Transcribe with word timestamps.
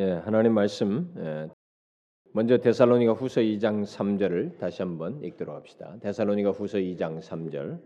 예, 0.00 0.12
하나님 0.12 0.54
말씀 0.54 1.12
예, 1.18 1.48
먼저 2.32 2.58
데살로니가 2.58 3.14
후서 3.14 3.40
2장 3.40 3.82
3절을 3.82 4.56
다시 4.60 4.80
한번 4.80 5.24
읽도록 5.24 5.56
합시다. 5.56 5.96
데살로니가 6.00 6.50
후서 6.50 6.78
2장 6.78 7.20
3절. 7.20 7.80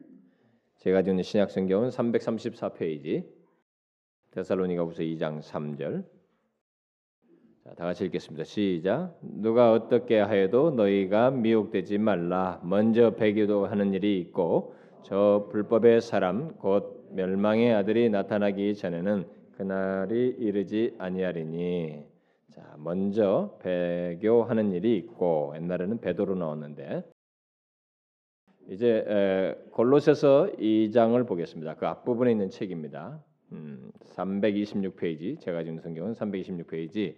제가 0.81 1.01
있는 1.01 1.23
신약 1.23 1.51
성경은 1.51 1.89
334페이지. 1.89 3.25
데살로니가 4.33 4.83
후서 4.83 5.03
2장 5.03 5.41
3절. 5.41 6.05
자, 7.65 7.75
다 7.77 7.85
같이 7.87 8.05
읽겠습니다. 8.05 8.45
시작. 8.45 9.19
누가 9.23 9.73
어떻게 9.73 10.19
하여도 10.19 10.73
너희가 10.73 11.31
미혹되지 11.31 11.97
말라. 11.97 12.61
먼저 12.63 13.15
배기도 13.15 13.65
하는 13.65 13.95
일이 13.95 14.21
있고 14.21 14.75
저 15.03 15.49
불법의 15.51 16.03
사람 16.03 16.57
곧 16.59 17.09
멸망의 17.15 17.73
아들이 17.73 18.11
나타나기 18.11 18.75
전에는 18.75 19.41
그날이 19.57 20.29
이르지 20.39 20.95
아니하리니. 20.99 22.05
자 22.51 22.75
먼저 22.79 23.59
배교하는 23.63 24.73
일이 24.73 24.97
있고 24.99 25.53
옛날에는 25.57 26.01
배도로 26.01 26.35
나왔는데. 26.35 27.05
이제 28.69 29.05
에, 29.07 29.55
골로새서 29.73 30.53
2장을 30.59 31.27
보겠습니다. 31.27 31.75
그 31.77 31.87
앞부분에 31.87 32.31
있는 32.31 32.49
책입니다. 32.49 33.23
음, 33.53 33.91
326페이지. 34.15 35.41
제가 35.41 35.65
지금 35.65 35.79
성경은 35.81 36.13
326페이지. 36.13 37.17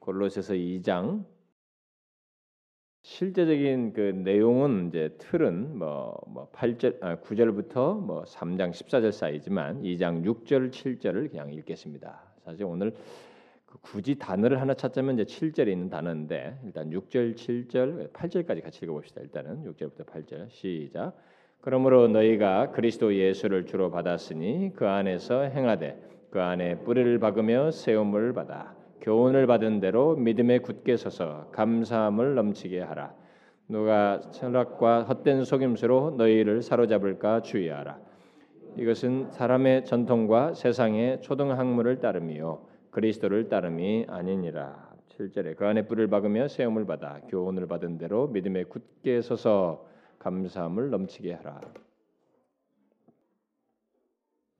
골로새서 0.00 0.54
2장 0.54 1.24
실제적인 3.02 3.94
그 3.94 4.00
내용은 4.00 4.88
이제 4.88 5.14
틀은 5.18 5.78
뭐, 5.78 6.20
뭐 6.26 6.50
8절 6.52 7.02
아, 7.02 7.16
9절부터 7.16 7.98
뭐 7.98 8.24
3장 8.24 8.70
14절 8.70 9.10
사이지만 9.12 9.82
2장 9.82 10.22
6절 10.24 10.70
7절을 10.70 11.30
그냥 11.30 11.52
읽겠습니다. 11.52 12.20
사실 12.44 12.64
오늘 12.64 12.92
그 13.64 13.78
굳이 13.80 14.18
단어를 14.18 14.60
하나 14.60 14.74
찾자면 14.74 15.18
이제 15.18 15.24
7절에 15.24 15.68
있는 15.68 15.88
단어인데 15.88 16.60
일단 16.64 16.90
6절 16.90 17.36
7절 17.36 18.12
8절까지 18.12 18.62
같이 18.62 18.84
읽어 18.84 18.92
봅시다. 18.92 19.22
일단은 19.22 19.64
6절부터 19.64 20.04
8절 20.04 20.50
시작. 20.50 21.16
그러므로 21.62 22.08
너희가 22.08 22.70
그리스도 22.70 23.14
예수를 23.14 23.66
주로 23.66 23.90
받았으니 23.90 24.72
그 24.74 24.86
안에서 24.86 25.42
행하되 25.42 26.02
그 26.30 26.40
안에 26.40 26.80
뿌리를 26.80 27.18
박으며 27.18 27.70
세움을 27.70 28.32
받아 28.32 28.79
교훈을 29.00 29.46
받은 29.46 29.80
대로 29.80 30.16
믿음에 30.16 30.58
굳게 30.58 30.96
서서 30.96 31.48
감사함을 31.52 32.34
넘치게 32.34 32.80
하라. 32.80 33.14
누가 33.68 34.20
철학과 34.32 35.04
헛된 35.04 35.44
속임수로 35.44 36.16
너희를 36.18 36.62
사로잡을까 36.62 37.42
주의하라. 37.42 37.98
이것은 38.76 39.30
사람의 39.30 39.84
전통과 39.84 40.54
세상의 40.54 41.22
초등학문을 41.22 42.00
따름이요 42.00 42.66
그리스도를 42.90 43.48
따름이 43.48 44.06
아니니라. 44.08 44.90
7절에 45.16 45.56
그 45.56 45.66
안에 45.66 45.86
뿔을 45.86 46.08
박으며 46.08 46.48
세움을 46.48 46.86
받아 46.86 47.20
교훈을 47.28 47.66
받은 47.66 47.98
대로 47.98 48.28
믿음에 48.28 48.64
굳게 48.64 49.20
서서 49.20 49.86
감사함을 50.18 50.90
넘치게 50.90 51.34
하라. 51.34 51.60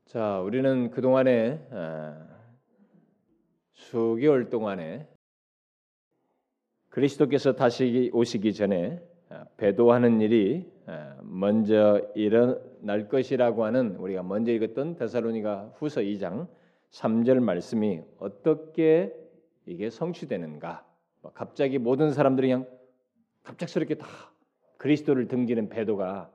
자, 0.06 0.40
우리는 0.40 0.90
그 0.90 1.00
동안에 1.00 1.68
아, 1.70 2.29
수개월 3.80 4.50
동안에 4.50 5.08
그리스도께서 6.90 7.54
다시 7.54 8.10
오시기 8.12 8.52
전에 8.52 9.02
아, 9.30 9.46
배도하는 9.56 10.20
일이 10.20 10.70
아, 10.86 11.16
먼저 11.22 12.00
일어날 12.14 13.08
것이라고 13.08 13.64
하는 13.64 13.96
우리가 13.96 14.22
먼저 14.22 14.52
읽었던 14.52 14.96
데살로니가 14.96 15.74
후서 15.76 16.02
2장 16.02 16.48
3절 16.90 17.40
말씀이 17.40 18.02
어떻게 18.18 19.14
이게 19.66 19.88
성취되는가? 19.88 20.86
뭐 21.22 21.32
갑자기 21.32 21.78
모든 21.78 22.12
사람들이 22.12 22.48
그냥 22.48 22.66
갑작스럽게 23.44 23.94
다 23.94 24.06
그리스도를 24.76 25.26
등지는 25.28 25.68
배도가 25.68 26.30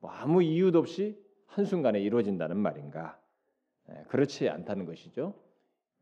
뭐 0.00 0.10
아무 0.10 0.42
이유도 0.42 0.78
없이 0.78 1.18
한순간에 1.46 2.00
이루어진다는 2.00 2.56
말인가? 2.56 3.18
예, 3.90 4.02
그렇지 4.08 4.48
않다는 4.48 4.84
것이죠. 4.84 5.34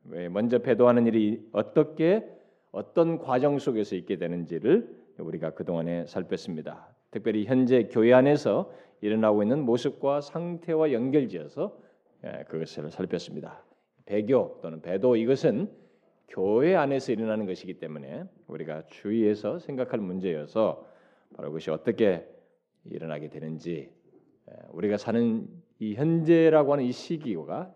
왜 0.04 0.28
먼저 0.28 0.58
배도하는 0.58 1.06
일이 1.06 1.46
어떻게 1.52 2.26
어떤 2.72 3.18
과정 3.18 3.58
속에서 3.58 3.96
있게 3.96 4.16
되는지를 4.16 4.88
우리가 5.18 5.50
그 5.50 5.64
동안에 5.64 6.06
살폈습니다. 6.06 6.88
특별히 7.10 7.44
현재 7.44 7.84
교회 7.84 8.12
안에서 8.12 8.72
일어나고 9.00 9.42
있는 9.42 9.64
모습과 9.64 10.20
상태와 10.20 10.92
연결지어서 10.92 11.76
예, 12.24 12.44
그것을 12.48 12.90
살폈습니다. 12.90 13.64
배교 14.04 14.58
또는 14.62 14.82
배도 14.82 15.16
이것은 15.16 15.70
교회 16.28 16.76
안에서 16.76 17.12
일어나는 17.12 17.46
것이기 17.46 17.74
때문에 17.74 18.24
우리가 18.46 18.84
주의해서 18.86 19.58
생각할 19.58 20.00
문제여서 20.00 20.86
바로 21.34 21.48
그것이 21.48 21.70
어떻게 21.70 22.26
일어나게 22.84 23.28
되는지 23.28 23.90
예, 24.50 24.54
우리가 24.72 24.96
사는 24.96 25.48
이 25.78 25.94
현재라고 25.94 26.72
하는 26.72 26.84
이 26.84 26.92
시기가 26.92 27.74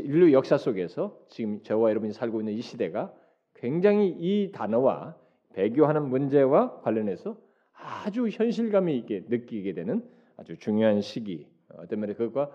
인류 0.00 0.32
역사 0.32 0.56
속에서 0.56 1.18
지금 1.28 1.62
저와 1.62 1.90
여러분이 1.90 2.12
살고 2.12 2.40
있는 2.40 2.52
이 2.52 2.60
시대가 2.60 3.12
굉장히 3.54 4.08
이 4.08 4.52
단어와 4.52 5.16
배교하는 5.54 6.08
문제와 6.08 6.80
관련해서 6.80 7.36
아주 7.72 8.28
현실감이 8.28 8.96
있게 8.98 9.24
느끼게 9.28 9.72
되는 9.72 10.04
아주 10.36 10.56
중요한 10.58 11.00
시기. 11.00 11.46
어떤 11.76 12.00
면에 12.00 12.14
그것과 12.14 12.50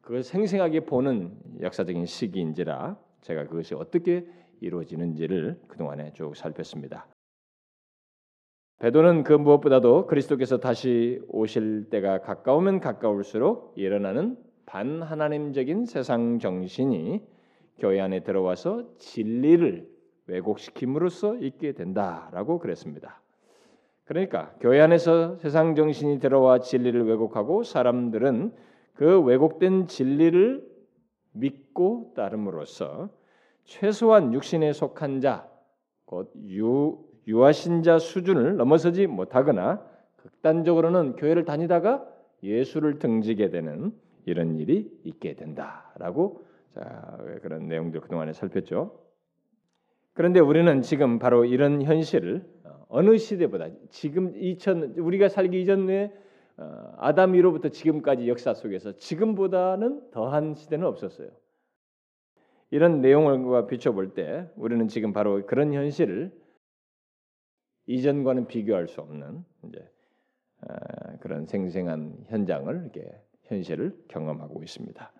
그걸 0.00 0.22
생생하게 0.22 0.80
보는 0.80 1.36
역사적인 1.60 2.06
시기인지라 2.06 2.96
제가 3.20 3.46
그것이 3.46 3.74
어떻게 3.74 4.26
이루어지는지를 4.60 5.60
그동안에 5.68 6.12
쭉 6.12 6.36
살폈습니다. 6.36 7.06
배도는 8.78 9.24
그 9.24 9.34
무엇보다도 9.34 10.06
그리스도께서 10.06 10.58
다시 10.58 11.20
오실 11.28 11.90
때가 11.90 12.22
가까우면 12.22 12.80
가까울수록 12.80 13.74
일어나는 13.76 14.38
반하나님적인 14.70 15.84
세상 15.84 16.38
정신이 16.38 17.20
교회 17.78 18.00
안에 18.00 18.20
들어와서 18.20 18.96
진리를 18.98 19.90
왜곡시킴으로써 20.28 21.36
있게 21.38 21.72
된다라고 21.72 22.60
그랬습니다. 22.60 23.20
그러니까 24.04 24.54
교회 24.60 24.80
안에서 24.80 25.36
세상 25.38 25.74
정신이 25.74 26.20
들어와 26.20 26.60
진리를 26.60 27.04
왜곡하고 27.04 27.64
사람들은 27.64 28.52
그 28.94 29.20
왜곡된 29.20 29.88
진리를 29.88 30.64
믿고 31.32 32.12
따름으로써 32.14 33.08
최소한 33.64 34.32
육신에 34.32 34.72
속한 34.72 35.20
자, 35.20 35.48
곧 36.04 36.32
유, 36.46 36.96
유아신 37.26 37.82
자 37.82 37.98
수준을 37.98 38.56
넘어서지 38.56 39.08
못하거나 39.08 39.84
극단적으로는 40.16 41.16
교회를 41.16 41.44
다니다가 41.44 42.06
예수를 42.44 43.00
등지게 43.00 43.50
되는 43.50 43.92
이런 44.26 44.56
일이 44.56 44.90
있게 45.04 45.34
된다라고 45.34 46.44
자, 46.74 47.18
그런 47.42 47.66
내용들 47.66 48.00
그동안에 48.00 48.32
살폈죠. 48.32 48.98
그런데 50.12 50.40
우리는 50.40 50.82
지금 50.82 51.18
바로 51.18 51.44
이런 51.44 51.82
현실을 51.82 52.44
어, 52.64 52.86
어느 52.88 53.16
시대보다 53.16 53.68
지금 53.88 54.34
2000 54.36 54.94
우리가 54.98 55.28
살기 55.28 55.60
이전에 55.62 56.12
어, 56.56 56.94
아담 56.98 57.34
이로부터 57.34 57.68
지금까지 57.68 58.28
역사 58.28 58.54
속에서 58.54 58.92
지금보다는 58.96 60.10
더한 60.10 60.54
시대는 60.54 60.86
없었어요. 60.86 61.30
이런 62.70 63.00
내용을 63.00 63.66
비춰볼 63.66 64.14
때 64.14 64.48
우리는 64.56 64.86
지금 64.88 65.12
바로 65.12 65.44
그런 65.46 65.72
현실을 65.72 66.32
이전과는 67.86 68.46
비교할 68.46 68.86
수 68.86 69.00
없는 69.00 69.44
이제 69.64 69.90
어, 70.62 71.16
그런 71.20 71.46
생생한 71.46 72.26
현장을 72.28 72.72
이렇게 72.74 73.10
현실을 73.50 73.94
경험하고 74.08 74.62
있습니다. 74.62 75.12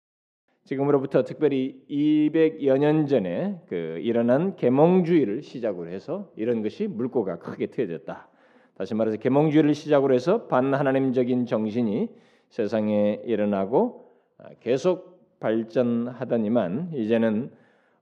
지금으로부터 0.64 1.24
특별히 1.24 1.82
200여 1.90 2.78
년 2.78 3.06
전에 3.06 3.60
그 3.66 3.98
일어난 4.00 4.56
계몽주의를 4.56 5.42
시작으로 5.42 5.90
해서 5.90 6.30
이런 6.36 6.62
것이 6.62 6.86
물꼬가 6.86 7.38
크게 7.38 7.66
트여졌다. 7.66 8.28
다시 8.76 8.94
말해서 8.94 9.16
계몽주의를 9.18 9.74
시작으로 9.74 10.14
해서 10.14 10.46
반하나님적인 10.46 11.46
정신이 11.46 12.08
세상에 12.48 13.20
일어나고 13.24 14.10
아, 14.38 14.48
계속 14.60 15.38
발전하더니만 15.40 16.92
이제는 16.94 17.50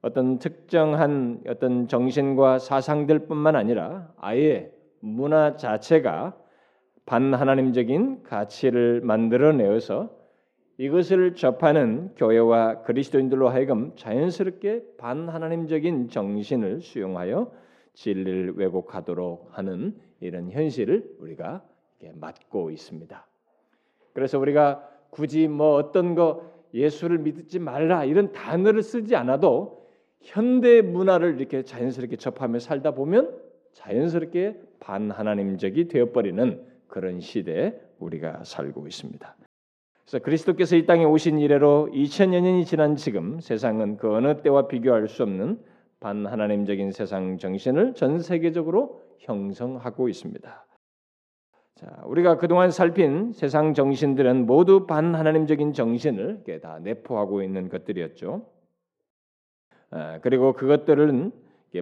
어떤 0.01 0.39
특정한 0.39 1.41
어떤 1.47 1.87
정신과 1.87 2.59
사상들뿐만 2.59 3.55
아니라 3.55 4.13
아예 4.17 4.71
문화 4.99 5.55
자체가 5.57 6.37
반하나님적인 7.05 8.23
가치를 8.23 9.01
만들어내어서 9.01 10.18
이것을 10.79 11.35
접하는 11.35 12.15
교회와 12.15 12.83
그리스도인들로 12.83 13.49
하여금 13.49 13.91
자연스럽게 13.97 14.95
반하나님적인 14.97 16.07
정신을 16.07 16.79
수용하여 16.79 17.51
진리를 17.95 18.53
왜곡하도록 18.55 19.49
하는 19.51 19.99
이런 20.21 20.49
현실을 20.49 21.17
우리가 21.19 21.65
맞고 22.13 22.71
있습니다. 22.71 23.27
그래서 24.13 24.39
우리가 24.39 24.87
굳이 25.09 25.49
뭐 25.49 25.73
어떤 25.73 26.15
거 26.15 26.49
예수를 26.73 27.17
믿지 27.17 27.59
말라 27.59 28.05
이런 28.05 28.31
단어를 28.31 28.81
쓰지 28.81 29.17
않아도 29.17 29.85
현대 30.21 30.81
문화를 30.81 31.39
이렇게 31.39 31.63
자연스럽게 31.63 32.15
접하며 32.15 32.59
살다 32.59 32.91
보면 32.91 33.37
자연스럽게 33.73 34.61
반하나님적이 34.79 35.89
되어버리는 35.89 36.65
그런 36.87 37.19
시대에 37.19 37.77
우리가 37.99 38.45
살고 38.45 38.87
있습니다. 38.87 39.35
그래서 40.09 40.23
그리스도께서 40.23 40.75
이 40.75 40.87
땅에 40.87 41.05
오신 41.05 41.37
이래로 41.37 41.89
2000여 41.93 42.41
년이 42.41 42.65
지난 42.65 42.95
지금 42.95 43.39
세상은 43.39 43.95
그 43.97 44.11
어느 44.11 44.41
때와 44.41 44.67
비교할 44.67 45.07
수 45.07 45.21
없는 45.21 45.59
반하나님적인 45.99 46.91
세상 46.91 47.37
정신을 47.37 47.93
전 47.93 48.17
세계적으로 48.17 49.03
형성하고 49.19 50.09
있습니다. 50.09 50.65
자, 51.75 52.01
우리가 52.05 52.37
그동안 52.37 52.71
살핀 52.71 53.33
세상 53.33 53.75
정신들은 53.75 54.47
모두 54.47 54.87
반하나님적인 54.87 55.73
정신을 55.73 56.43
다 56.59 56.79
내포하고 56.79 57.43
있는 57.43 57.69
것들이었죠. 57.69 58.47
아, 59.91 60.19
그리고 60.21 60.53
그것들은 60.53 61.31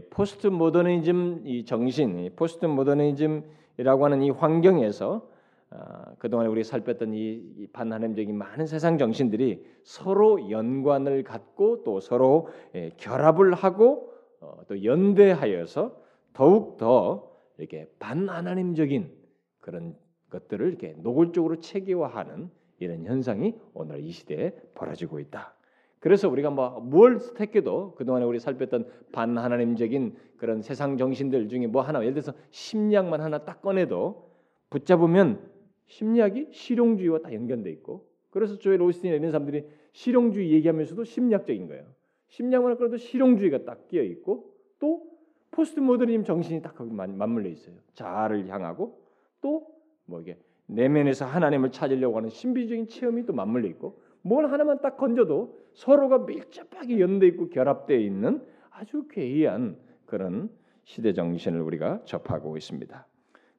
포스트 0.09 0.47
모더니즘 0.47 1.43
이 1.45 1.63
정신, 1.63 2.29
포스트 2.35 2.65
모더니즘이라고 2.65 4.03
하는 4.03 4.21
이 4.21 4.31
환경에서 4.31 5.36
아, 5.69 6.13
그동안 6.17 6.47
우리 6.47 6.63
살폈던 6.63 7.13
이, 7.13 7.67
반하나님적인 7.73 8.37
많은 8.37 8.67
세상 8.67 8.97
정신들이 8.97 9.65
서로 9.83 10.49
연관을 10.49 11.23
갖고 11.23 11.83
또 11.83 11.99
서로 11.99 12.47
예, 12.75 12.91
결합을 12.97 13.53
하고 13.53 14.13
어, 14.39 14.61
또 14.67 14.83
연대하여서 14.83 15.95
더욱 16.33 16.77
더 16.77 17.31
이렇게 17.57 17.89
반하나님적인 17.99 19.11
그런 19.59 19.95
것들을 20.29 20.67
이렇게 20.67 20.95
노골적으로 20.99 21.59
체계화하는 21.59 22.49
이런 22.79 23.05
현상이 23.05 23.55
오늘 23.73 23.99
이 24.01 24.11
시대에 24.11 24.53
벌어지고 24.75 25.19
있다. 25.19 25.53
그래서 25.99 26.29
우리가 26.29 26.51
뭐뭘 26.51 27.33
택해도 27.35 27.95
그동안에 27.95 28.23
우리 28.23 28.39
살폈던 28.39 28.87
반하나님적인 29.11 30.15
그런 30.37 30.61
세상 30.61 30.97
정신들 30.97 31.49
중에 31.49 31.67
뭐 31.67 31.81
하나 31.81 31.99
예를 32.01 32.13
들어서 32.13 32.33
심리학만 32.51 33.19
하나 33.19 33.39
딱 33.39 33.61
꺼내도 33.61 34.29
붙잡으면 34.69 35.56
심리학이 35.87 36.49
실용주의와 36.51 37.19
딱 37.19 37.33
연결돼 37.33 37.69
있고 37.71 38.07
그래서 38.29 38.57
조엘 38.57 38.81
오스틴 38.81 39.13
이런 39.13 39.31
사람들이 39.31 39.65
실용주의 39.93 40.51
얘기하면서도 40.51 41.03
심리학적인 41.03 41.67
거예요. 41.67 41.85
심리학만 42.27 42.77
끌어도 42.77 42.97
실용주의가 42.97 43.63
딱 43.63 43.87
끼어 43.87 44.03
있고 44.03 44.53
또 44.79 45.03
포스트 45.49 45.79
모더니즘 45.79 46.23
정신이 46.23 46.61
딱 46.61 46.75
거기 46.75 46.93
맞물려 46.93 47.49
있어요. 47.49 47.75
자아를 47.93 48.47
향하고 48.47 49.01
또 49.41 49.77
뭐 50.07 50.21
이게 50.21 50.37
내면에서 50.65 51.25
하나님을 51.25 51.71
찾으려고 51.71 52.17
하는 52.17 52.29
신비적인 52.29 52.87
체험이 52.87 53.25
또 53.25 53.33
맞물려 53.33 53.67
있고 53.69 54.01
뭘 54.21 54.51
하나만 54.51 54.81
딱 54.81 54.97
건져도 54.97 55.57
서로가 55.73 56.19
밀접하게 56.19 56.99
연대 56.99 57.27
있고 57.27 57.49
결합되어 57.49 57.97
있는 57.99 58.41
아주 58.71 59.07
괴이한 59.09 59.77
그런 60.05 60.49
시대 60.83 61.13
정신을 61.13 61.61
우리가 61.61 62.01
접하고 62.05 62.57
있습니다. 62.57 63.06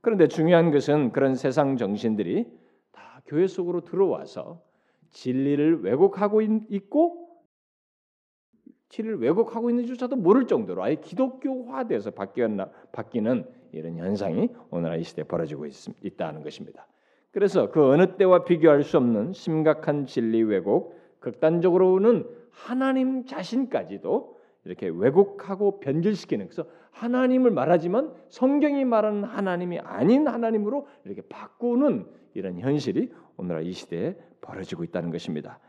그런데 0.00 0.28
중요한 0.28 0.70
것은 0.70 1.12
그런 1.12 1.34
세상 1.34 1.76
정신들이 1.76 2.46
다 2.92 3.20
교회 3.26 3.46
속으로 3.46 3.82
들어와서 3.82 4.62
진리를 5.10 5.82
왜곡하고 5.82 6.42
있고 6.42 7.28
진리를 8.88 9.20
왜곡하고 9.20 9.70
있는지조차도 9.70 10.16
모를 10.16 10.46
정도로 10.46 10.82
아예 10.82 10.94
기독교화돼서 10.96 12.12
바뀌었나 12.12 12.70
바뀌는 12.92 13.46
이런 13.72 13.96
현상이 13.96 14.48
오늘날 14.70 15.00
이 15.00 15.02
시대에 15.02 15.24
벌어지고 15.24 15.66
있, 15.66 15.74
있다는 16.02 16.42
것입니다. 16.42 16.86
그래서 17.30 17.70
그 17.70 17.84
어느 17.90 18.16
때와 18.16 18.44
비교할 18.44 18.82
수 18.82 18.96
없는 18.96 19.32
심각한 19.32 20.06
진리 20.06 20.42
왜곡, 20.42 20.96
극단적으로는 21.20 22.26
하나님 22.50 23.26
자신까지도 23.26 24.38
이렇게 24.64 24.88
왜곡하고 24.88 25.80
변질시키는 25.80 26.46
그래서 26.48 26.64
하나님을 26.98 27.52
말하지만 27.52 28.12
성경이 28.28 28.84
말하는 28.84 29.22
하나님이 29.22 29.78
아닌 29.78 30.26
하나님으로 30.26 30.88
이렇게 31.04 31.22
바꾸는 31.22 32.06
이런 32.34 32.58
현실이 32.58 33.12
오늘날 33.36 33.64
이 33.64 33.72
시대에 33.72 34.16
벌어지고 34.40 34.82
있다는 34.82 35.10
것입니다. 35.10 35.60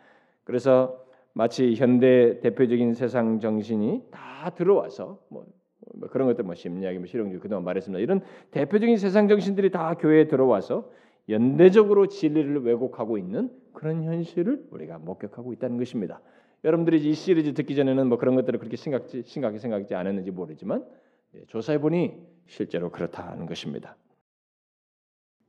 그래서 0.43 1.05
마치 1.33 1.75
현대 1.75 2.39
대표적인 2.39 2.95
세상 2.95 3.39
정신이 3.39 4.05
다 4.09 4.49
들어와서 4.55 5.19
뭐, 5.29 5.45
뭐 5.93 6.09
그런 6.09 6.27
것들 6.27 6.43
뭐 6.43 6.55
심리학이 6.55 6.97
뭐 6.97 7.05
실용주의 7.05 7.39
그동안 7.39 7.63
말했습니다. 7.63 8.01
이런 8.01 8.21
대표적인 8.49 8.97
세상 8.97 9.27
정신들이 9.27 9.69
다 9.69 9.93
교회에 9.93 10.27
들어와서 10.27 10.89
연대적으로 11.29 12.07
진리를 12.07 12.65
왜곡하고 12.65 13.19
있는 13.19 13.51
그런 13.73 14.03
현실을 14.03 14.65
우리가 14.71 14.97
목격하고 14.97 15.53
있다는 15.53 15.77
것입니다. 15.77 16.21
여러분들이 16.63 16.97
이 17.07 17.13
시리즈 17.13 17.53
듣기 17.53 17.75
전에는 17.75 18.07
뭐 18.07 18.17
그런 18.17 18.35
것들을 18.35 18.57
그렇게 18.57 18.75
심각지, 18.75 19.21
심각하게 19.23 19.59
생각하지 19.59 19.93
않았는지 19.93 20.31
모르지만 20.31 20.83
예, 20.83 21.08
조사해 21.47 21.79
보니 21.79 22.17
실제로 22.47 22.91
그렇다는 22.91 23.45
것입니다. 23.45 23.95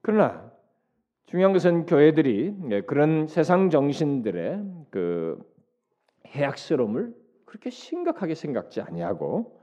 그러나 0.02 0.50
중요한 1.26 1.52
것은 1.52 1.86
교회들이 1.86 2.56
예, 2.70 2.80
그런 2.82 3.28
세상 3.28 3.70
정신들의 3.70 4.64
그 4.90 5.38
해악스러움을 6.26 7.14
그렇게 7.44 7.70
심각하게 7.70 8.34
생각지 8.34 8.80
아니하고 8.80 9.59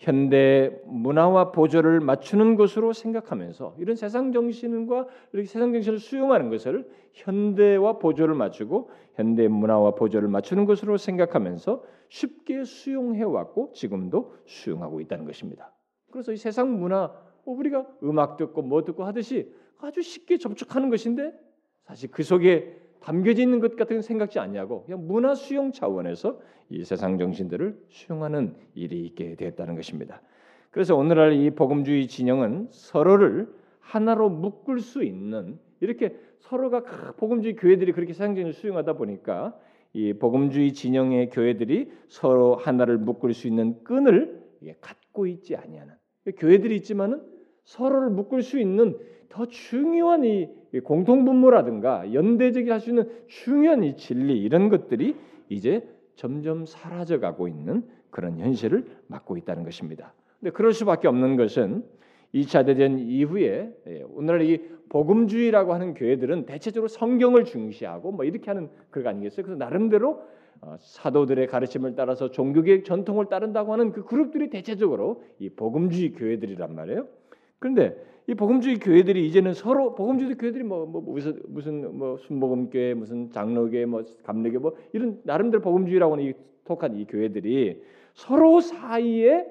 현대 0.00 0.80
문화와 0.86 1.52
보조를 1.52 2.00
맞추는 2.00 2.56
것으로 2.56 2.94
생각하면서 2.94 3.76
이런 3.78 3.96
세상 3.96 4.32
정신과 4.32 5.06
이렇게 5.34 5.46
세상 5.46 5.72
정신을 5.74 5.98
수용하는 5.98 6.48
것을 6.48 6.88
현대와 7.12 7.98
보조를 7.98 8.34
맞추고 8.34 8.88
현대 9.14 9.46
문화와 9.46 9.94
보조를 9.94 10.28
맞추는 10.28 10.64
것으로 10.64 10.96
생각하면서 10.96 11.84
쉽게 12.08 12.64
수용해 12.64 13.22
왔고 13.24 13.72
지금도 13.74 14.36
수용하고 14.46 15.02
있다는 15.02 15.26
것입니다. 15.26 15.70
그래서 16.10 16.32
이 16.32 16.38
세상 16.38 16.80
문화 16.80 17.12
뭐 17.44 17.54
우리가 17.58 17.86
음악 18.02 18.38
듣고 18.38 18.62
뭐 18.62 18.82
듣고 18.82 19.04
하듯이 19.04 19.52
아주 19.78 20.00
쉽게 20.00 20.38
접촉하는 20.38 20.88
것인데 20.88 21.32
사실 21.84 22.10
그 22.10 22.22
속에 22.22 22.74
담겨져 23.00 23.42
있는 23.42 23.60
것 23.60 23.76
같은 23.76 24.02
생각지 24.02 24.38
않냐고 24.38 24.84
그냥 24.84 25.06
문화 25.06 25.34
수용 25.34 25.72
차원에서 25.72 26.38
이 26.68 26.84
세상 26.84 27.18
정신들을 27.18 27.76
수용하는 27.88 28.54
일이 28.74 29.04
있게 29.06 29.34
되었다는 29.34 29.74
것입니다. 29.74 30.22
그래서 30.70 30.96
오늘날 30.96 31.32
이 31.32 31.50
복음주의 31.50 32.06
진영은 32.06 32.68
서로를 32.70 33.48
하나로 33.80 34.28
묶을 34.28 34.80
수 34.80 35.02
있는 35.02 35.58
이렇게 35.80 36.16
서로가 36.38 37.14
복음주의 37.16 37.56
교회들이 37.56 37.92
그렇게 37.92 38.12
세상 38.12 38.34
정신을 38.34 38.52
수용하다 38.52 38.92
보니까 38.92 39.58
이 39.92 40.12
복음주의 40.12 40.72
진영의 40.72 41.30
교회들이 41.30 41.90
서로 42.08 42.54
하나를 42.54 42.98
묶을 42.98 43.34
수 43.34 43.48
있는 43.48 43.82
끈을 43.82 44.40
갖고 44.80 45.26
있지 45.26 45.56
아니하는 45.56 45.94
교회들이 46.36 46.76
있지만은 46.76 47.22
서로를 47.64 48.10
묶을 48.10 48.42
수 48.42 48.60
있는 48.60 48.96
더 49.28 49.46
중요한 49.46 50.24
이 50.24 50.48
공통분모라든가 50.78 52.12
연대적이 52.14 52.70
할수 52.70 52.90
있는 52.90 53.10
중요한 53.26 53.82
이 53.82 53.96
진리 53.96 54.40
이런 54.40 54.68
것들이 54.68 55.16
이제 55.48 55.86
점점 56.14 56.66
사라져가고 56.66 57.48
있는 57.48 57.82
그런 58.10 58.38
현실을 58.38 58.84
맞고 59.08 59.36
있다는 59.36 59.64
것입니다. 59.64 60.14
근데 60.38 60.52
그럴 60.52 60.72
수밖에 60.72 61.08
없는 61.08 61.36
것은 61.36 61.84
2차 62.34 62.64
대전 62.64 62.98
이후에 62.98 63.74
예, 63.86 64.04
오늘날 64.14 64.42
이 64.42 64.62
복음주의라고 64.88 65.74
하는 65.74 65.94
교회들은 65.94 66.46
대체적으로 66.46 66.88
성경을 66.88 67.44
중시하고 67.44 68.12
뭐 68.12 68.24
이렇게 68.24 68.50
하는 68.50 68.68
그거 68.90 69.08
아니겠어요? 69.08 69.44
그래서 69.44 69.58
나름대로 69.58 70.22
어, 70.62 70.76
사도들의 70.78 71.46
가르침을 71.46 71.94
따라서 71.94 72.30
종교개혁 72.30 72.84
전통을 72.84 73.26
따른다고 73.26 73.72
하는 73.72 73.92
그 73.92 74.04
그룹들이 74.04 74.50
대체적으로 74.50 75.22
이 75.38 75.48
복음주의 75.48 76.12
교회들이란 76.12 76.74
말이에요. 76.74 77.06
그런데 77.58 77.96
이 78.30 78.34
복음주의 78.34 78.76
교회들이 78.78 79.26
이제는 79.26 79.54
서로 79.54 79.96
복음주의 79.96 80.36
교회들이 80.36 80.62
뭐, 80.62 80.86
뭐 80.86 81.00
무슨 81.00 81.42
무슨 81.48 81.98
뭐 81.98 82.16
순복음교회 82.16 82.94
무슨 82.94 83.28
장로교회 83.28 83.86
뭐 83.86 84.04
감리교 84.22 84.60
뭐 84.60 84.76
이런 84.92 85.20
나름대로 85.24 85.60
복음주의라고 85.60 86.12
하는 86.12 86.26
이 86.26 86.32
독한 86.64 86.94
이 86.94 87.06
교회들이 87.06 87.82
서로 88.14 88.60
사이에 88.60 89.46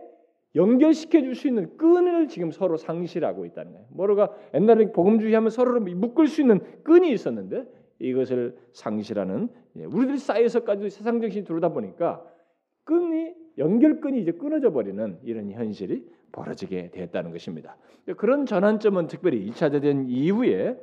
연결시켜 0.55 1.19
줄 1.21 1.36
수 1.36 1.50
있는 1.50 1.75
끈을 1.75 2.29
지금 2.29 2.51
서로 2.51 2.77
상실하고 2.77 3.45
있다는 3.45 3.74
거예요. 3.74 3.86
뭐로가 3.89 4.33
옛날에 4.53 4.93
복음주의 4.93 5.33
하면 5.33 5.50
서로를 5.50 5.81
묶을 5.81 6.27
수 6.27 6.39
있는 6.39 6.62
끈이 6.83 7.12
있었는데 7.12 7.65
이것을 8.00 8.57
상실하는 8.71 9.50
예, 9.75 9.83
우리들이 9.83 10.17
쌓여서까지 10.17 10.89
세상 10.89 11.19
정신이 11.19 11.43
들어다 11.43 11.67
보니까 11.69 12.24
끈이 12.86 13.33
연결끈이 13.60 14.22
이제 14.22 14.32
끊어져 14.32 14.72
버리는 14.72 15.20
이런 15.24 15.51
현실이 15.51 16.04
벌어지게 16.32 16.92
되었다는 16.92 17.32
것입니다. 17.32 17.75
그런 18.18 18.46
전환점은 18.46 19.08
특별히 19.08 19.48
2차 19.50 19.72
대전 19.72 20.08
이후에 20.08 20.78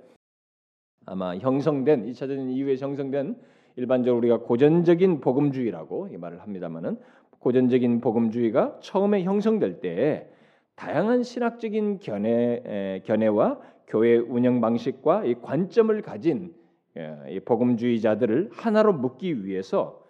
아마 1.06 1.36
형성된 1.36 2.06
2차 2.06 2.28
대전 2.28 2.50
이후에 2.50 2.76
형성된 2.76 3.36
일반적으로 3.76 4.18
우리가 4.18 4.38
고전적인 4.40 5.20
복음주의라고 5.20 6.08
이 6.12 6.16
말을 6.16 6.40
합니다만은 6.40 6.98
고전적인 7.38 8.00
복음주의가 8.00 8.78
처음에 8.80 9.22
형성될 9.22 9.80
때 9.80 10.28
다양한 10.74 11.22
신학적인 11.22 12.00
견해 12.00 13.02
견해와 13.04 13.60
교회 13.86 14.16
운영 14.16 14.60
방식과 14.60 15.24
이 15.24 15.34
관점을 15.40 16.00
가진 16.02 16.54
예, 16.98 17.14
이 17.30 17.40
복음주의자들을 17.40 18.50
하나로 18.52 18.94
묶기 18.94 19.44
위해서 19.44 20.05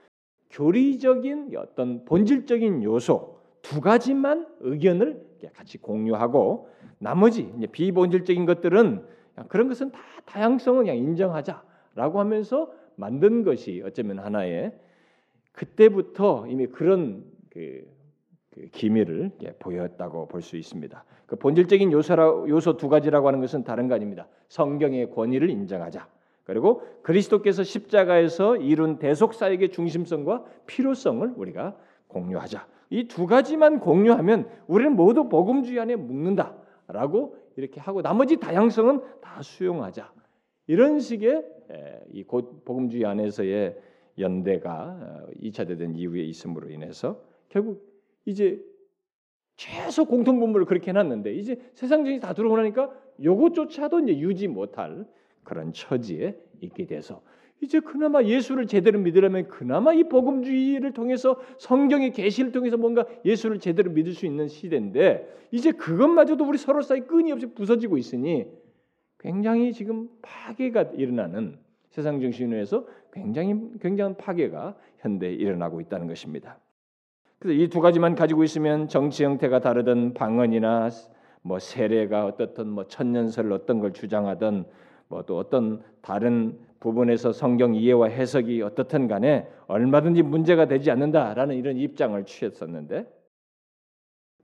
교리적인 0.51 1.53
어떤 1.57 2.05
본질적인 2.05 2.83
요소 2.83 3.41
두 3.63 3.81
가지만 3.81 4.47
의견을 4.61 5.25
같이 5.55 5.79
공유하고 5.79 6.69
나머지 6.99 7.53
비본질적인 7.73 8.47
것들은 8.47 9.05
그런 9.49 9.69
것은 9.69 9.93
다 9.93 10.01
다양성을 10.25 10.85
그냥 10.85 10.97
인정하자라고 10.97 12.21
하면서 12.21 12.73
만든 12.95 13.45
것이 13.45 13.83
어쩌면 13.85 14.21
하나의 14.21 14.73
그때부터 15.53 16.47
이미 16.49 16.67
그런 16.67 17.25
그, 17.51 17.87
그 18.51 18.69
기미를 18.73 19.31
보였다고 19.59 20.29
볼 20.29 20.43
수 20.43 20.57
있습니다. 20.57 21.05
그 21.27 21.37
본질적인 21.37 21.93
요소라, 21.93 22.45
요소 22.49 22.77
두 22.77 22.89
가지라고 22.89 23.27
하는 23.27 23.41
것은 23.41 23.65
다른 23.65 23.89
거 23.89 23.95
아닙니다. 23.95 24.29
성경의 24.49 25.11
권위를 25.11 25.51
인정하자. 25.51 26.09
그리고 26.47 26.83
그리스도께서 27.03 27.65
십자가에서 27.65 28.57
이룬 28.57 28.99
대속 28.99 29.35
사역의 29.35 29.71
중심성과 29.71 30.45
필요성을 30.67 31.35
우리가 31.37 31.77
공유하자. 32.07 32.67
이 32.91 33.09
두 33.09 33.27
가지만 33.27 33.81
공유하면 33.81 34.49
우리는 34.69 34.95
모두 34.95 35.29
복음주의 35.29 35.81
안에 35.81 35.97
묵는다라고 35.97 37.37
이렇게 37.57 37.81
하고 37.81 38.01
나머지 38.01 38.37
다양성은 38.37 39.01
다 39.21 39.43
수용하자. 39.43 40.13
이런 40.69 41.01
식의 41.01 41.45
이 42.13 42.23
복음주의 42.25 43.05
안에서의 43.05 43.77
연대가 44.19 45.27
2차 45.43 45.63
어, 45.63 45.65
대전 45.67 45.97
이후에 45.97 46.23
있음으로 46.23 46.71
인해서 46.71 47.21
결국 47.49 47.85
이제 48.25 48.63
최소 49.57 50.05
공통 50.05 50.39
분모를 50.39 50.65
그렇게 50.67 50.91
해놨는데 50.91 51.35
이제 51.35 51.59
세상적인 51.75 52.21
다 52.21 52.35
들어오고 52.35 52.57
나니까 52.59 52.93
요것조차도 53.23 54.01
이제 54.01 54.19
유지 54.19 54.47
못할 54.47 55.07
그런 55.47 55.73
처지에 55.73 56.37
있게 56.61 56.87
돼서 56.87 57.23
이제 57.63 57.81
그나마 57.81 58.23
예수를 58.23 58.67
제대로 58.67 58.99
믿으려면 58.99 59.49
그나마 59.49 59.95
이 59.95 60.05
복음주의를 60.05 60.93
통해서 60.93 61.41
성경의 61.59 62.13
계시를 62.13 62.53
통해서 62.53 62.77
뭔가 62.77 63.07
예수를 63.25 63.61
제대로 63.61 63.91
믿을 63.93 64.13
수 64.13 64.27
있는 64.27 64.49
시대인데 64.49 65.47
이제 65.53 65.73
그것마저도 65.73 66.45
우리 66.45 66.59
서로 66.59 66.83
사이 66.83 67.01
끊임없이 67.01 67.47
부서지고 67.47 67.97
있으니 67.97 68.47
굉장히 69.19 69.73
지금 69.73 70.11
파괴가 70.21 70.91
일어나는 70.97 71.57
세상 71.89 72.21
정신에서 72.21 72.87
굉장히 73.13 73.55
굉장한 73.81 74.17
파괴가 74.19 74.77
현대에 74.99 75.33
일어나고 75.33 75.81
있다는 75.81 76.09
것입니다. 76.09 76.59
그래서 77.39 77.59
이 77.59 77.69
두 77.69 77.81
가지만 77.81 78.15
가지고 78.15 78.45
있으면 78.45 78.89
정치 78.89 79.25
형태가 79.25 79.61
다르든 79.61 80.13
방언이나 80.13 80.91
뭐 81.41 81.59
세례가 81.59 82.27
어떻든 82.27 82.69
뭐 82.69 82.87
천년설 82.89 83.53
어떤 83.53 83.79
걸 83.79 83.93
주장하든 83.93 84.65
뭐 85.09 85.23
또 85.23 85.39
어떤 85.39 85.83
다른 86.03 86.59
부분에서 86.81 87.33
성경 87.33 87.75
이해와 87.75 88.09
해석이 88.09 88.63
어떻든 88.63 89.09
간에 89.09 89.49
얼마든지 89.67 90.23
문제가 90.23 90.67
되지 90.67 90.91
않는다라는 90.91 91.57
이런 91.57 91.77
입장을 91.77 92.23
취했었는데 92.25 93.07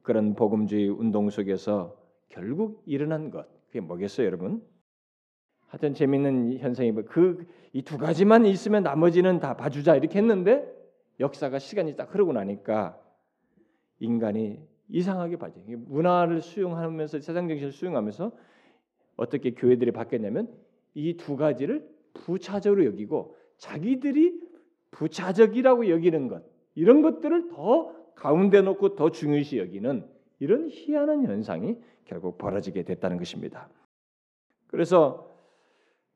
그런 0.03 0.35
복음주의 0.35 0.89
운동 0.89 1.31
속에서 1.31 1.97
결국 2.29 2.83
일어난 2.87 3.31
것 3.31 3.47
그게 3.67 3.81
뭐겠어요, 3.81 4.27
여러분? 4.27 4.63
하여튼 5.69 5.95
재밌는 5.95 6.59
현상이 6.59 6.93
뭐 6.93 7.05
그이 7.05 7.83
두 7.85 7.97
가지만 7.97 8.45
있으면 8.45 8.83
나머지는 8.83 9.39
다 9.39 9.57
봐주자 9.57 9.97
이렇게 9.97 10.19
했는데 10.19 10.71
역사가 11.21 11.59
시간이 11.59 11.97
딱 11.97 12.13
흐르고 12.13 12.33
나니까 12.33 12.99
인간이 14.01 14.61
이상하게 14.89 15.37
봐져. 15.37 15.61
문화를 15.67 16.41
수용하면서 16.41 17.21
세상 17.21 17.49
정신을 17.49 17.73
수용하면서 17.73 18.33
어떻게 19.17 19.53
교회들이 19.53 19.93
바뀌었냐면 19.93 20.49
이 20.95 21.17
두 21.17 21.37
가지를 21.37 21.89
부차적으로 22.15 22.85
여기고 22.85 23.37
자기들이 23.59 24.41
부차적이라고 24.91 25.89
여기는 25.89 26.29
것 26.29 26.43
이런 26.75 27.03
것들을 27.03 27.49
더 27.49 27.95
가운데 28.15 28.61
놓고 28.61 28.95
더 28.97 29.11
중요시 29.11 29.59
여기는 29.59 30.07
이런 30.39 30.69
희한한 30.69 31.25
현상이 31.25 31.77
결국 32.05 32.39
벌어지게 32.39 32.83
됐다는 32.83 33.17
것입니다. 33.19 33.69
그래서 34.67 35.29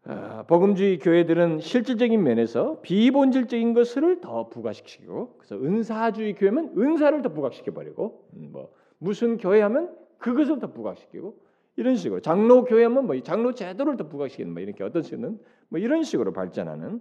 어, 0.04 0.44
복음주의 0.46 0.98
교회들은 0.98 1.58
실질적인 1.60 2.22
면에서 2.22 2.80
비본질적인 2.82 3.74
것을 3.74 4.20
더 4.20 4.48
부각시키고 4.48 5.36
그래서 5.38 5.56
은사주의 5.56 6.34
교회면 6.34 6.74
은사를 6.78 7.22
더 7.22 7.30
부각시켜 7.30 7.72
버리고 7.72 8.28
음, 8.34 8.50
뭐 8.52 8.72
무슨 8.98 9.36
교회 9.36 9.60
하면 9.62 9.96
그것을 10.18 10.60
더 10.60 10.72
부각시키고 10.72 11.38
이런 11.76 11.96
식으로. 11.96 12.20
장로 12.20 12.64
교회하면 12.64 13.06
뭐 13.06 13.20
장로 13.20 13.52
제도를 13.54 13.96
더 13.96 14.08
부각시키는 14.08 14.52
뭐 14.52 14.62
이렇게 14.62 14.82
어떤 14.82 15.02
식은 15.02 15.38
뭐 15.68 15.78
이런 15.78 16.02
식으로 16.02 16.32
발전하는. 16.32 17.00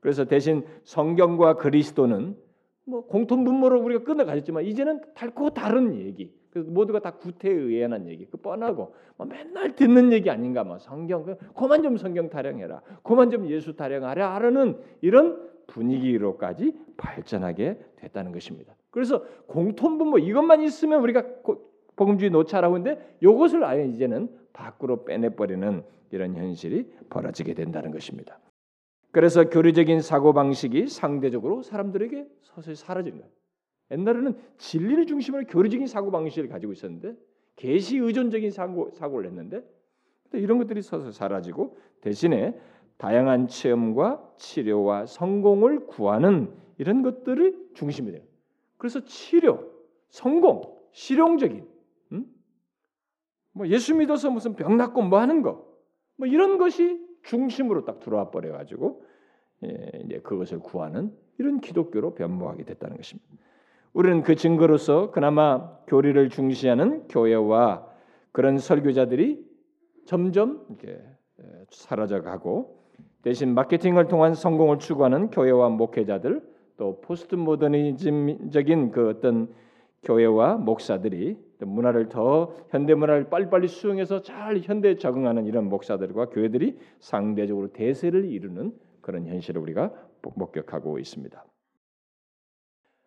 그래서 0.00 0.24
대신 0.24 0.64
성경과 0.84 1.54
그리스도는 1.54 2.36
뭐 2.84 3.06
공통 3.06 3.44
분모로 3.44 3.80
우리가 3.80 4.04
끊어 4.04 4.24
가졌지만 4.24 4.64
이제는 4.64 5.00
달고 5.14 5.50
다른 5.50 5.94
얘기. 5.94 6.32
그래서 6.50 6.70
모두가 6.70 7.00
다 7.00 7.10
구태에 7.12 7.52
의해한 7.52 8.08
얘기, 8.08 8.24
그 8.24 8.38
뻔하고 8.38 8.94
뭐 9.16 9.26
맨날 9.26 9.76
듣는 9.76 10.12
얘기 10.12 10.30
아닌가, 10.30 10.64
뭐 10.64 10.78
성경, 10.78 11.22
그 11.22 11.36
그만 11.54 11.82
좀 11.82 11.98
성경 11.98 12.30
타령해라, 12.30 12.80
그만 13.02 13.30
좀 13.30 13.48
예수 13.48 13.76
타령하라 13.76 14.34
하는 14.34 14.78
이런 15.02 15.46
분위기로까지 15.66 16.72
발전하게 16.96 17.78
됐다는 17.96 18.32
것입니다. 18.32 18.74
그래서 18.90 19.22
공통 19.46 19.98
분모 19.98 20.18
이것만 20.18 20.62
있으면 20.62 21.02
우리가 21.02 21.22
복음주의 21.98 22.30
놓자라고 22.30 22.76
하는데 22.76 23.16
이것을 23.20 23.64
아예 23.64 23.86
이제는 23.86 24.30
밖으로 24.54 25.04
빼내버리는 25.04 25.82
이런 26.10 26.34
현실이 26.36 26.90
벌어지게 27.10 27.52
된다는 27.54 27.90
것입니다. 27.90 28.38
그래서 29.10 29.50
교리적인 29.50 30.00
사고 30.00 30.32
방식이 30.32 30.86
상대적으로 30.86 31.62
사람들에게 31.62 32.26
서서히 32.42 32.76
사라지는 32.76 33.18
거예요. 33.18 33.32
옛날에는 33.90 34.36
진리를 34.58 35.06
중심으로 35.06 35.46
교리적인 35.46 35.86
사고 35.86 36.10
방식을 36.10 36.48
가지고 36.48 36.72
있었는데 36.72 37.14
계시 37.56 37.98
의존적인 37.98 38.50
사고 38.50 38.90
사고를 38.92 39.28
했는데 39.30 39.62
이런 40.32 40.58
것들이 40.58 40.82
서서 40.82 41.10
사라지고 41.10 41.76
대신에 42.00 42.58
다양한 42.98 43.48
체험과 43.48 44.32
치료와 44.36 45.06
성공을 45.06 45.86
구하는 45.86 46.52
이런 46.76 47.02
것들을 47.02 47.70
중심이 47.74 48.12
돼요. 48.12 48.22
그래서 48.76 49.04
치료, 49.04 49.70
성공, 50.10 50.76
실용적인, 50.92 51.58
음? 51.58 51.77
뭐 53.58 53.66
예수 53.66 53.92
믿어서 53.96 54.30
무슨 54.30 54.54
병 54.54 54.76
낫고 54.76 55.02
뭐 55.02 55.18
하는 55.18 55.42
거, 55.42 55.66
뭐 56.16 56.28
이런 56.28 56.58
것이 56.58 57.04
중심으로 57.24 57.84
딱 57.84 57.98
들어와 57.98 58.30
버려 58.30 58.52
가지고 58.52 59.02
예, 59.64 59.90
이제 60.04 60.20
그것을 60.20 60.60
구하는 60.60 61.12
이런 61.38 61.60
기독교로 61.60 62.14
변모하게 62.14 62.62
됐다는 62.62 62.96
것입니다. 62.96 63.28
우리는 63.92 64.22
그 64.22 64.36
증거로서 64.36 65.10
그나마 65.10 65.76
교리를 65.88 66.28
중시하는 66.28 67.08
교회와 67.08 67.84
그런 68.30 68.58
설교자들이 68.58 69.44
점점 70.06 70.64
이렇게 70.68 71.02
사라져가고 71.70 72.78
대신 73.22 73.54
마케팅을 73.54 74.06
통한 74.06 74.34
성공을 74.34 74.78
추구하는 74.78 75.30
교회와 75.30 75.70
목회자들 75.70 76.48
또 76.76 77.00
포스트 77.00 77.34
모더니즘적인 77.34 78.92
그 78.92 79.08
어떤 79.08 79.52
교회와 80.04 80.58
목사들이 80.58 81.36
문화를 81.64 82.08
더 82.08 82.54
현대 82.70 82.94
문화를 82.94 83.28
빨리빨리 83.30 83.68
수용해서 83.68 84.22
잘 84.22 84.58
현대에 84.58 84.96
적응하는 84.96 85.46
이런 85.46 85.68
목사들과 85.68 86.26
교회들이 86.30 86.78
상대적으로 87.00 87.72
대세를 87.72 88.24
이루는 88.26 88.72
그런 89.00 89.26
현실을 89.26 89.60
우리가 89.60 89.92
목격하고 90.22 90.98
있습니다. 90.98 91.44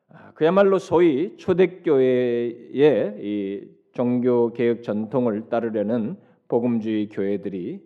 아, 0.09 0.33
그야말로 0.33 0.79
소위 0.79 1.37
초대교회의 1.37 3.15
이 3.19 3.67
종교 3.93 4.51
개혁 4.53 4.83
전통을 4.83 5.49
따르려는 5.49 6.17
복음주의 6.47 7.07
교회들이 7.09 7.81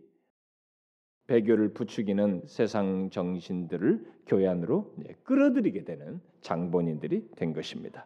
배교를 1.28 1.74
부추기는 1.74 2.44
세상 2.46 3.10
정신들을 3.10 4.06
교회 4.28 4.48
안으로 4.48 4.94
끌어들이게 5.24 5.84
되는 5.84 6.22
장본인들이 6.42 7.30
된 7.36 7.54
것입니다. 7.54 8.06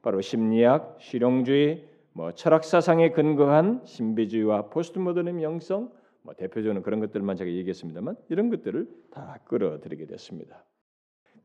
바로 0.00 0.20
심리학, 0.20 0.96
실용주의, 1.00 1.91
뭐 2.14 2.32
철학 2.32 2.64
사상에 2.64 3.10
근거한 3.10 3.82
신비주의와 3.84 4.68
포스트 4.68 4.98
모더니즘 4.98 5.42
영성, 5.42 5.90
뭐 6.22 6.34
대표적으로 6.34 6.82
그런 6.82 7.00
것들만 7.00 7.36
제가 7.36 7.50
얘기했습니다만 7.50 8.16
이런 8.28 8.50
것들을 8.50 8.88
다 9.10 9.38
끌어들이게 9.44 10.06
됐습니다. 10.06 10.64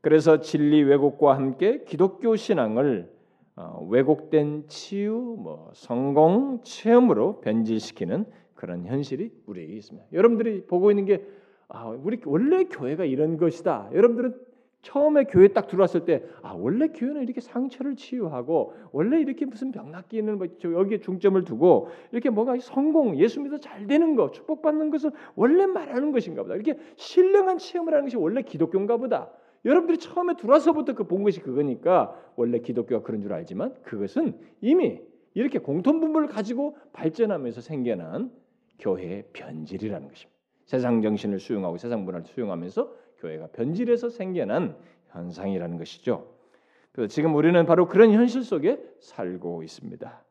그래서 0.00 0.40
진리 0.40 0.82
왜곡과 0.82 1.34
함께 1.34 1.84
기독교 1.84 2.36
신앙을 2.36 3.10
어, 3.56 3.84
왜곡된 3.90 4.68
치유, 4.68 5.36
뭐 5.38 5.72
성공, 5.74 6.62
체험으로 6.62 7.40
변질시키는 7.40 8.24
그런 8.54 8.86
현실이 8.86 9.32
우리에게 9.46 9.72
있습니다. 9.72 10.06
여러분들이 10.12 10.66
보고 10.66 10.90
있는 10.90 11.06
게 11.06 11.26
아, 11.66 11.88
우리 11.88 12.20
원래 12.24 12.64
교회가 12.64 13.04
이런 13.04 13.36
것이다. 13.36 13.90
여러분들은 13.92 14.34
처음에 14.82 15.24
교회 15.24 15.48
딱 15.48 15.66
들어왔을 15.66 16.04
때, 16.04 16.22
아 16.42 16.52
원래 16.52 16.88
교회는 16.88 17.22
이렇게 17.22 17.40
상처를 17.40 17.96
치유하고 17.96 18.74
원래 18.92 19.20
이렇게 19.20 19.44
무슨 19.44 19.72
병 19.72 19.90
낫기는 19.90 20.38
뭐 20.38 20.46
여기에 20.62 21.00
중점을 21.00 21.42
두고 21.44 21.88
이렇게 22.12 22.30
뭐가 22.30 22.56
성공, 22.60 23.18
예수 23.18 23.40
믿어 23.40 23.58
잘 23.58 23.86
되는 23.86 24.14
거, 24.14 24.30
축복받는 24.30 24.90
것은 24.90 25.10
원래 25.34 25.66
말하는 25.66 26.12
것인가 26.12 26.42
보다. 26.42 26.54
이렇게 26.54 26.78
신령한 26.96 27.58
체험을 27.58 27.92
하는 27.92 28.04
것이 28.06 28.16
원래 28.16 28.42
기독교인가 28.42 28.96
보다. 28.96 29.30
여러분들이 29.64 29.98
처음에 29.98 30.36
들어와서부터 30.36 30.94
그 30.94 31.04
본 31.04 31.24
것이 31.24 31.40
그거니까 31.40 32.14
원래 32.36 32.60
기독교가 32.60 33.02
그런 33.02 33.20
줄 33.20 33.32
알지만 33.32 33.74
그것은 33.82 34.38
이미 34.60 35.00
이렇게 35.34 35.58
공통분모를 35.58 36.28
가지고 36.28 36.76
발전하면서 36.92 37.60
생겨난 37.60 38.30
교회의 38.78 39.24
변질이라는 39.32 40.08
것입니다. 40.08 40.38
세상 40.64 41.02
정신을 41.02 41.40
수용하고 41.40 41.76
세상 41.78 42.04
문화를 42.04 42.26
수용하면서 42.26 43.07
교회가 43.18 43.48
변질해서 43.48 44.08
생겨난 44.08 44.76
현상이라는 45.08 45.78
것이죠. 45.78 46.28
그래서 46.92 47.08
지금 47.08 47.34
우리는 47.34 47.64
바로 47.66 47.86
그런 47.86 48.12
현실 48.12 48.42
속에 48.42 48.82
살고 49.00 49.62
있습니다. 49.62 50.24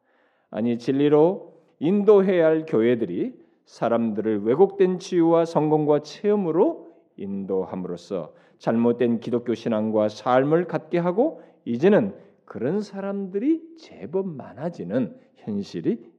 아니 0.50 0.78
진리로 0.78 1.54
인도해야 1.80 2.46
할 2.46 2.66
교회들이 2.66 3.34
사람들을 3.66 4.44
왜곡된 4.44 5.00
치유와 5.00 5.46
성공과 5.46 6.00
체험으로 6.00 6.88
인도함으로써 7.18 8.34
잘못된 8.60 9.20
기독교 9.20 9.54
신앙과 9.54 10.10
삶을 10.10 10.66
갖게 10.66 10.98
하고 10.98 11.42
이제는 11.66 12.16
그런 12.46 12.82
사람들이 12.82 13.76
제법 13.78 14.28
많아지는 14.28 15.16
현실이 15.36 16.12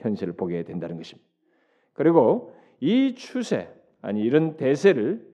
현실을 0.00 0.34
보게 0.34 0.62
된다는 0.64 0.96
것입니다. 0.96 1.28
그리고 1.92 2.54
이 2.80 3.14
추세 3.14 3.68
아니 4.00 4.22
이런 4.22 4.56
대세를 4.56 5.33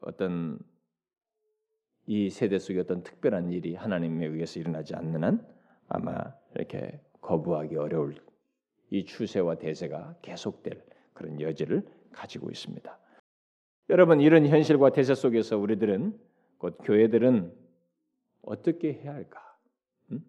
어떤 0.00 0.58
이 2.06 2.30
세대 2.30 2.58
속에 2.58 2.80
어떤 2.80 3.02
특별한 3.02 3.52
일이 3.52 3.74
하나님에 3.74 4.26
의해서 4.26 4.58
일어나지 4.60 4.94
않는 4.94 5.24
한 5.24 5.46
아마 5.88 6.34
이렇게 6.54 7.00
거부하기 7.20 7.76
어려울 7.76 8.16
이 8.90 9.04
추세와 9.04 9.56
대세가 9.56 10.16
계속될 10.22 10.82
그런 11.12 11.40
여지를 11.40 11.86
가지고 12.12 12.50
있습니다. 12.50 12.98
여러분 13.90 14.20
이런 14.20 14.46
현실과 14.46 14.90
대세 14.90 15.14
속에서 15.14 15.58
우리들은 15.58 16.18
곧 16.58 16.78
교회들은 16.82 17.52
어떻게 18.42 18.92
해야 18.92 19.12
할까? 19.14 19.40
음? 20.12 20.20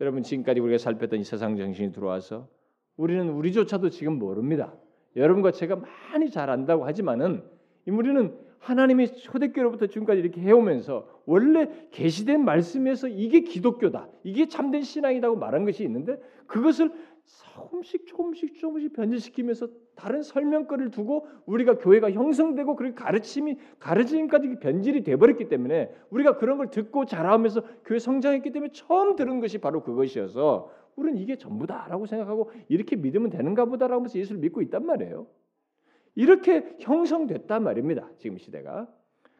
여러분 0.00 0.22
지금까지 0.22 0.60
우리가 0.60 0.78
살폈던 0.78 1.20
이 1.20 1.24
세상 1.24 1.56
정신이 1.56 1.92
들어와서 1.92 2.48
우리는 2.96 3.28
우리조차도 3.30 3.90
지금 3.90 4.18
모릅니다. 4.18 4.74
여러분과 5.16 5.52
제가 5.52 5.76
많이 5.76 6.30
잘 6.30 6.50
안다고 6.50 6.84
하지만은 6.84 7.48
우리는 7.86 8.43
하나님의 8.64 9.14
초대교로부터 9.14 9.86
지금까지 9.86 10.20
이렇게 10.20 10.40
해오면서 10.40 11.06
원래 11.26 11.68
계시된 11.90 12.44
말씀에서 12.44 13.08
이게 13.08 13.40
기독교다, 13.40 14.08
이게 14.22 14.48
참된 14.48 14.82
신앙이라고 14.82 15.36
말한 15.36 15.66
것이 15.66 15.84
있는데 15.84 16.18
그것을 16.46 16.90
조금씩 17.54 18.06
조금씩 18.06 18.58
조금씩 18.58 18.94
변질시키면서 18.94 19.68
다른 19.94 20.22
설명거리를 20.22 20.90
두고 20.90 21.26
우리가 21.44 21.76
교회가 21.78 22.10
형성되고 22.10 22.74
그렇게 22.76 22.94
가르침이 22.94 23.58
가르침까지 23.78 24.58
변질이 24.60 25.04
돼버렸기 25.04 25.48
때문에 25.48 25.90
우리가 26.10 26.38
그런 26.38 26.56
걸 26.56 26.70
듣고 26.70 27.04
자라면서 27.04 27.62
교회 27.84 27.98
성장했기 27.98 28.50
때문에 28.50 28.72
처음 28.72 29.14
들은 29.14 29.40
것이 29.40 29.58
바로 29.58 29.82
그것이어서 29.82 30.70
우리는 30.96 31.18
이게 31.18 31.36
전부다라고 31.36 32.06
생각하고 32.06 32.50
이렇게 32.68 32.96
믿으면 32.96 33.28
되는가 33.28 33.66
보다라고 33.66 34.00
하면서 34.00 34.18
예수를 34.18 34.40
믿고 34.40 34.62
있단 34.62 34.86
말이에요. 34.86 35.26
이렇게 36.14 36.76
형성됐단 36.80 37.62
말입니다. 37.62 38.08
지금 38.18 38.38
시대가. 38.38 38.88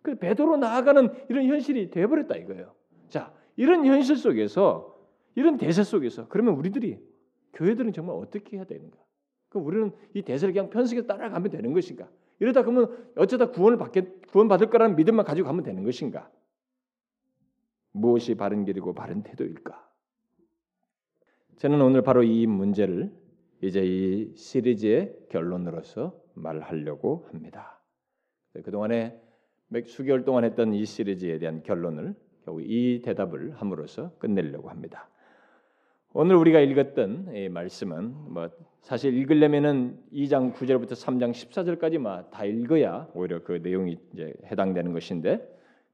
그 0.02 0.16
배도로 0.16 0.56
나아가는 0.56 1.08
이런 1.28 1.46
현실이 1.46 1.90
돼버렸다 1.90 2.36
이거예요. 2.36 2.74
자, 3.08 3.32
이런 3.56 3.86
현실 3.86 4.16
속에서 4.16 4.94
이런 5.34 5.56
대세 5.56 5.82
속에서 5.82 6.28
그러면 6.28 6.54
우리들이 6.54 6.98
교회들은 7.54 7.92
정말 7.92 8.16
어떻게 8.16 8.56
해야 8.56 8.64
되는가? 8.64 8.98
그럼 9.48 9.66
우리는 9.66 9.92
이 10.14 10.22
대세를 10.22 10.52
그냥 10.52 10.70
편승해서 10.70 11.06
따라가면 11.06 11.50
되는 11.50 11.72
것인가? 11.72 12.08
이러다 12.40 12.62
그러면 12.62 13.08
어쩌다 13.16 13.50
구원을 13.50 13.78
받게 13.78 14.12
구원 14.30 14.48
받을 14.48 14.68
거라는 14.68 14.96
믿음만 14.96 15.24
가지고 15.24 15.46
가면 15.46 15.62
되는 15.62 15.84
것인가? 15.84 16.30
무엇이 17.92 18.34
바른 18.34 18.64
길이고 18.64 18.92
바른 18.92 19.22
태도일까? 19.22 19.88
저는 21.56 21.80
오늘 21.80 22.02
바로 22.02 22.24
이 22.24 22.46
문제를 22.46 23.12
이제 23.62 23.80
이 23.84 24.36
시리즈의 24.36 25.16
결론으로서 25.30 26.23
말하려고 26.34 27.26
합니다. 27.30 27.80
그동안에 28.52 29.20
몇 29.68 29.86
수개월 29.86 30.24
동안 30.24 30.44
했던 30.44 30.72
이 30.74 30.84
시리즈에 30.84 31.38
대한 31.38 31.62
결론을 31.62 32.14
결국 32.44 32.62
이 32.62 33.02
대답을 33.04 33.52
함으로써 33.60 34.16
끝내려고 34.18 34.68
합니다. 34.70 35.08
오늘 36.12 36.36
우리가 36.36 36.60
읽었던 36.60 37.34
이 37.34 37.48
말씀은 37.48 38.32
뭐 38.32 38.48
사실 38.82 39.14
읽으려면은 39.14 39.98
2장 40.12 40.54
9절부터 40.54 40.90
3장 40.92 41.32
14절까지만 41.32 42.30
다 42.30 42.44
읽어야 42.44 43.08
오히려 43.14 43.42
그 43.42 43.52
내용이 43.62 43.98
이제 44.12 44.32
해당되는 44.44 44.92
것인데 44.92 45.40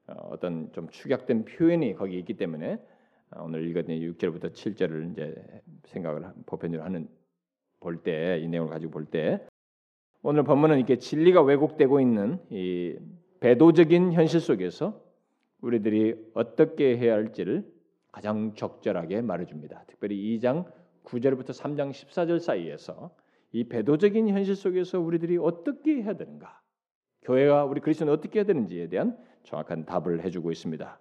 어, 0.07 0.13
어떤 0.29 0.71
좀 0.73 0.89
축약된 0.89 1.45
표현이 1.45 1.95
거기 1.95 2.19
있기 2.19 2.35
때문에 2.35 2.79
어, 3.31 3.43
오늘 3.45 3.67
읽었던 3.67 3.95
6절부터 3.95 4.51
7절을 4.53 5.13
이제 5.13 5.61
생각을 5.85 6.29
보편적으로 6.45 6.85
하는 6.85 7.07
볼 7.79 8.03
때 8.03 8.37
이 8.43 8.47
내용을 8.47 8.69
가지고 8.71 8.91
볼 8.91 9.05
때 9.05 9.39
오늘 10.23 10.43
본문은 10.43 10.77
이렇게 10.77 10.97
진리가 10.97 11.41
왜곡되고 11.41 11.99
있는 11.99 12.39
이 12.51 12.95
배도적인 13.39 14.13
현실 14.13 14.39
속에서 14.39 15.01
우리들이 15.61 16.15
어떻게 16.35 16.95
해야 16.95 17.15
할지를 17.15 17.65
가장 18.11 18.53
적절하게 18.53 19.21
말해줍니다. 19.21 19.85
특별히 19.87 20.37
2장 20.37 20.65
9절부터 21.05 21.47
3장 21.47 21.89
14절 21.89 22.39
사이에서 22.39 23.09
이 23.51 23.63
배도적인 23.63 24.29
현실 24.29 24.55
속에서 24.55 24.99
우리들이 24.99 25.37
어떻게 25.37 26.03
해야 26.03 26.13
되는가, 26.13 26.61
교회가 27.23 27.65
우리 27.65 27.81
그리스도는 27.81 28.13
어떻게 28.13 28.39
해야 28.39 28.45
되는지에 28.45 28.89
대한 28.89 29.17
정확한 29.43 29.85
답을 29.85 30.23
해주고 30.23 30.51
있습니다. 30.51 30.99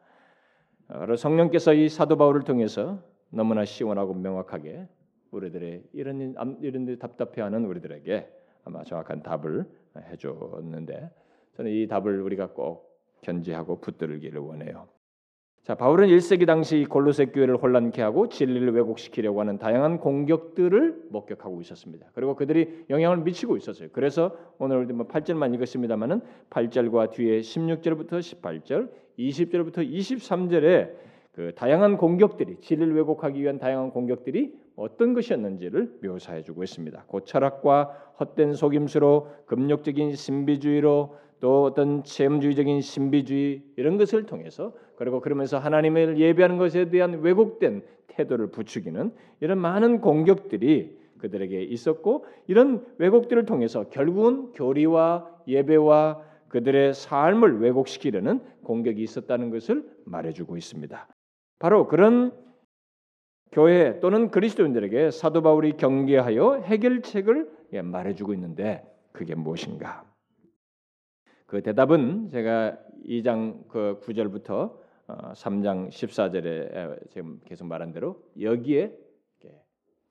성령께서 1.19 1.75
이 1.75 1.91
사도 1.91 2.17
바울을 2.17 2.43
통해서 2.43 3.03
너무나 3.29 3.67
시원하고 3.67 4.15
명확하게 4.15 4.89
우리들의 5.31 5.85
이런 5.93 6.35
이런 6.63 6.99
답답해하는 6.99 7.67
우리들에게 7.67 8.40
아마 8.65 8.83
정확한 8.85 9.23
답을 9.23 9.65
해줬는데 9.97 11.11
저는 11.55 11.71
이 11.71 11.87
답을 11.87 12.21
우리가 12.23 12.53
꼭 12.53 12.91
견지하고 13.23 13.81
붙들기를 13.81 14.41
원해요. 14.41 14.89
자, 15.63 15.75
바울은 15.75 16.09
1세기 16.09 16.47
당시 16.47 16.87
골로새 16.89 17.27
교회를 17.27 17.59
혼란케 17.59 18.01
하고 18.01 18.29
진리를 18.29 18.73
왜곡시키려고 18.73 19.41
하는 19.41 19.59
다양한 19.59 20.01
공격들을 20.01 21.09
목격하고 21.11 21.61
있었습니다. 21.61 22.07
그리고 22.15 22.35
그들이 22.35 22.87
영향을 22.89 23.19
미치고 23.19 23.59
있었어요. 23.59 23.91
그래서 23.93 24.35
오늘 24.59 24.87
뭐 24.87 25.07
8절만 25.07 25.55
읽었습니다만은 25.55 26.23
8절과 26.49 27.11
뒤에 27.13 27.41
16절부터 27.41 28.21
18절, 28.21 28.91
20절부터 29.19 29.77
23절에 29.87 30.93
그 31.33 31.55
다양한 31.55 31.99
공격들이 31.99 32.57
진리를 32.61 32.97
왜곡하기 32.97 33.41
위한 33.41 33.59
다양한 33.59 33.91
공격들이 33.91 34.55
어떤 34.81 35.13
것이었는지를 35.13 35.99
묘사해 36.03 36.43
주고 36.43 36.63
있습니다. 36.65 37.05
곧 37.07 37.27
철학과 37.27 38.15
헛된 38.19 38.55
속임수로 38.55 39.29
금욕적인 39.47 40.15
신비주의로 40.15 41.17
또 41.41 41.65
어떤 41.65 42.03
체험주의적인 42.03 42.81
신비주의 42.81 43.63
이런 43.77 43.99
것을 43.99 44.25
통해서 44.25 44.73
그리고 44.97 45.21
그러면서 45.21 45.59
하나님을 45.59 46.19
예배하는 46.19 46.57
것에 46.57 46.89
대한 46.91 47.21
왜곡된 47.21 47.83
태도를 48.09 48.49
부추기는 48.49 49.13
이런 49.41 49.59
많은 49.59 50.01
공격들이 50.01 50.99
그들에게 51.19 51.63
있었고 51.63 52.25
이런 52.47 52.87
왜곡들을 52.97 53.45
통해서 53.45 53.85
결국은 53.91 54.53
교리와 54.53 55.29
예배와 55.47 56.23
그들의 56.49 56.95
삶을 56.95 57.61
왜곡시키려는 57.61 58.41
공격이 58.65 59.03
있었다는 59.03 59.51
것을 59.51 59.89
말해주고 60.05 60.57
있습니다. 60.57 61.07
바로 61.59 61.87
그런 61.87 62.33
교회 63.53 63.99
또는 64.01 64.31
그리스도인들에게 64.31 65.11
사도 65.11 65.43
바울이 65.43 65.77
경계하여 65.77 66.61
해결책을 66.61 67.51
예, 67.73 67.83
말해주고 67.83 68.35
있는데 68.35 68.85
그게 69.13 69.35
무엇인가? 69.35 70.05
그 71.47 71.63
대답은 71.63 72.29
제가 72.29 72.79
2장 73.07 73.67
그 73.69 74.01
9절부터 74.05 74.79
3장 75.35 75.87
어, 75.87 75.89
14절에 75.89 77.11
지금 77.11 77.41
계속 77.45 77.67
말한 77.67 77.93
대로 77.93 78.23
여기에 78.41 78.97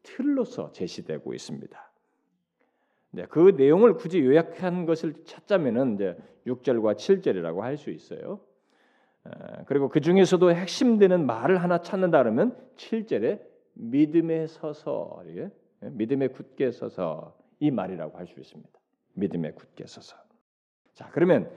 틀로서 0.04 0.72
제시되고 0.72 1.34
있습니다. 1.34 1.92
네, 3.12 3.26
그 3.28 3.54
내용을 3.58 3.96
굳이 3.96 4.20
요약한 4.20 4.86
것을 4.86 5.14
찾자면은 5.24 5.96
이제 5.96 6.18
6절과 6.46 6.96
7절이라고 6.96 7.60
할 7.60 7.78
수 7.78 7.90
있어요. 7.90 8.42
그리고 9.66 9.90
그 9.90 10.02
중에서도 10.02 10.52
핵심되는 10.52 11.26
말을 11.26 11.62
하나 11.62 11.82
찾는다 11.82 12.18
그러면 12.24 12.56
7절에 12.78 13.42
믿음에 13.74 14.48
서서 14.48 15.24
예? 15.28 15.50
믿음에 15.82 16.28
굳게 16.28 16.72
서서 16.72 17.38
이 17.60 17.72
말이라고 17.72 18.18
할 18.18 18.28
수 18.28 18.40
있습니다. 18.40 18.72
믿음에 19.14 19.52
굳게 19.52 19.86
서서. 19.88 20.18
자, 20.94 21.10
그러면 21.12 21.50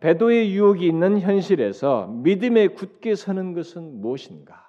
배도의 0.00 0.54
유혹이 0.54 0.86
있는 0.86 1.20
현실에서 1.20 2.06
믿음에 2.06 2.68
굳게 2.68 3.14
서는 3.14 3.54
것은 3.54 4.00
무엇인가? 4.00 4.62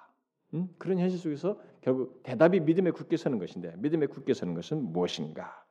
음? 0.54 0.68
그런 0.78 0.98
현실 0.98 1.18
속에서 1.18 1.60
결국 1.80 2.22
대답이 2.22 2.60
믿음에 2.60 2.90
굳게 2.90 3.16
서는 3.16 3.38
것인데 3.38 3.74
믿음에 3.78 4.06
굳게 4.06 4.34
서는 4.34 4.54
것은 4.54 4.92
무엇인가? 4.92 5.65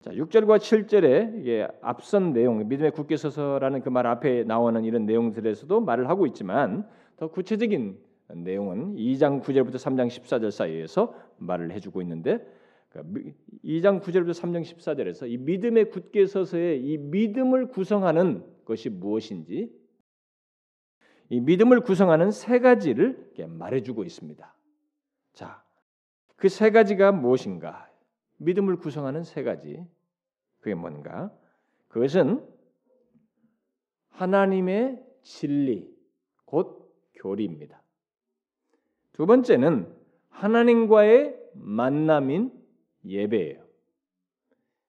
자, 0.00 0.12
6절과 0.12 0.58
7절에 0.58 1.40
이게 1.40 1.66
앞선 1.80 2.32
내용, 2.32 2.66
믿음의 2.68 2.92
굳게 2.92 3.16
서서라는 3.16 3.80
그 3.82 3.90
말 3.90 4.06
앞에 4.06 4.44
나오는 4.44 4.84
이런 4.84 5.06
내용들에서도 5.06 5.80
말을 5.80 6.08
하고 6.08 6.26
있지만 6.26 6.88
더 7.16 7.28
구체적인 7.28 7.98
내용은 8.36 8.94
2장 8.94 9.42
9절부터 9.42 9.74
3장 9.74 10.06
14절 10.06 10.50
사이에서 10.52 11.14
말을 11.38 11.72
해주고 11.72 12.00
있는데 12.02 12.38
2장 13.64 14.00
9절부터 14.00 14.30
3장 14.30 14.62
14절에서 14.62 15.28
이 15.28 15.36
믿음의 15.36 15.90
굳게 15.90 16.26
서서의 16.26 16.80
이 16.84 16.96
믿음을 16.98 17.66
구성하는 17.68 18.44
것이 18.64 18.88
무엇인지 18.90 19.72
이 21.30 21.40
믿음을 21.40 21.80
구성하는 21.80 22.30
세 22.30 22.60
가지를 22.60 23.32
말해주고 23.48 24.04
있습니다. 24.04 24.54
자, 25.34 25.62
그 26.36 26.48
세 26.48 26.70
가지가 26.70 27.10
무엇인가? 27.12 27.87
믿음을 28.38 28.76
구성하는 28.76 29.22
세 29.24 29.42
가지. 29.42 29.84
그게 30.60 30.74
뭔가? 30.74 31.32
그것은 31.88 32.44
하나님의 34.10 35.04
진리, 35.22 35.88
곧 36.44 36.92
교리입니다. 37.14 37.82
두 39.12 39.26
번째는 39.26 39.92
하나님과의 40.28 41.36
만남인 41.54 42.52
예배예요. 43.04 43.64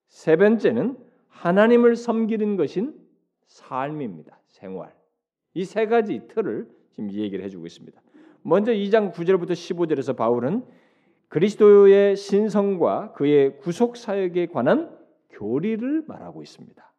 세 0.08 0.36
번째는 0.36 0.98
하나님을 1.28 1.96
섬기는 1.96 2.58
것인 2.58 3.00
삶입니다. 3.48 4.40
생활. 4.46 4.94
이 5.54 5.64
세 5.66 5.88
가지 5.88 6.28
틀을 6.28 6.70
지금 6.92 7.12
얘기를 7.12 7.44
해주고 7.46 7.66
있습니다. 7.66 8.00
먼저 8.42 8.72
2장 8.72 9.14
9절부터 9.14 9.52
15절에서 9.52 10.16
바울은 10.16 10.64
그리스도의 11.30 12.16
신성과 12.16 13.14
그의 13.14 13.58
구속 13.60 13.98
사역에 13.98 14.48
관한 14.48 14.96
교리를 15.30 16.04
말하고 16.08 16.42
있습니다. 16.42 16.92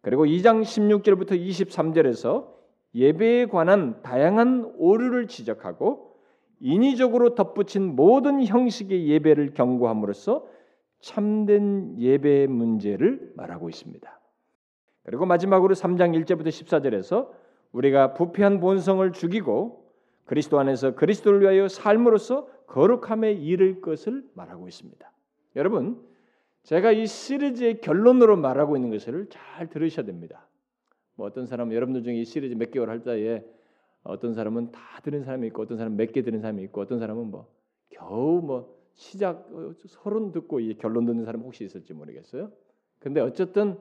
그리고 0.00 0.26
2장 0.26 0.62
16절부터 0.62 1.30
23절에서 1.30 2.52
예배에 2.94 3.46
관한 3.46 4.02
다양한 4.02 4.74
오류를 4.76 5.28
지적하고 5.28 6.16
인위적으로 6.60 7.34
덧붙인 7.34 7.96
모든 7.96 8.44
형식의 8.44 9.08
예배를 9.08 9.54
경고함으로써 9.54 10.46
참된 11.00 11.98
예배 11.98 12.46
문제를 12.48 13.32
말하고 13.36 13.68
있습니다. 13.68 14.20
그리고 15.04 15.26
마지막으로 15.26 15.74
3장 15.74 16.18
1절부터 16.24 16.48
14절에서 16.48 17.28
우리가 17.72 18.14
부패한 18.14 18.60
본성을 18.60 19.12
죽이고 19.12 19.84
그리스도 20.24 20.58
안에서 20.58 20.94
그리스도를 20.94 21.40
위하여 21.42 21.68
삶으로써 21.68 22.48
거룩함에 22.66 23.32
이를 23.32 23.80
것을 23.80 24.28
말하고 24.34 24.68
있습니다. 24.68 25.12
여러분, 25.56 26.02
제가 26.62 26.92
이 26.92 27.06
시리즈의 27.06 27.80
결론으로 27.80 28.36
말하고 28.36 28.76
있는 28.76 28.90
것을 28.90 29.26
잘 29.28 29.68
들으셔야 29.68 30.06
됩니다. 30.06 30.48
뭐 31.14 31.26
어떤 31.26 31.46
사람은 31.46 31.74
여러분들 31.74 32.02
중에 32.02 32.16
이 32.16 32.24
시리즈 32.24 32.54
몇 32.54 32.70
개월 32.70 32.90
할 32.90 33.02
때에 33.02 33.44
어떤 34.02 34.34
사람은 34.34 34.72
다 34.72 34.80
들은 35.02 35.24
사람이 35.24 35.46
있고 35.48 35.62
어떤 35.62 35.78
사람은 35.78 35.96
몇 35.96 36.12
개 36.12 36.22
들은 36.22 36.40
사람이 36.40 36.62
있고 36.64 36.80
어떤 36.80 36.98
사람은 36.98 37.30
뭐 37.30 37.48
겨우 37.90 38.40
뭐 38.42 38.74
시작 38.94 39.48
어, 39.52 39.72
서론 39.86 40.32
듣고 40.32 40.60
이 40.60 40.74
결론 40.74 41.06
듣는 41.06 41.24
사람 41.24 41.42
혹시 41.42 41.64
있을지 41.64 41.94
모르겠어요. 41.94 42.50
근데 42.98 43.20
어쨌든 43.20 43.78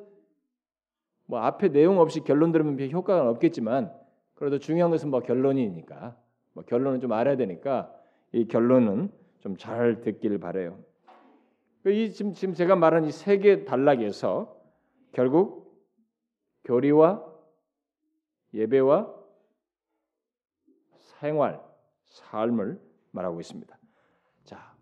뭐 1.25 1.39
앞에 1.39 1.69
내용 1.69 1.99
없이 1.99 2.21
결론 2.21 2.51
들으면 2.51 2.79
효과가 2.91 3.29
없겠지만 3.29 3.93
그래도 4.35 4.59
중요한 4.59 4.91
것은 4.91 5.09
뭐 5.09 5.21
결론이니까 5.21 6.17
뭐 6.53 6.63
결론은 6.65 6.99
좀 6.99 7.11
알아야 7.11 7.37
되니까 7.37 7.93
이 8.33 8.47
결론은 8.47 9.09
좀 9.39 9.57
잘 9.57 10.01
듣길 10.01 10.37
바래요. 10.39 10.79
이 11.85 12.11
지금 12.11 12.53
제가 12.53 12.75
말한 12.75 13.05
이 13.05 13.09
세 13.09 13.37
개 13.39 13.65
단락에서 13.65 14.55
결국 15.11 15.83
교리와 16.63 17.23
예배와 18.53 19.13
생활, 21.19 21.61
삶을 22.05 22.79
말하고 23.11 23.39
있습니다. 23.41 23.77
자, 24.45 24.75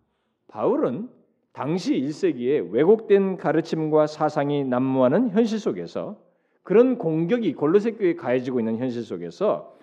바울은 0.47 1.09
당시 1.53 1.99
1세기에 1.99 2.71
왜곡된 2.71 3.37
가르침과 3.37 4.07
사상이 4.07 4.63
난무하는 4.63 5.31
현실 5.31 5.59
속에서 5.59 6.21
그런 6.63 6.97
공격이 6.97 7.53
골로새 7.55 7.93
교회에 7.93 8.15
가해지고 8.15 8.59
있는 8.59 8.77
현실 8.77 9.03
속에서 9.03 9.75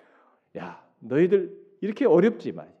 야, 0.57 0.83
너희들 0.99 1.55
이렇게 1.81 2.05
어렵지 2.05 2.53
만 2.53 2.71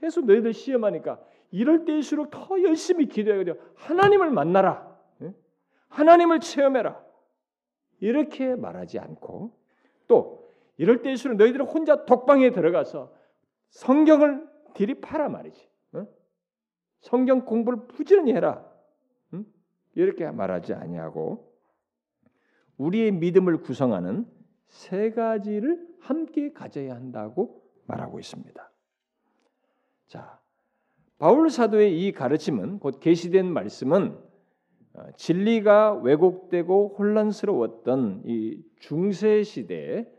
계속 0.00 0.26
너희들 0.26 0.52
시험하니까 0.52 1.20
이럴 1.50 1.84
때일수록 1.84 2.30
더 2.30 2.62
열심히 2.62 3.06
기도해야 3.06 3.54
하나님을 3.74 4.30
만나라. 4.30 4.88
하나님을 5.88 6.40
체험해라. 6.40 7.02
이렇게 8.00 8.54
말하지 8.54 8.98
않고 8.98 9.58
또 10.06 10.52
이럴 10.76 11.02
때일수록 11.02 11.36
너희들은 11.36 11.66
혼자 11.66 12.04
독방에 12.04 12.50
들어가서 12.50 13.12
성경을 13.70 14.46
들이파라 14.74 15.28
말이지. 15.28 15.68
성경 17.00 17.44
공부를 17.44 17.86
부지런히 17.88 18.32
해라. 18.32 18.64
이렇게 19.94 20.30
말하지 20.30 20.74
아니하고 20.74 21.52
우리의 22.76 23.12
믿음을 23.12 23.62
구성하는 23.62 24.26
세 24.68 25.10
가지를 25.10 25.88
함께 26.00 26.52
가져야 26.52 26.94
한다고 26.94 27.62
말하고 27.86 28.20
있습니다. 28.20 28.67
자, 30.08 30.38
바울 31.18 31.50
사도의 31.50 32.00
이 32.00 32.12
가르침은 32.12 32.78
곧 32.78 32.98
계시된 33.00 33.52
말씀은 33.52 34.18
어, 34.94 35.02
진리가 35.16 35.94
왜곡되고 36.02 36.96
혼란스러웠던 36.98 38.22
이 38.24 38.62
중세 38.80 39.42
시대에 39.42 40.10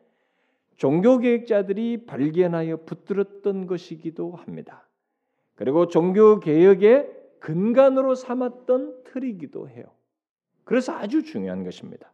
종교 0.76 1.18
개혁자들이 1.18 2.06
발견하여 2.06 2.78
붙들었던 2.86 3.68
것이기도 3.68 4.34
합니다. 4.34 4.88
그리고 5.56 5.88
종교 5.88 6.40
개혁의 6.40 7.10
근간으로 7.40 8.16
삼았던 8.16 9.04
틀이기도 9.06 9.70
해요. 9.70 9.86
그래서 10.64 10.94
아주 10.94 11.24
중요한 11.24 11.64
것입니다. 11.64 12.14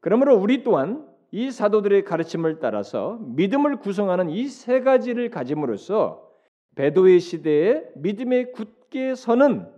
그러므로 0.00 0.36
우리 0.36 0.64
또한 0.64 1.08
이 1.30 1.50
사도들의 1.50 2.04
가르침을 2.04 2.58
따라서 2.58 3.18
믿음을 3.20 3.76
구성하는 3.76 4.28
이 4.30 4.48
세 4.48 4.80
가지를 4.80 5.30
가짐으로써 5.30 6.33
배도의 6.74 7.20
시대에 7.20 7.84
믿음에 7.96 8.46
굳게 8.46 9.14
서는 9.14 9.68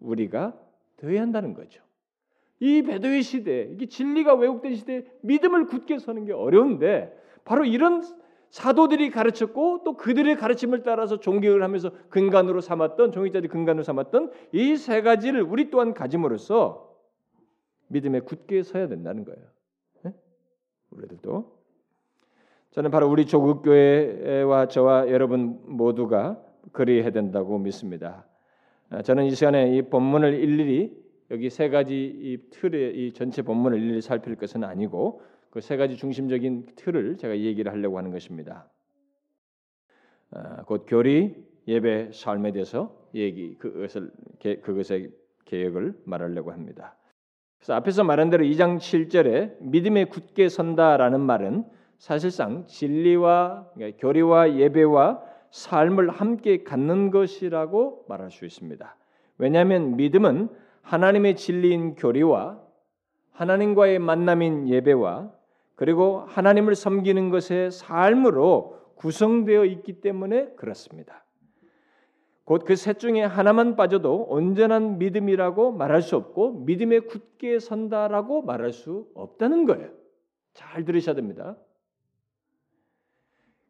우리가 0.00 0.58
되어야 0.96 1.20
한다는 1.22 1.54
거죠. 1.54 1.82
이 2.60 2.82
배도의 2.82 3.22
시대, 3.22 3.68
이게 3.70 3.86
진리가 3.86 4.34
왜곡된 4.34 4.74
시대에 4.74 5.04
믿음을 5.22 5.66
굳게 5.66 5.98
서는 5.98 6.24
게 6.24 6.32
어려운데 6.32 7.14
바로 7.44 7.64
이런 7.64 8.02
사도들이 8.50 9.10
가르쳤고 9.10 9.82
또 9.84 9.96
그들의 9.96 10.36
가르침을 10.36 10.82
따라서 10.82 11.20
종교를 11.20 11.62
하면서 11.62 11.90
근간으로 12.08 12.60
삼았던 12.60 13.12
종교자들이 13.12 13.48
근간으로 13.48 13.82
삼았던 13.82 14.30
이 14.52 14.76
세 14.76 15.02
가지를 15.02 15.42
우리 15.42 15.70
또한 15.70 15.92
가짐으로써 15.92 16.94
믿음에 17.88 18.20
굳게 18.20 18.62
서야 18.62 18.88
된다는 18.88 19.24
거예요. 19.24 19.44
네? 20.04 20.14
우리들도 20.90 21.55
저는 22.76 22.90
바로 22.90 23.08
우리 23.08 23.24
조국 23.24 23.62
교회와 23.62 24.68
저와 24.68 25.08
여러분 25.08 25.58
모두가 25.64 26.38
그리해야 26.72 27.10
된다고 27.10 27.58
믿습니다. 27.58 28.26
저는 29.02 29.24
이 29.24 29.30
시간에 29.30 29.74
이 29.74 29.80
본문을 29.80 30.34
일일이 30.34 30.94
여기 31.30 31.48
세 31.48 31.70
가지 31.70 31.94
이 32.04 32.50
틀의 32.50 32.94
이 32.94 33.12
전체 33.14 33.40
본문을 33.40 33.80
일일이 33.80 34.02
살필 34.02 34.36
것은 34.36 34.62
아니고 34.62 35.22
그 35.48 35.60
세 35.60 35.78
가지 35.78 35.96
중심적인 35.96 36.66
틀을 36.76 37.16
제가 37.16 37.38
얘기를 37.38 37.72
하려고 37.72 37.96
하는 37.96 38.10
것입니다. 38.10 38.68
아, 40.32 40.64
곧 40.64 40.84
교리, 40.86 41.34
예배, 41.66 42.10
삶에 42.12 42.52
대해서 42.52 42.94
얘기 43.14 43.56
그것을 43.56 44.10
그것의 44.38 45.12
개혁을 45.46 45.94
말하려고 46.04 46.52
합니다. 46.52 46.94
그래서 47.56 47.72
앞에서 47.72 48.04
말한 48.04 48.28
대로 48.28 48.44
2장 48.44 48.76
7절에 48.76 49.62
믿음에 49.62 50.04
굳게 50.04 50.50
선다라는 50.50 51.22
말은 51.22 51.64
사실상 51.98 52.66
진리와 52.66 53.70
그러니까 53.74 53.98
교리와 54.00 54.54
예배와 54.56 55.22
삶을 55.50 56.10
함께 56.10 56.62
갖는 56.62 57.10
것이라고 57.10 58.04
말할 58.08 58.30
수 58.30 58.44
있습니다. 58.44 58.96
왜냐하면 59.38 59.96
믿음은 59.96 60.48
하나님의 60.82 61.36
진리인 61.36 61.94
교리와 61.94 62.60
하나님과의 63.32 63.98
만남인 63.98 64.68
예배와 64.68 65.30
그리고 65.74 66.20
하나님을 66.26 66.74
섬기는 66.74 67.30
것의 67.30 67.70
삶으로 67.70 68.78
구성되어 68.96 69.64
있기 69.66 70.00
때문에 70.00 70.54
그렇습니다. 70.56 71.22
곧 72.44 72.64
그 72.64 72.74
셋 72.76 72.98
중에 73.00 73.22
하나만 73.22 73.74
빠져도 73.76 74.26
온전한 74.28 74.98
믿음이라고 74.98 75.72
말할 75.72 76.00
수 76.00 76.16
없고 76.16 76.60
믿음에 76.64 77.00
굳게 77.00 77.58
선다라고 77.58 78.42
말할 78.42 78.72
수 78.72 79.08
없다는 79.14 79.66
거예요. 79.66 79.90
잘 80.54 80.84
들으셔야 80.84 81.14
됩니다. 81.14 81.56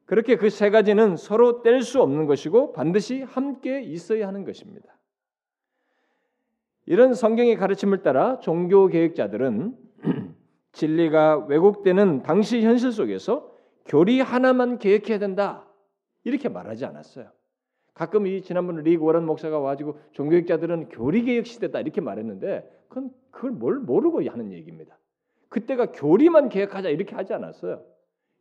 그렇게 0.07 0.37
그 0.37 0.49
세 0.51 0.71
가지는 0.71 1.17
서로 1.17 1.63
뗄 1.63 1.83
수 1.83 2.01
없는 2.01 2.27
것이고 2.27 2.73
반드시 2.73 3.23
함께 3.23 3.83
있어야 3.83 4.29
하는 4.29 4.45
것입니다. 4.45 4.97
이런 6.87 7.15
성경의 7.15 7.57
가르침을 7.57 8.03
따라 8.03 8.39
종교 8.39 8.87
개혁자들은 8.87 9.77
진리가 10.73 11.47
왜곡되는 11.49 12.23
당시 12.23 12.63
현실 12.63 12.93
속에서 12.93 13.53
교리 13.87 14.21
하나만 14.21 14.79
개혁해야 14.79 15.19
된다 15.19 15.67
이렇게 16.23 16.49
말하지 16.49 16.85
않았어요. 16.85 17.31
가끔 17.95 18.27
이 18.27 18.43
지난번 18.43 18.77
리그 18.77 19.03
워런 19.03 19.25
목사가 19.27 19.59
와가지고 19.59 19.99
종교학자들은 20.13 20.91
교리 20.91 21.25
개혁 21.25 21.47
시대다 21.47 21.81
이렇게 21.81 22.01
말했는데 22.01 22.85
그건 22.89 23.11
그걸 23.31 23.51
뭘 23.53 23.79
모르고 23.79 24.23
하는 24.29 24.53
얘기입니다. 24.53 24.99
그때가 25.49 25.93
교리만 25.93 26.49
개혁하자 26.51 26.91
이렇게 26.91 27.17
하지 27.17 27.33
않았어요. 27.33 27.83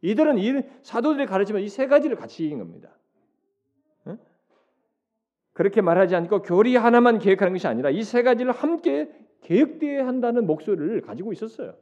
이들은 0.02 0.38
이 0.38 0.62
사도들이 0.84 1.26
가르치면 1.26 1.62
이 1.64 1.68
세 1.70 1.88
가지를 1.88 2.16
같이 2.16 2.44
얘기한 2.44 2.60
겁니다. 2.60 2.90
응? 4.08 4.18
그렇게 5.54 5.82
말하지 5.82 6.16
않고 6.16 6.42
교리 6.44 6.76
하나만 6.76 7.20
개혁하는 7.20 7.54
것이 7.54 7.68
아니라 7.68 7.90
이 7.90 8.02
세 8.04 8.24
가지를 8.24 8.52
함께 8.52 9.10
개혁되어야 9.42 10.08
한다는 10.08 10.46
목소리를 10.48 11.02
가지고 11.02 11.32
있었어요. 11.34 11.76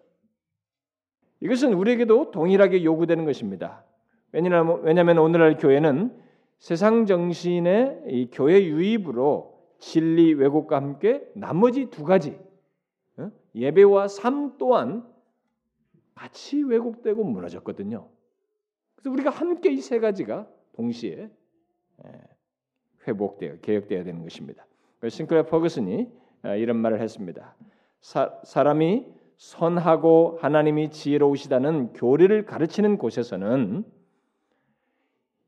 이것은 1.40 1.74
우리에게도 1.74 2.32
동일하게 2.32 2.84
요구되는 2.84 3.26
것입니다. 3.26 3.84
왜냐하면 4.32 5.18
오늘날 5.20 5.58
교회는 5.58 6.18
세상 6.60 7.06
정신의 7.06 8.04
이 8.08 8.30
교회 8.32 8.64
유입으로 8.66 9.54
진리 9.80 10.34
왜곡과 10.34 10.78
함께 10.78 11.30
나머지 11.36 11.88
두 11.88 12.04
가지 12.06 12.40
예배와 13.54 14.08
삶 14.08 14.58
또한 14.58 15.06
같이 16.16 16.62
왜곡되고 16.64 17.24
무너졌거든요. 17.24 18.10
그래서 18.96 19.12
우리가 19.12 19.30
함께 19.30 19.72
이 19.72 19.82
세 19.82 20.00
가지가 20.00 20.48
동시에 20.74 21.30
회복되어 23.08 23.58
개혁되어야 23.62 24.04
되는 24.04 24.22
것입니다. 24.24 24.66
싱클레 25.08 25.48
퍼거슨이 25.48 26.10
이런 26.58 26.78
말을 26.78 27.02
했습니다. 27.02 27.56
사, 28.02 28.40
사람이 28.44 29.06
선하고 29.38 30.38
하나님이 30.42 30.92
지혜로우시다는 30.92 31.94
교리를 31.94 32.46
가르치는 32.46 32.98
곳에서는 32.98 33.84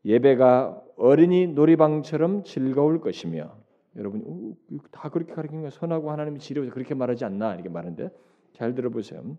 예배가 0.04 0.84
어린이 0.98 1.48
놀이방처럼 1.48 2.44
즐거울 2.44 3.02
것이며 3.02 3.56
여러분 3.96 4.24
어, 4.28 4.80
다 4.92 5.10
그렇게 5.10 5.34
가르치는 5.34 5.64
거 5.64 5.70
선하고 5.70 6.12
하나님이 6.12 6.40
지혜로우시 6.40 6.72
그렇게 6.72 6.94
말하지 6.94 7.26
않나 7.26 7.54
이렇게 7.54 7.70
말하는데 7.70 8.10
잘 8.54 8.76
들어보세요. 8.76 9.38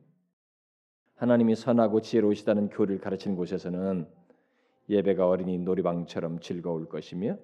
하나님이 1.17 1.57
선하고 1.57 2.01
지혜로우시다는 2.01 2.69
교리를 2.69 3.01
가르치는 3.01 3.37
곳에서는 3.37 4.07
예배가 4.89 5.29
어린이 5.29 5.59
놀이방처럼 5.59 6.41
즐거울 6.41 6.89
것이며 6.89 7.39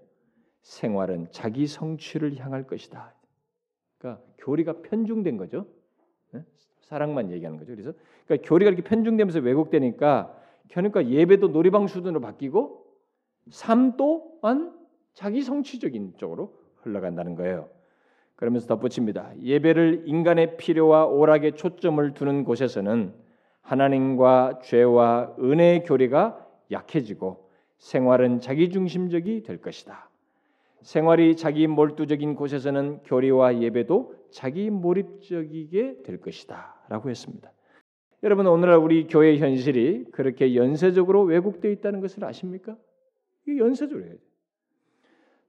생활은 0.61 1.28
자기 1.30 1.66
성취를 1.66 2.38
향할 2.38 2.66
것이다. 2.66 3.14
그러니까 3.98 4.22
교리가 4.38 4.82
편중된 4.82 5.37
거죠. 5.37 5.66
네? 6.32 6.44
사랑만 6.82 7.32
얘기하는 7.32 7.58
거죠. 7.58 7.72
그래서 7.72 7.92
그러니까 8.26 8.48
교리가 8.48 8.70
이렇게 8.70 8.82
편중되면서 8.85 9.40
왜곡되니까 9.40 10.38
그러니까 10.70 11.06
예배도 11.06 11.48
놀이방 11.48 11.88
수준으로 11.88 12.20
바뀌고 12.20 12.87
삶 13.50 13.96
또한 13.96 14.76
자기 15.14 15.42
성취적인 15.42 16.14
쪽으로 16.18 16.54
흘러간다는 16.76 17.35
거예요. 17.35 17.68
그러면서 18.37 18.66
덧붙입니다. 18.66 19.32
예배를 19.40 20.04
인간의 20.06 20.56
필요와 20.56 21.06
오락에 21.06 21.52
초점을 21.52 22.14
두는 22.14 22.44
곳에서는 22.44 23.21
하나님과 23.62 24.61
죄와 24.62 25.37
은혜의 25.38 25.85
교리가 25.85 26.46
약해지고 26.70 27.48
생활은 27.79 28.40
자기중심적이 28.40 29.42
될 29.42 29.61
것이다. 29.61 30.09
생활이 30.83 31.37
자기 31.37 31.66
몰두적인 31.66 32.35
곳에서는 32.35 33.01
교리와 33.05 33.61
예배도 33.61 34.14
자기 34.31 34.70
몰입적이게 34.70 36.03
될 36.03 36.20
것이다라고 36.20 37.11
했습니다. 37.11 37.53
여러분 38.25 38.46
오늘날 38.46 38.79
우리 38.79 39.07
교회 39.07 39.37
현실이 39.37 40.07
그렇게 40.12 40.55
연쇄적으로 40.55 41.22
왜곡되어 41.22 41.70
있다는 41.72 42.01
것을 42.01 42.25
아십니까? 42.25 42.77
이 43.48 43.59
연쇄적으로 43.59 44.05
해야 44.05 44.14
돼. 44.14 44.20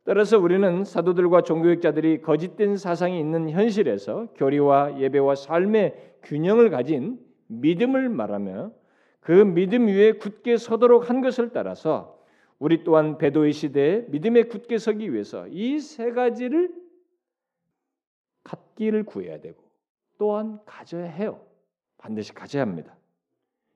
따라서 0.06 0.38
우리는 0.38 0.84
사도들과 0.84 1.44
종교학자들이 1.44 2.22
거짓된 2.22 2.76
사상이 2.76 3.20
있는 3.20 3.50
현실에서 3.50 4.28
교리와 4.36 5.00
예배와 5.00 5.36
삶의 5.36 6.16
균형을 6.24 6.70
가진 6.70 7.20
믿음을 7.62 8.10
말하며 8.10 8.72
그 9.22 9.32
믿음 9.32 9.88
위에 9.88 10.14
굳게 10.14 10.58
서도록 10.58 11.10
한 11.10 11.22
것을 11.22 11.52
따라서 11.52 12.20
우리 12.60 12.84
또한 12.84 13.18
배도의 13.18 13.54
시대에 13.54 14.06
믿음에 14.10 14.44
굳게 14.44 14.78
서기 14.78 15.14
위해서 15.14 15.48
이 15.48 15.80
세 15.80 16.12
가지를 16.12 16.74
갖기를 18.44 19.04
구해야 19.06 19.40
되고 19.40 19.62
또한 20.18 20.60
가져야 20.66 21.06
해요. 21.06 21.42
반드시 21.98 22.34
가져야 22.34 22.62
합니다. 22.62 22.96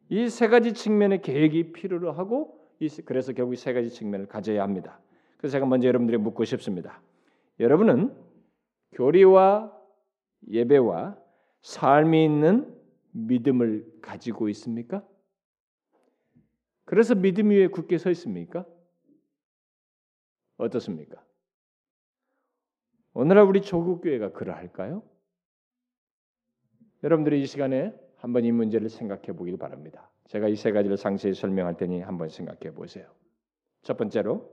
이 0.09 0.27
세 0.29 0.47
가지 0.47 0.73
측면의 0.73 1.21
계획이 1.21 1.71
필요로 1.73 2.11
하고 2.11 2.59
그래서 3.05 3.33
결국 3.33 3.55
세 3.55 3.73
가지 3.73 3.89
측면을 3.89 4.27
가져야 4.27 4.61
합니다. 4.63 4.99
그래서 5.37 5.53
제가 5.53 5.65
먼저 5.65 5.87
여러분들에게 5.87 6.21
묻고 6.23 6.45
싶습니다. 6.45 7.01
여러분은 7.59 8.13
교리와 8.93 9.73
예배와 10.49 11.17
삶이 11.61 12.23
있는 12.23 12.76
믿음을 13.17 13.85
가지고 14.01 14.49
있습니까? 14.49 15.05
그래서 16.85 17.15
믿음 17.15 17.49
위에 17.49 17.67
굳게 17.67 17.97
서 17.97 18.09
있습니까? 18.11 18.65
어떻습니까? 20.57 21.23
오늘날 23.13 23.45
우리 23.45 23.61
조국 23.61 24.01
교회가 24.01 24.31
그러할까요? 24.31 25.03
여러분들이 27.03 27.41
이 27.41 27.45
시간에 27.45 27.93
한번 28.17 28.45
이 28.45 28.51
문제를 28.51 28.89
생각해 28.89 29.33
보길 29.33 29.57
바랍니다. 29.57 30.09
제가 30.27 30.47
이 30.47 30.55
세 30.55 30.71
가지를 30.71 30.97
상세히 30.97 31.33
설명할 31.33 31.77
테니 31.77 32.01
한번 32.01 32.29
생각해 32.29 32.73
보세요. 32.73 33.09
첫 33.81 33.97
번째로 33.97 34.51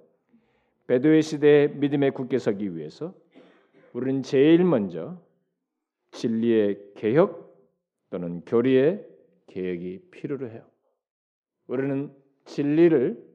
베드웨 0.86 1.20
시대의 1.20 1.76
믿음에 1.76 2.10
굳게 2.10 2.38
서기 2.38 2.76
위해서 2.76 3.14
우리는 3.92 4.22
제일 4.22 4.64
먼저 4.64 5.20
진리의 6.12 6.92
개혁 6.94 7.53
또는 8.10 8.42
교리의 8.44 9.06
개혁이 9.46 10.10
필요로 10.10 10.50
해요. 10.50 10.68
우리는 11.66 12.14
진리를 12.44 13.34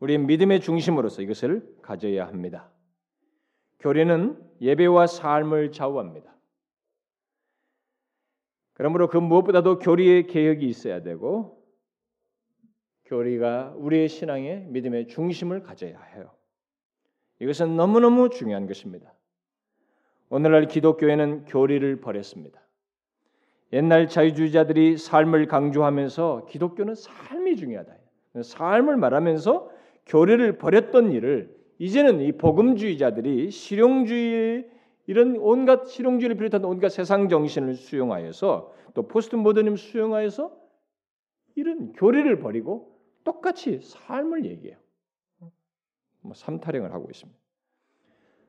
우리의 0.00 0.18
믿음의 0.18 0.60
중심으로서 0.60 1.22
이것을 1.22 1.76
가져야 1.82 2.26
합니다. 2.26 2.70
교리는 3.80 4.40
예배와 4.60 5.06
삶을 5.06 5.72
좌우합니다. 5.72 6.36
그러므로 8.74 9.08
그 9.08 9.16
무엇보다도 9.16 9.78
교리의 9.80 10.28
개혁이 10.28 10.66
있어야 10.66 11.02
되고 11.02 11.58
교리가 13.06 13.74
우리의 13.76 14.08
신앙의 14.08 14.66
믿음의 14.66 15.08
중심을 15.08 15.62
가져야 15.62 16.00
해요. 16.00 16.32
이것은 17.40 17.76
너무너무 17.76 18.30
중요한 18.30 18.66
것입니다. 18.66 19.14
오늘날 20.28 20.66
기독교회는 20.66 21.46
교리를 21.46 22.00
버렸습니다. 22.00 22.60
옛날 23.72 24.08
자유주의자들이 24.08 24.96
삶을 24.96 25.46
강조하면서 25.46 26.46
기독교는 26.48 26.94
삶이 26.94 27.56
중요하다. 27.56 27.94
삶을 28.42 28.96
말하면서 28.96 29.70
교리를 30.06 30.58
버렸던 30.58 31.12
일을 31.12 31.54
이제는 31.78 32.20
이 32.20 32.32
복음주의자들이 32.32 33.50
실용주의 33.50 34.68
이런 35.06 35.36
온갖 35.36 35.86
실용주의를 35.86 36.36
비롯한 36.36 36.64
온갖 36.64 36.88
세상 36.90 37.28
정신을 37.28 37.74
수용하여서 37.74 38.74
또 38.94 39.08
포스트 39.08 39.36
모더니즘 39.36 39.76
수용하여서 39.76 40.56
이런 41.54 41.92
교리를 41.92 42.38
버리고 42.40 42.98
똑같이 43.24 43.80
삶을 43.82 44.44
얘기해요. 44.46 44.76
뭐 46.20 46.34
삼타령을 46.34 46.92
하고 46.92 47.08
있습니다. 47.10 47.38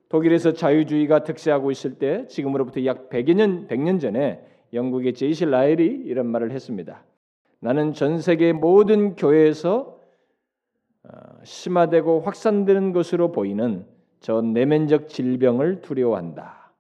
독일에서 0.09 0.53
자유주의가 0.53 1.23
득세하고 1.23 1.71
있을 1.71 1.99
때 1.99 2.25
지금으로부터 2.27 2.83
약 2.85 3.09
100여 3.09 3.35
년 3.35 3.67
100년 3.67 4.01
전에 4.01 4.43
영국의 4.73 5.13
제이시 5.13 5.45
라일이 5.45 5.85
이런 6.05 6.27
말을 6.27 6.51
했습니다. 6.51 7.03
나는 7.59 7.93
전 7.93 8.19
세계 8.19 8.53
모든 8.53 9.15
교회에서 9.15 9.99
어, 11.03 11.09
심화되고 11.43 12.21
확산되는 12.21 12.93
것으로 12.93 13.31
보이는 13.31 13.85
저 14.19 14.41
내면적 14.41 15.07
질병을 15.07 15.81
두려워한다. 15.81 16.73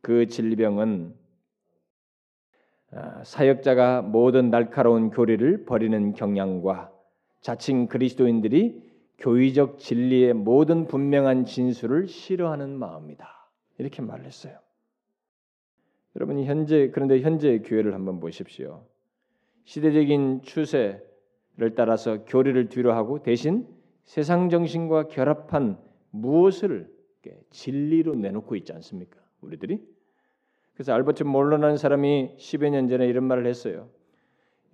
그 0.00 0.26
질병은 0.26 1.14
어, 2.92 3.22
사역자가 3.24 4.02
모든 4.02 4.50
날카로운 4.50 5.10
교리를 5.10 5.64
버리는 5.66 6.12
경향과 6.12 6.90
자칭 7.40 7.86
그리스도인들이 7.86 8.88
교의적 9.18 9.78
진리의 9.78 10.34
모든 10.34 10.86
분명한 10.86 11.44
진술을 11.44 12.06
싫어하는 12.06 12.78
마음이다. 12.78 13.28
이렇게 13.78 14.00
말을 14.02 14.24
했어요. 14.24 14.58
여러분이 16.18 16.46
현재 16.46 16.90
그런데 16.90 17.20
현재 17.20 17.60
교회를 17.60 17.94
한번 17.94 18.18
보십시오. 18.18 18.84
시대적인 19.64 20.42
추세를 20.42 21.74
따라서 21.76 22.24
교리를 22.24 22.68
뒤로하고 22.68 23.22
대신 23.22 23.68
세상 24.04 24.50
정신과 24.50 25.08
결합한 25.08 25.78
무엇을 26.10 26.90
진리로 27.50 28.16
내놓고 28.16 28.56
있지 28.56 28.72
않습니까? 28.72 29.20
우리들이. 29.42 29.80
그래서 30.74 30.92
알버트 30.92 31.22
몰러라는 31.24 31.76
사람이 31.76 32.36
10여 32.36 32.70
년 32.70 32.88
전에 32.88 33.06
이런 33.06 33.24
말을 33.24 33.46
했어요. 33.46 33.88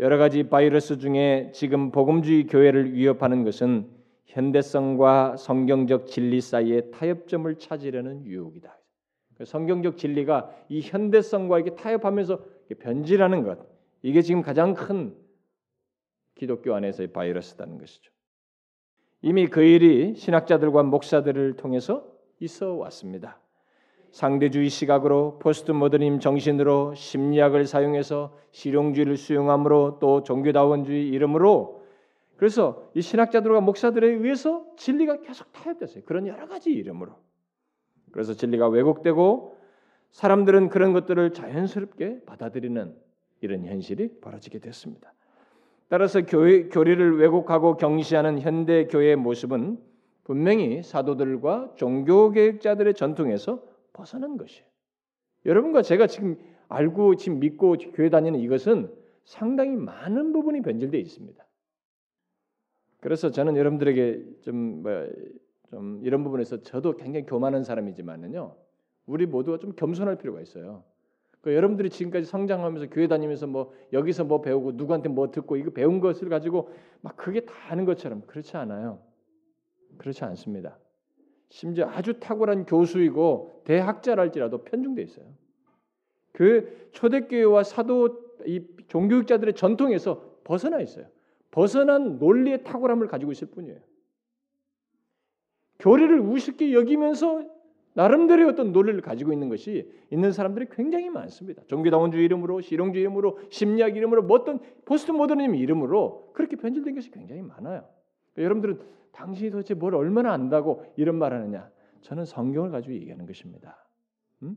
여러 0.00 0.16
가지 0.16 0.44
바이러스 0.44 0.98
중에 0.98 1.50
지금 1.52 1.90
복음주의 1.90 2.46
교회를 2.46 2.94
위협하는 2.94 3.44
것은 3.44 3.90
현대성과 4.26 5.36
성경적 5.36 6.06
진리 6.06 6.40
사이의 6.40 6.90
타협점을 6.90 7.54
찾으려는 7.58 8.24
유혹이다. 8.24 8.78
그 9.36 9.44
성경적 9.44 9.96
진리가 9.96 10.50
이 10.68 10.80
현대성과 10.80 11.60
이게 11.60 11.74
타협하면서 11.74 12.40
변질하는 12.78 13.42
것 13.42 13.58
이게 14.02 14.22
지금 14.22 14.42
가장 14.42 14.74
큰 14.74 15.16
기독교 16.34 16.74
안에서의 16.74 17.12
바이러스다는 17.12 17.78
것이죠. 17.78 18.12
이미 19.22 19.46
그 19.46 19.62
일이 19.62 20.14
신학자들과 20.14 20.82
목사들을 20.82 21.56
통해서 21.56 22.06
있어 22.40 22.74
왔습니다. 22.74 23.40
상대주의 24.10 24.68
시각으로 24.68 25.38
포스트 25.40 25.72
모더님 25.72 26.20
정신으로 26.20 26.94
심리학을 26.94 27.66
사용해서 27.66 28.36
실용주의를 28.52 29.16
수용함으로 29.16 29.98
또 30.00 30.22
종교다원주의 30.22 31.08
이름으로 31.08 31.82
그래서 32.36 32.90
이 32.94 33.00
신학자들과 33.00 33.60
목사들에 33.60 34.06
의해서 34.06 34.64
진리가 34.76 35.22
계속 35.22 35.52
타협됐어요. 35.52 36.04
그런 36.04 36.26
여러 36.26 36.46
가지 36.46 36.70
이름으로. 36.70 37.16
그래서 38.14 38.32
진리가 38.32 38.68
왜곡되고 38.68 39.56
사람들은 40.12 40.68
그런 40.68 40.92
것들을 40.92 41.32
자연스럽게 41.32 42.20
받아들이는 42.26 42.94
이런 43.40 43.64
현실이 43.64 44.20
벌어지게 44.20 44.60
됐습니다. 44.60 45.12
따라서 45.88 46.22
교회, 46.24 46.68
교리를 46.68 47.18
왜곡하고 47.18 47.76
경시하는 47.76 48.38
현대 48.38 48.86
교회의 48.86 49.16
모습은 49.16 49.78
분명히 50.22 50.84
사도들과 50.84 51.72
종교 51.74 52.30
계획자들의 52.30 52.94
전통에서 52.94 53.60
벗어난 53.92 54.36
것이에요. 54.36 54.64
여러분과 55.44 55.82
제가 55.82 56.06
지금 56.06 56.38
알고 56.68 57.16
지금 57.16 57.40
믿고 57.40 57.74
교회 57.94 58.10
다니는 58.10 58.38
이것은 58.38 58.94
상당히 59.24 59.74
많은 59.74 60.32
부분이 60.32 60.62
변질되어 60.62 61.00
있습니다. 61.00 61.44
그래서 63.00 63.32
저는 63.32 63.56
여러분들에게 63.56 64.24
좀, 64.42 64.82
뭐, 64.84 65.08
좀 65.74 66.00
이런 66.04 66.22
부분에서 66.22 66.62
저도 66.62 66.96
굉장히 66.96 67.26
교만한 67.26 67.64
사람이지만은요, 67.64 68.54
우리 69.06 69.26
모두가 69.26 69.58
좀 69.58 69.72
겸손할 69.72 70.16
필요가 70.18 70.40
있어요. 70.40 70.84
그 71.40 71.52
여러분들이 71.52 71.90
지금까지 71.90 72.26
성장하면서 72.26 72.90
교회 72.90 73.08
다니면서 73.08 73.48
뭐 73.48 73.72
여기서 73.92 74.24
뭐 74.24 74.40
배우고 74.40 74.72
누구한테 74.72 75.08
뭐 75.08 75.32
듣고 75.32 75.56
이거 75.56 75.70
배운 75.70 75.98
것을 75.98 76.28
가지고 76.28 76.70
막 77.00 77.16
그게 77.16 77.40
다 77.40 77.52
아는 77.68 77.84
것처럼 77.84 78.22
그렇지 78.26 78.56
않아요. 78.56 79.00
그렇지 79.98 80.24
않습니다. 80.24 80.78
심지어 81.50 81.88
아주 81.88 82.20
탁월한 82.20 82.66
교수이고 82.66 83.62
대학자랄지라도 83.64 84.62
편중돼 84.62 85.02
있어요. 85.02 85.26
그 86.32 86.88
초대교회와 86.92 87.64
사도 87.64 88.36
이 88.46 88.64
종교육자들의 88.86 89.54
전통에서 89.54 90.38
벗어나 90.44 90.80
있어요. 90.80 91.06
벗어난 91.50 92.18
논리의 92.18 92.62
탁월함을 92.62 93.08
가지고 93.08 93.32
있을 93.32 93.48
뿐이에요. 93.48 93.80
교리를 95.78 96.20
우습게 96.20 96.72
여기면서 96.72 97.44
나름대로의 97.94 98.48
어떤 98.48 98.72
논리를 98.72 99.00
가지고 99.00 99.32
있는 99.32 99.48
것이 99.48 99.88
있는 100.10 100.32
사람들이 100.32 100.66
굉장히 100.70 101.10
많습니다. 101.10 101.62
종교다원주의 101.68 102.24
이름으로, 102.24 102.60
실용주의 102.60 103.02
이름으로, 103.02 103.38
심리학 103.50 103.96
이름으로, 103.96 104.24
뭐 104.24 104.38
어떤 104.38 104.60
포스트 104.84 105.12
모더니즘 105.12 105.54
이름으로 105.54 106.30
그렇게 106.32 106.56
변질된 106.56 106.94
것이 106.94 107.10
굉장히 107.10 107.42
많아요. 107.42 107.84
여러분들은 108.36 108.80
당신이 109.12 109.50
도대체 109.50 109.74
뭘 109.74 109.94
얼마나 109.94 110.32
안다고 110.32 110.84
이런 110.96 111.16
말하느냐? 111.16 111.70
저는 112.00 112.24
성경을 112.24 112.70
가지고 112.70 112.94
얘기하는 112.94 113.26
것입니다. 113.26 113.86
음? 114.42 114.56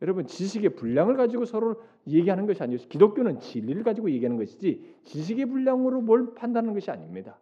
여러분 0.00 0.26
지식의 0.26 0.76
분량을 0.76 1.16
가지고 1.16 1.44
서로 1.44 1.80
얘기하는 2.06 2.46
것이 2.46 2.62
아니고 2.62 2.88
기독교는 2.88 3.40
진리를 3.40 3.82
가지고 3.82 4.10
얘기하는 4.10 4.36
것이지 4.36 4.96
지식의 5.04 5.46
분량으로 5.46 6.00
뭘 6.00 6.34
판단하는 6.34 6.74
것이 6.74 6.90
아닙니다. 6.90 7.40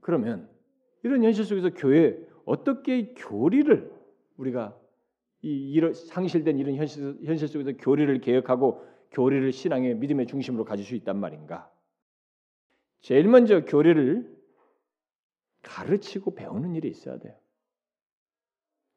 그러면 0.00 0.48
이런 1.02 1.22
현실 1.22 1.44
속에서 1.44 1.70
교회 1.70 2.18
어떻게 2.44 3.14
교리를 3.14 3.90
우리가 4.36 4.76
이 5.42 5.72
이런 5.72 5.94
상실된 5.94 6.58
이런 6.58 6.74
현실, 6.74 7.18
현실 7.24 7.48
속에서 7.48 7.72
교리를 7.78 8.20
개혁하고 8.20 8.84
교리를 9.12 9.52
신앙의 9.52 9.96
믿음의 9.96 10.26
중심으로 10.26 10.64
가질 10.64 10.84
수 10.84 10.94
있단 10.94 11.18
말인가? 11.18 11.70
제일 13.00 13.28
먼저 13.28 13.64
교리를 13.64 14.38
가르치고 15.62 16.34
배우는 16.34 16.74
일이 16.74 16.88
있어야 16.88 17.18
돼요. 17.18 17.34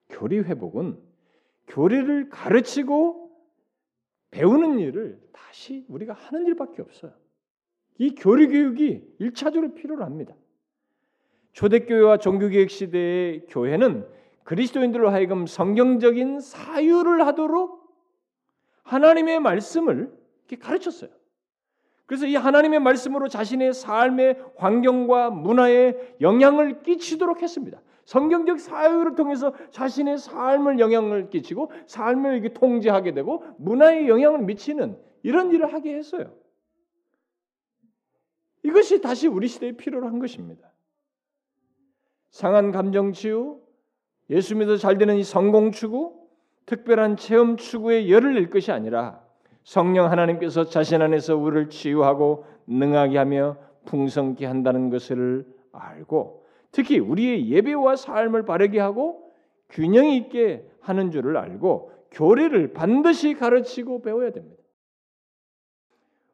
교리 0.10 0.40
회복은 0.40 1.02
교리를 1.68 2.30
가르치고 2.30 3.32
배우는 4.32 4.80
일을 4.80 5.22
다시 5.32 5.86
우리가 5.88 6.14
하는 6.14 6.46
일밖에 6.48 6.82
없어요. 6.82 7.14
이 8.00 8.16
교리 8.16 8.48
교육이 8.48 9.16
일차적으로 9.20 9.74
필요로 9.74 10.04
합니다. 10.04 10.36
초대교회와 11.54 12.18
종교개혁 12.18 12.70
시대의 12.70 13.46
교회는 13.48 14.08
그리스도인들로 14.44 15.10
하여금 15.10 15.48
성경적인 15.48 16.40
사유를 16.40 17.26
하도록 17.28 17.84
하나님의 18.84 19.40
말씀을 19.40 20.12
가르쳤어요. 20.60 21.10
그래서 22.06 22.28
이 22.28 22.36
하나님의 22.36 22.80
말씀으로 22.80 23.28
자신의 23.28 23.74
삶의 23.74 24.44
환경과 24.58 25.30
문화에 25.30 26.16
영향을 26.22 26.84
끼치도록 26.84 27.42
했습니다. 27.42 27.82
성경적 28.06 28.60
사유를 28.60 29.16
통해서 29.16 29.54
자신의 29.72 30.18
삶을 30.18 30.80
영향을 30.80 31.30
끼치고 31.30 31.72
삶을 31.88 32.38
이게 32.38 32.54
통제하게 32.54 33.14
되고 33.14 33.46
문화에 33.58 34.08
영향을 34.08 34.42
미치는 34.42 34.98
이런 35.24 35.52
일을 35.52 35.74
하게 35.74 35.96
했어요. 35.96 36.36
이것이 38.64 39.02
다시 39.02 39.28
우리 39.28 39.48
시대에 39.48 39.72
필요로 39.72 40.08
한 40.08 40.20
것입니다. 40.20 40.73
상한 42.34 42.72
감정 42.72 43.14
치유, 43.14 43.60
예수 44.32 44.56
믿어 44.56 44.76
잘 44.78 44.98
되는 44.98 45.18
이 45.18 45.24
성공 45.24 45.72
추구, 45.72 46.16
특별한 46.66 47.16
체험 47.16 47.58
추구에 47.58 48.10
열을 48.10 48.34
낼 48.34 48.50
것이 48.50 48.72
아니라 48.72 49.22
성령 49.64 50.10
하나님께서 50.10 50.66
자신 50.66 51.04
안에서 51.04 51.38
우리를 51.38 51.70
치유하고 51.70 52.46
능하게 52.66 53.20
하며 53.20 53.58
풍성케 53.86 54.48
한다는 54.48 54.90
것을 54.90 55.46
알고 55.72 56.44
특히 56.72 56.98
우리의 56.98 57.52
예배와 57.52 57.96
삶을 57.96 58.46
바르게 58.46 58.80
하고 58.80 59.32
균형 59.70 60.10
있게 60.10 60.68
하는 60.82 61.12
줄을 61.12 61.38
알고 61.38 61.92
교리를 62.12 62.74
반드시 62.74 63.36
가르치고 63.36 64.02
배워야 64.02 64.32
됩니다. 64.32 64.62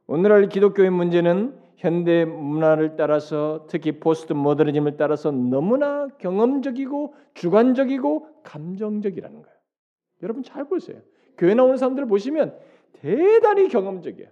오늘날 0.07 0.47
기독교의 0.47 0.91
문제는 0.91 1.59
현대 1.79 2.25
문화를 2.25 2.97
따라서 2.97 3.65
특히 3.69 4.01
포스트 4.01 4.33
모더니즘을 4.33 4.97
따라서 4.97 5.31
너무나 5.31 6.09
경험적이고 6.17 7.13
주관적이고 7.35 8.43
감정적이라는 8.43 9.41
거예요. 9.41 9.57
여러분 10.21 10.43
잘 10.43 10.65
보세요. 10.65 11.01
교회 11.37 11.53
나오는 11.53 11.77
사람들을 11.77 12.09
보시면 12.09 12.59
대단히 12.91 13.69
경험적이에요. 13.69 14.29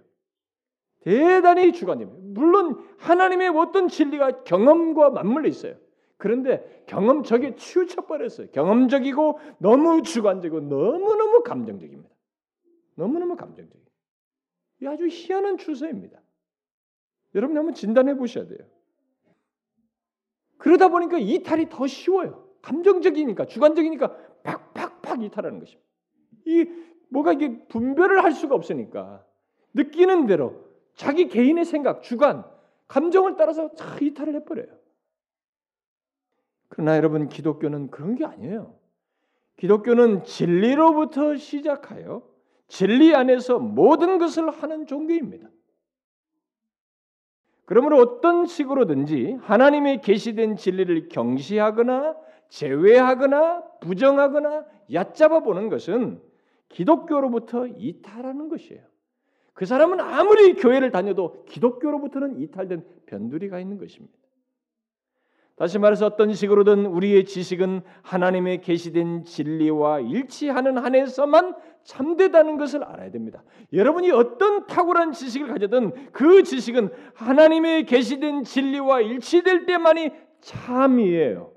대단히 1.00 1.72
주관적이에요. 1.72 2.18
물론 2.34 2.84
하나님의 2.98 3.48
어떤 3.48 3.88
진리가 3.88 4.44
경험과 4.44 5.08
맞물려 5.08 5.48
있어요. 5.48 5.74
그런데 6.18 6.84
경험적에 6.86 7.54
치우쳐 7.54 8.02
버렸어요. 8.02 8.48
경험적이고 8.50 9.38
너무 9.56 10.02
주관적이고 10.02 10.60
너무너무 10.60 11.42
감정적입니다. 11.42 12.14
너무너무 12.94 13.36
감정적이에요. 13.36 13.88
이 14.82 14.86
아주 14.86 15.06
희한한 15.06 15.56
추세입니다. 15.56 16.20
여러분 17.34 17.56
한번 17.56 17.74
진단해 17.74 18.16
보셔야 18.16 18.46
돼요. 18.46 18.58
그러다 20.58 20.88
보니까 20.88 21.18
이탈이 21.18 21.68
더 21.68 21.86
쉬워요. 21.86 22.48
감정적이니까 22.62 23.46
주관적이니까 23.46 24.16
팍팍팍 24.42 25.22
이탈하는 25.22 25.60
것입니다. 25.60 25.88
이 26.46 26.66
뭐가 27.10 27.32
이게 27.32 27.66
분별을 27.68 28.24
할 28.24 28.32
수가 28.32 28.54
없으니까 28.54 29.24
느끼는 29.74 30.26
대로 30.26 30.68
자기 30.94 31.28
개인의 31.28 31.64
생각, 31.64 32.02
주관, 32.02 32.44
감정을 32.88 33.36
따라서 33.36 33.68
다 33.68 33.98
이탈을 34.00 34.34
해버려요. 34.36 34.66
그러나 36.68 36.96
여러분 36.96 37.28
기독교는 37.28 37.90
그런 37.90 38.14
게 38.14 38.24
아니에요. 38.24 38.78
기독교는 39.56 40.24
진리로부터 40.24 41.36
시작하여 41.36 42.22
진리 42.68 43.14
안에서 43.14 43.58
모든 43.58 44.18
것을 44.18 44.50
하는 44.50 44.86
종교입니다. 44.86 45.48
그러므로 47.68 47.98
어떤 47.98 48.46
식으로든지 48.46 49.36
하나님의 49.42 50.00
계시된 50.00 50.56
진리를 50.56 51.10
경시하거나 51.10 52.16
제외하거나 52.48 53.62
부정하거나 53.80 54.64
얕잡아 54.90 55.40
보는 55.40 55.68
것은 55.68 56.18
기독교로부터 56.70 57.66
이탈하는 57.66 58.48
것이에요. 58.48 58.80
그 59.52 59.66
사람은 59.66 60.00
아무리 60.00 60.54
교회를 60.54 60.90
다녀도 60.90 61.44
기독교로부터는 61.44 62.40
이탈된 62.40 62.86
변두리가 63.04 63.60
있는 63.60 63.76
것입니다. 63.76 64.16
다시 65.58 65.78
말해서 65.78 66.06
어떤 66.06 66.32
식으로든 66.32 66.86
우리의 66.86 67.24
지식은 67.24 67.82
하나님의 68.02 68.60
계시된 68.60 69.24
진리와 69.24 70.00
일치하는 70.00 70.78
한에서만 70.78 71.56
참되다는 71.82 72.58
것을 72.58 72.84
알아야 72.84 73.10
됩니다. 73.10 73.42
여러분이 73.72 74.12
어떤 74.12 74.66
탁월한 74.66 75.12
지식을 75.12 75.48
가져든 75.48 76.12
그 76.12 76.44
지식은 76.44 76.90
하나님의 77.14 77.86
계시된 77.86 78.44
진리와 78.44 79.00
일치될 79.00 79.66
때만이 79.66 80.10
참이에요. 80.40 81.52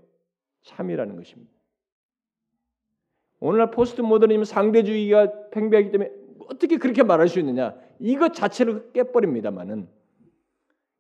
참이라는 0.64 1.16
것입니다. 1.16 1.52
오늘날 3.40 3.70
포스트 3.70 4.02
모더니즘 4.02 4.46
상대주의가 4.46 5.50
팽배하기 5.52 5.92
때문에 5.92 6.12
어떻게 6.50 6.78
그렇게 6.78 7.04
말할 7.04 7.28
수 7.28 7.40
있느냐? 7.40 7.76
이것 8.00 8.34
자체를 8.34 8.94
깨버립니다만은 8.94 9.88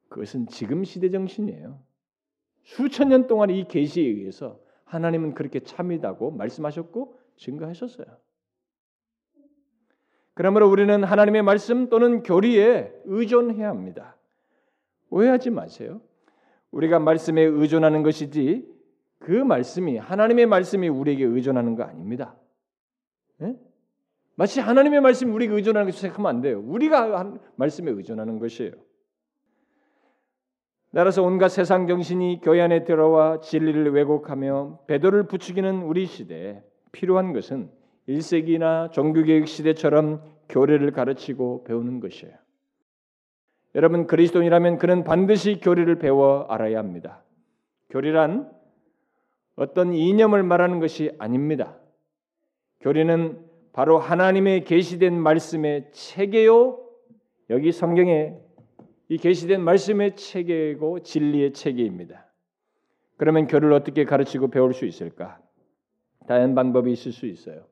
그것은 0.09 0.47
지금 0.47 0.83
시대 0.83 1.09
정신이에요. 1.09 1.90
수천 2.63 3.09
년 3.09 3.27
동안 3.27 3.49
이 3.49 3.67
계시에 3.67 4.03
의해서 4.03 4.59
하나님은 4.85 5.33
그렇게 5.33 5.61
참이다고 5.61 6.31
말씀하셨고 6.31 7.17
증거하셨어요. 7.37 8.05
그러므로 10.33 10.69
우리는 10.69 11.03
하나님의 11.03 11.43
말씀 11.43 11.89
또는 11.89 12.23
교리에 12.23 12.91
의존해야 13.05 13.69
합니다. 13.69 14.17
오해하지 15.09 15.49
마세요. 15.49 16.01
우리가 16.71 16.99
말씀에 16.99 17.41
의존하는 17.41 18.01
것이지 18.03 18.67
그 19.19 19.31
말씀이 19.31 19.97
하나님의 19.97 20.45
말씀이 20.45 20.87
우리에게 20.87 21.25
의존하는 21.25 21.75
거 21.75 21.83
아닙니다. 21.83 22.35
네? 23.37 23.55
마치 24.35 24.59
하나님의 24.59 25.01
말씀이 25.01 25.31
우리에게 25.31 25.53
의존하는 25.53 25.87
것이 25.87 25.99
생각하면 26.01 26.29
안 26.29 26.41
돼요. 26.41 26.61
우리가 26.65 27.37
말씀에 27.55 27.91
의존하는 27.91 28.39
것이에요. 28.39 28.71
따라서 30.93 31.23
온갖 31.23 31.49
세상 31.49 31.87
정신이 31.87 32.41
교회 32.43 32.61
안에 32.61 32.83
들어와 32.83 33.39
진리를 33.39 33.93
왜곡하며 33.93 34.79
배도를 34.87 35.23
부추기는 35.23 35.83
우리 35.83 36.05
시대에 36.05 36.61
필요한 36.91 37.31
것은 37.31 37.69
1세기나 38.09 38.91
종교개혁 38.91 39.47
시대처럼 39.47 40.21
교리를 40.49 40.91
가르치고 40.91 41.63
배우는 41.63 42.01
것이에요. 42.01 42.33
여러분 43.75 44.05
그리스도인이라면 44.05 44.79
그는 44.79 45.05
반드시 45.05 45.59
교리를 45.61 45.95
배워 45.95 46.45
알아야 46.49 46.77
합니다. 46.77 47.23
교리란 47.89 48.51
어떤 49.55 49.93
이념을 49.93 50.43
말하는 50.43 50.79
것이 50.79 51.11
아닙니다. 51.19 51.77
교리는 52.81 53.39
바로 53.71 53.97
하나님의 53.97 54.65
계시된 54.65 55.17
말씀의 55.17 55.91
체계요. 55.93 56.79
여기 57.49 57.71
성경에 57.71 58.35
이 59.11 59.17
계시된 59.17 59.61
말씀의 59.61 60.15
체계고 60.15 61.01
진리의 61.01 61.51
체계입니다. 61.51 62.27
그러면 63.17 63.45
교를 63.45 63.73
어떻게 63.73 64.05
가르치고 64.05 64.51
배울 64.51 64.73
수 64.73 64.85
있을까? 64.85 65.37
다양한 66.29 66.55
방법이 66.55 66.89
있을 66.93 67.11
수 67.11 67.25
있어요. 67.25 67.65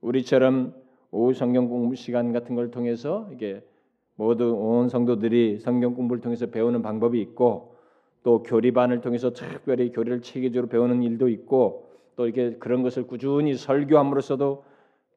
우리처럼 0.00 0.76
오후 1.10 1.34
성경 1.34 1.68
공부 1.68 1.96
시간 1.96 2.32
같은 2.32 2.54
걸 2.54 2.70
통해서 2.70 3.28
이게 3.32 3.60
모두 4.14 4.54
온 4.54 4.88
성도들이 4.88 5.58
성경 5.58 5.96
공부를 5.96 6.22
통해서 6.22 6.46
배우는 6.46 6.80
방법이 6.82 7.20
있고 7.22 7.74
또 8.22 8.44
교리반을 8.44 9.00
통해서 9.00 9.32
특별히 9.32 9.90
교리를 9.90 10.22
체계적으로 10.22 10.68
배우는 10.68 11.02
일도 11.02 11.28
있고 11.28 11.90
또 12.14 12.26
이렇게 12.26 12.56
그런 12.58 12.84
것을 12.84 13.08
꾸준히 13.08 13.54
설교함으로써도 13.54 14.62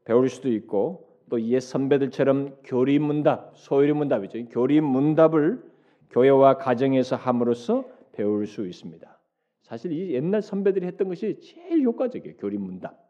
배울 0.05 0.27
수도 0.27 0.51
있고 0.51 1.10
또 1.31 1.39
옛 1.39 1.61
선배들처럼 1.61 2.57
교리 2.65 2.99
문답, 2.99 3.53
소유리 3.55 3.93
문답이죠. 3.93 4.49
교리 4.49 4.81
문답을 4.81 5.63
교회와 6.09 6.57
가정에서 6.57 7.15
함으로써 7.15 7.85
배울 8.11 8.45
수 8.45 8.67
있습니다. 8.67 9.19
사실 9.61 9.93
이 9.93 10.13
옛날 10.13 10.41
선배들이 10.41 10.85
했던 10.85 11.07
것이 11.07 11.39
제일 11.39 11.83
효과적이에요. 11.83 12.35
교리 12.35 12.57
문답. 12.57 13.09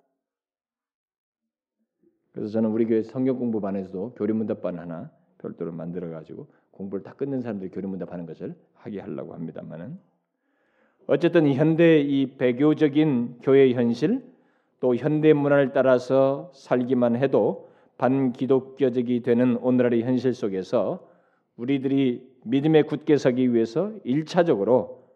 그래서 2.31 2.51
저는 2.51 2.69
우리 2.69 2.85
교회 2.85 3.01
성경 3.01 3.39
공부반에서도 3.39 4.13
교리 4.13 4.33
문답반 4.33 4.77
하나 4.77 5.11
별도로 5.39 5.71
만들어 5.71 6.09
가지고 6.11 6.45
공부를 6.69 7.03
다 7.03 7.13
끝낸 7.13 7.41
사람들이 7.41 7.71
교리 7.71 7.87
문답하는 7.87 8.27
것을 8.27 8.53
하게 8.75 8.99
하려고 8.99 9.33
합니다만은 9.33 9.97
어쨌든 11.07 11.51
현대 11.51 11.99
이 11.99 12.37
배교적인 12.37 13.39
교회 13.41 13.73
현실 13.73 14.23
또 14.79 14.95
현대 14.95 15.33
문화를 15.33 15.73
따라서 15.73 16.51
살기만 16.53 17.15
해도 17.15 17.70
반기독교적이 18.01 19.21
되는 19.21 19.57
오늘날의 19.57 20.01
현실 20.01 20.33
속에서 20.33 21.07
우리들이 21.55 22.27
믿음에 22.45 22.81
굳게 22.81 23.17
서기 23.17 23.53
위해서 23.53 23.93
일차적으로 24.03 25.07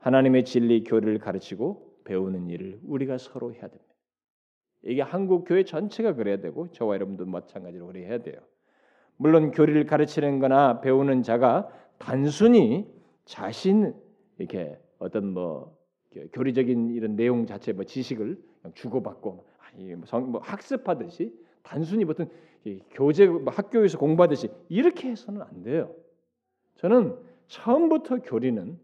하나님의 0.00 0.44
진리 0.44 0.84
교리를 0.84 1.18
가르치고 1.18 2.00
배우는 2.04 2.50
일을 2.50 2.78
우리가 2.84 3.16
서로 3.16 3.54
해야 3.54 3.62
됩니다. 3.62 3.94
이게 4.82 5.00
한국 5.00 5.46
교회 5.48 5.64
전체가 5.64 6.12
그래야 6.12 6.36
되고 6.36 6.70
저와 6.72 6.96
여러분도 6.96 7.24
마찬가지로 7.24 7.86
그래야 7.86 8.18
돼요. 8.18 8.36
물론 9.16 9.50
교리를 9.50 9.86
가르치는 9.86 10.40
거나 10.40 10.82
배우는 10.82 11.22
자가 11.22 11.70
단순히 11.96 12.86
자신 13.24 13.94
이렇게 14.36 14.78
어떤 14.98 15.32
뭐 15.32 15.74
교리적인 16.34 16.90
이런 16.90 17.16
내용 17.16 17.46
자체 17.46 17.72
뭐 17.72 17.84
지식을 17.84 18.38
주고받고 18.74 19.46
뭐, 20.10 20.20
뭐 20.20 20.40
학습하듯이 20.42 21.43
단순히 21.64 22.04
어떤 22.04 22.30
교재 22.92 23.26
뭐 23.26 23.52
학교에서 23.52 23.98
공부하듯이 23.98 24.48
이렇게 24.68 25.10
해서는 25.10 25.42
안 25.42 25.64
돼요. 25.64 25.92
저는 26.76 27.16
처음부터 27.48 28.18
교리는 28.18 28.78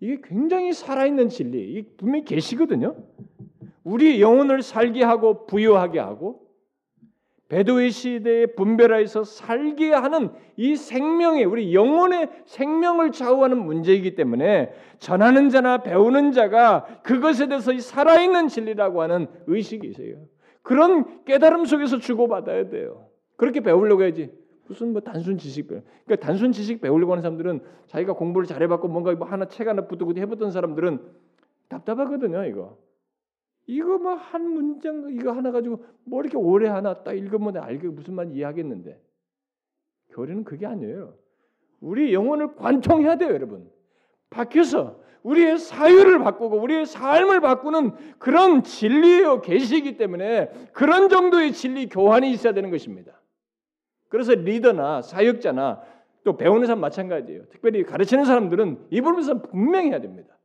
이게 0.00 0.20
굉장히 0.22 0.72
살아있는 0.72 1.30
진리, 1.30 1.72
이게 1.72 1.88
분명히 1.96 2.24
계시거든요. 2.24 2.94
우리 3.84 4.20
영혼을 4.20 4.60
살게 4.60 5.02
하고 5.02 5.46
부여하게 5.46 5.98
하고 6.00 6.44
배도의 7.48 7.90
시대에 7.90 8.46
분별하여서 8.46 9.24
살게 9.24 9.92
하는 9.92 10.30
이 10.56 10.76
생명의 10.76 11.44
우리 11.44 11.74
영혼의 11.74 12.30
생명을 12.46 13.12
좌우하는 13.12 13.64
문제이기 13.64 14.14
때문에 14.14 14.72
전하는 14.98 15.50
자나 15.50 15.82
배우는 15.82 16.32
자가 16.32 17.00
그것에 17.02 17.48
대해서 17.48 17.78
살아있는 17.78 18.48
진리라고 18.48 19.02
하는 19.02 19.26
의식이 19.46 19.86
있어요. 19.88 20.26
그런 20.64 21.24
깨달음 21.24 21.66
속에서 21.66 21.98
주고받아야 21.98 22.70
돼요. 22.70 23.08
그렇게 23.36 23.60
배우려고 23.60 24.02
해야지. 24.02 24.32
무슨 24.66 24.92
뭐 24.92 25.02
단순 25.02 25.36
지식 25.36 25.68
배우. 25.68 25.82
그러니까 26.06 26.26
단순 26.26 26.52
지식 26.52 26.80
배우려고 26.80 27.12
하는 27.12 27.22
사람들은 27.22 27.60
자기가 27.86 28.14
공부를 28.14 28.46
잘해봤고 28.48 28.88
뭔가 28.88 29.12
뭐 29.14 29.28
하나 29.28 29.44
책 29.46 29.68
하나 29.68 29.86
붙들고 29.86 30.16
해봤던 30.16 30.50
사람들은 30.50 30.98
답답하거든요. 31.68 32.44
이거. 32.46 32.78
이거 33.66 33.98
뭐 33.98 34.14
한 34.14 34.48
문장 34.48 35.06
이거 35.10 35.32
하나 35.32 35.52
가지고 35.52 35.84
뭐 36.04 36.22
이렇게 36.22 36.38
오래 36.38 36.66
하나 36.68 37.02
딱 37.04 37.12
읽으면 37.12 37.58
알게 37.58 37.88
무슨 37.88 38.14
말 38.14 38.30
이해하겠는데 38.30 39.00
교리는 40.10 40.44
그게 40.44 40.66
아니에요. 40.66 41.14
우리 41.80 42.14
영혼을 42.14 42.54
관통해야 42.56 43.16
돼요, 43.16 43.30
여러분. 43.34 43.70
바뀌어서 44.30 44.98
우리의 45.24 45.58
사유를 45.58 46.20
바꾸고 46.20 46.60
우리의 46.60 46.86
삶을 46.86 47.40
바꾸는 47.40 48.18
그런 48.18 48.62
진리의 48.62 49.40
계시이기 49.42 49.96
때문에 49.96 50.50
그런 50.72 51.08
정도의 51.08 51.52
진리 51.52 51.88
교환이 51.88 52.30
있어야 52.30 52.52
되는 52.52 52.70
것입니다. 52.70 53.20
그래서 54.08 54.34
리더나 54.34 55.02
사역자나 55.02 55.82
또 56.24 56.36
배우는 56.36 56.66
사람 56.66 56.80
마찬가지예요. 56.80 57.46
특별히 57.48 57.82
가르치는 57.84 58.24
사람들은 58.24 58.86
이 58.90 59.00
부분에서 59.00 59.42
분명히 59.42 59.90
해야 59.90 60.00
됩니다. 60.00 60.38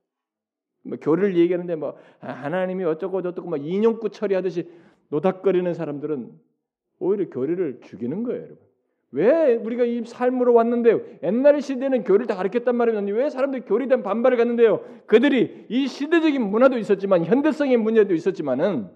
뭐 0.84 0.98
교리를 1.00 1.38
얘기하는데 1.38 1.76
뭐 1.76 1.98
아, 2.22 2.32
하나님이 2.32 2.86
어쩌고 2.86 3.22
저쩌고 3.22 3.50
막 3.50 3.64
인용구 3.64 4.10
처리하듯이 4.10 4.70
노닥거리는 5.10 5.74
사람들은 5.74 6.32
오히려 7.00 7.30
교리를 7.30 7.82
죽이는 7.84 8.24
거예요, 8.24 8.44
여러분. 8.44 8.69
왜 9.12 9.56
우리가 9.56 9.86
이 9.86 10.04
삶으로 10.06 10.54
왔는데요? 10.54 11.02
옛날 11.24 11.62
시대는 11.62 12.04
교리를 12.04 12.28
다 12.28 12.36
가르쳤단 12.36 12.76
말이었는데 12.76 13.12
왜 13.20 13.30
사람들이 13.30 13.64
교리에 13.64 13.88
대한 13.88 14.04
반발을 14.04 14.38
갖는데요? 14.38 14.84
그들이 15.08 15.66
이 15.70 15.88
시대적인 15.88 16.42
문화도 16.42 16.78
있었지만 16.78 17.26
현대성의 17.26 17.78
문제도 17.78 18.14
있었지만은 18.14 18.90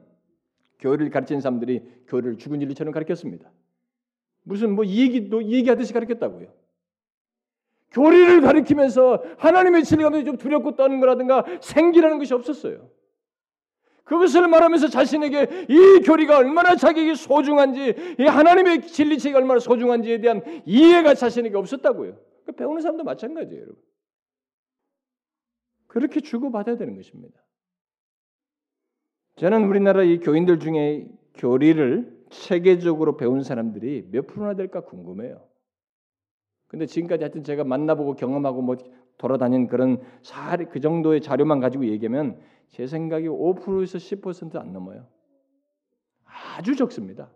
교리를 0.79 1.09
가르치는 1.09 1.41
사람들이 1.41 1.81
교리를 2.07 2.37
죽은 2.37 2.59
진리처럼 2.59 2.93
가르쳤습니다. 2.93 3.49
무슨 4.43 4.75
뭐 4.75 4.83
이 4.85 5.01
얘기도 5.01 5.41
이 5.41 5.53
얘기하듯이 5.55 5.93
가르쳤다고요. 5.93 6.47
교리를 7.91 8.41
가르치면서 8.41 9.23
하나님의 9.37 9.83
진리가 9.83 10.23
좀 10.23 10.37
두렵고 10.37 10.75
떠는 10.75 10.99
거라든가 10.99 11.45
생기라는 11.61 12.17
것이 12.19 12.33
없었어요. 12.33 12.89
그것을 14.03 14.47
말하면서 14.47 14.89
자신에게 14.89 15.67
이 15.69 16.01
교리가 16.05 16.37
얼마나 16.37 16.75
자기에게 16.75 17.15
소중한지, 17.15 18.15
이 18.19 18.23
하나님의 18.23 18.87
진리체가 18.87 19.37
얼마나 19.37 19.59
소중한지에 19.59 20.19
대한 20.19 20.41
이해가 20.65 21.13
자신에게 21.13 21.55
없었다고요. 21.55 22.17
그 22.45 22.51
배우는 22.51 22.81
사람도 22.81 23.03
마찬가지예요, 23.03 23.61
여러분. 23.61 23.81
그렇게 25.87 26.19
주고받아야 26.19 26.75
되는 26.77 26.95
것입니다. 26.95 27.39
저는 29.35 29.65
우리나라 29.65 30.03
이 30.03 30.19
교인들 30.19 30.59
중에 30.59 31.07
교리를 31.35 32.23
체계적으로 32.29 33.15
배운 33.15 33.43
사람들이 33.43 34.09
몇 34.11 34.27
프로나 34.27 34.55
될까 34.55 34.81
궁금해요. 34.81 35.47
근데 36.67 36.87
지금까지 36.87 37.23
하여튼 37.23 37.43
제가 37.43 37.63
만나보고 37.63 38.15
경험하고 38.15 38.61
뭐 38.63 38.75
돌아다닌 39.17 39.67
그런 39.67 40.01
사례 40.23 40.65
그 40.65 40.79
정도의 40.79 41.21
자료만 41.21 41.59
가지고 41.59 41.85
얘기하면 41.85 42.39
제 42.69 42.87
생각에 42.87 43.27
5%에서 43.27 43.97
10%안 43.97 44.73
넘어요. 44.73 45.07
아주 46.25 46.75
적습니다. 46.75 47.31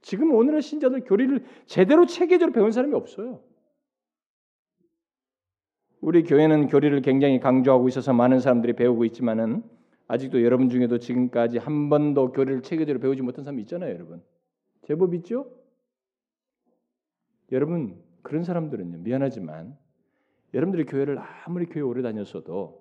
지금 0.00 0.32
오늘의 0.32 0.62
신자들 0.62 1.04
교리를 1.04 1.44
제대로 1.66 2.06
체계적으로 2.06 2.52
배운 2.52 2.70
사람이 2.70 2.94
없어요. 2.94 3.42
우리 6.00 6.22
교회는 6.22 6.68
교리를 6.68 7.00
굉장히 7.02 7.40
강조하고 7.40 7.88
있어서 7.88 8.12
많은 8.12 8.40
사람들이 8.40 8.74
배우고 8.74 9.04
있지만은 9.06 9.64
아직도 10.06 10.42
여러분 10.42 10.70
중에도 10.70 10.98
지금까지 10.98 11.58
한 11.58 11.90
번도 11.90 12.32
교리를 12.32 12.62
체계적으로 12.62 13.00
배우지 13.00 13.22
못한 13.22 13.44
사람이 13.44 13.62
있잖아요, 13.62 13.92
여러분. 13.92 14.22
제법 14.82 15.14
있죠? 15.16 15.50
여러분 17.52 18.02
그런 18.22 18.42
사람들은요 18.42 18.98
미안하지만 18.98 19.76
여러분들이 20.54 20.84
교회를 20.84 21.18
아무리 21.44 21.66
교회 21.66 21.82
오래 21.82 22.02
다녔어도 22.02 22.77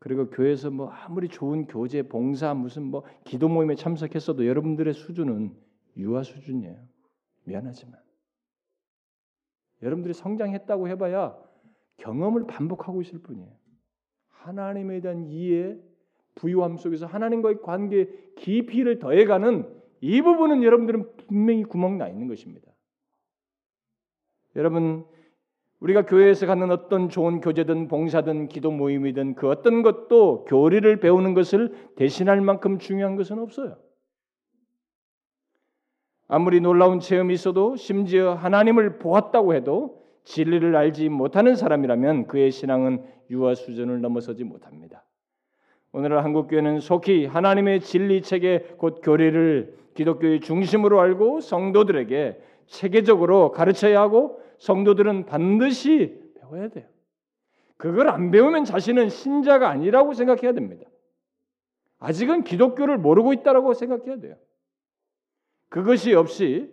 그리고 0.00 0.30
교회에서 0.30 0.70
뭐 0.70 0.90
아무리 0.90 1.28
좋은 1.28 1.66
교제, 1.66 2.02
봉사, 2.02 2.54
무슨 2.54 2.84
뭐 2.84 3.04
기도 3.24 3.48
모임에 3.48 3.74
참석했어도 3.74 4.46
여러분들의 4.46 4.94
수준은 4.94 5.56
유아 5.96 6.22
수준이에요. 6.22 6.78
미안하지만 7.44 7.98
여러분들이 9.82 10.14
성장했다고 10.14 10.88
해봐야 10.88 11.36
경험을 11.98 12.46
반복하고 12.46 13.02
있을 13.02 13.20
뿐이에요. 13.20 13.50
하나님에 14.28 15.00
대한 15.00 15.24
이해, 15.24 15.76
부유함 16.36 16.76
속에서 16.76 17.06
하나님과의 17.06 17.62
관계 17.62 18.08
깊이를 18.36 19.00
더해가는 19.00 19.76
이 20.00 20.22
부분은 20.22 20.62
여러분들은 20.62 21.16
분명히 21.26 21.64
구멍 21.64 21.98
나 21.98 22.08
있는 22.08 22.28
것입니다. 22.28 22.70
여러분 24.54 25.04
우리가 25.80 26.06
교회에서 26.06 26.46
갖는 26.46 26.70
어떤 26.70 27.08
좋은 27.08 27.40
교제든 27.40 27.88
봉사든 27.88 28.48
기도 28.48 28.70
모임이든 28.70 29.34
그 29.36 29.48
어떤 29.48 29.82
것도 29.82 30.44
교리를 30.46 30.98
배우는 30.98 31.34
것을 31.34 31.72
대신할 31.96 32.40
만큼 32.40 32.78
중요한 32.78 33.16
것은 33.16 33.38
없어요. 33.38 33.76
아무리 36.26 36.60
놀라운 36.60 37.00
체험이 37.00 37.34
있어도 37.34 37.76
심지어 37.76 38.34
하나님을 38.34 38.98
보았다고 38.98 39.54
해도 39.54 40.04
진리를 40.24 40.76
알지 40.76 41.08
못하는 41.08 41.56
사람이라면 41.56 42.26
그의 42.26 42.50
신앙은 42.50 43.02
유아 43.30 43.54
수준을 43.54 44.02
넘어서지 44.02 44.44
못합니다. 44.44 45.04
오늘 45.92 46.22
한국 46.22 46.48
교회는 46.48 46.80
속히 46.80 47.24
하나님의 47.24 47.80
진리 47.80 48.20
체계 48.20 48.58
곧 48.76 49.00
교리를 49.02 49.74
기독교의 49.94 50.40
중심으로 50.40 51.00
알고 51.00 51.40
성도들에게 51.40 52.42
체계적으로 52.66 53.52
가르쳐야 53.52 54.00
하고 54.00 54.42
성도들은 54.58 55.26
반드시 55.26 56.20
배워야 56.40 56.68
돼요. 56.68 56.86
그걸 57.76 58.08
안 58.08 58.30
배우면 58.30 58.64
자신은 58.64 59.08
신자가 59.08 59.68
아니라고 59.68 60.12
생각해야 60.12 60.52
됩니다. 60.52 60.86
아직은 62.00 62.44
기독교를 62.44 62.98
모르고 62.98 63.32
있다라고 63.32 63.74
생각해야 63.74 64.18
돼요. 64.18 64.36
그것이 65.68 66.14
없이 66.14 66.72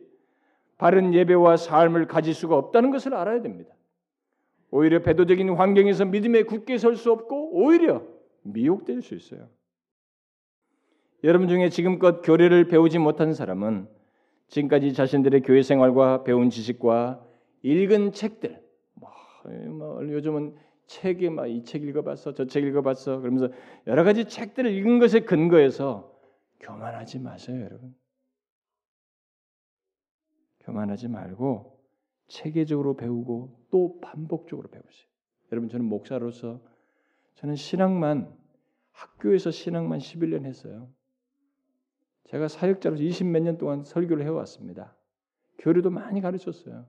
바른 0.78 1.14
예배와 1.14 1.58
삶을 1.58 2.08
가질 2.08 2.34
수가 2.34 2.58
없다는 2.58 2.92
것을 2.92 3.14
알아야 3.14 3.42
됩니다. 3.42 3.74
오히려 4.72 5.02
배도적인 5.02 5.50
환경에서 5.50 6.06
믿음에 6.06 6.44
굳게 6.44 6.78
설 6.78 6.96
수 6.96 7.12
없고 7.12 7.52
오히려 7.54 8.04
미혹될 8.42 9.02
수 9.02 9.16
있어요. 9.16 9.48
여러분 11.24 11.48
중에 11.48 11.70
지금껏 11.70 12.22
교리를 12.22 12.68
배우지 12.68 13.00
못한 13.00 13.34
사람은 13.34 13.88
지금까지 14.48 14.94
자신들의 14.94 15.42
교회 15.42 15.62
생활과 15.62 16.24
배운 16.24 16.50
지식과 16.50 17.26
읽은 17.66 18.12
책들, 18.12 18.64
뭐, 18.94 19.10
뭐 19.70 20.04
요즘은 20.08 20.56
책에 20.88 21.30
막 21.32 21.48
이 21.48 21.64
책 21.64 21.84
읽어봤어, 21.84 22.34
저 22.36 22.46
책 22.46 22.64
읽어봤어, 22.66 23.20
그러면서 23.22 23.50
여러 23.88 24.04
가지 24.04 24.26
책들을 24.26 24.72
읽은 24.72 25.00
것에 25.00 25.22
근거해서 25.22 26.14
교만하지 26.60 27.20
마세요, 27.20 27.62
여러분. 27.64 27.96
교만하지 30.62 31.08
말고 31.08 31.80
체계적으로 32.28 32.96
배우고 32.96 33.68
또 33.72 34.00
반복적으로 34.02 34.70
배우세요. 34.70 35.08
여러분 35.52 35.70
저는 35.70 35.86
목사로서 35.86 36.60
저는 37.36 37.56
신앙만 37.56 38.36
학교에서 38.92 39.52
신앙만 39.52 40.00
11년 40.00 40.46
했어요. 40.46 40.90
제가 42.26 42.48
사역자로서 42.48 43.04
20 43.04 43.28
몇 43.28 43.42
년 43.44 43.58
동안 43.58 43.84
설교를 43.84 44.26
해왔습니다. 44.26 44.96
교류도 45.60 45.92
많이 45.92 46.22
가르쳤어요. 46.22 46.88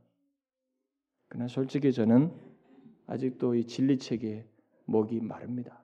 그러나 1.28 1.48
솔직히 1.48 1.92
저는 1.92 2.32
아직도 3.06 3.54
이 3.54 3.64
진리 3.64 3.98
책에 3.98 4.46
목이 4.84 5.20
마릅니다. 5.20 5.82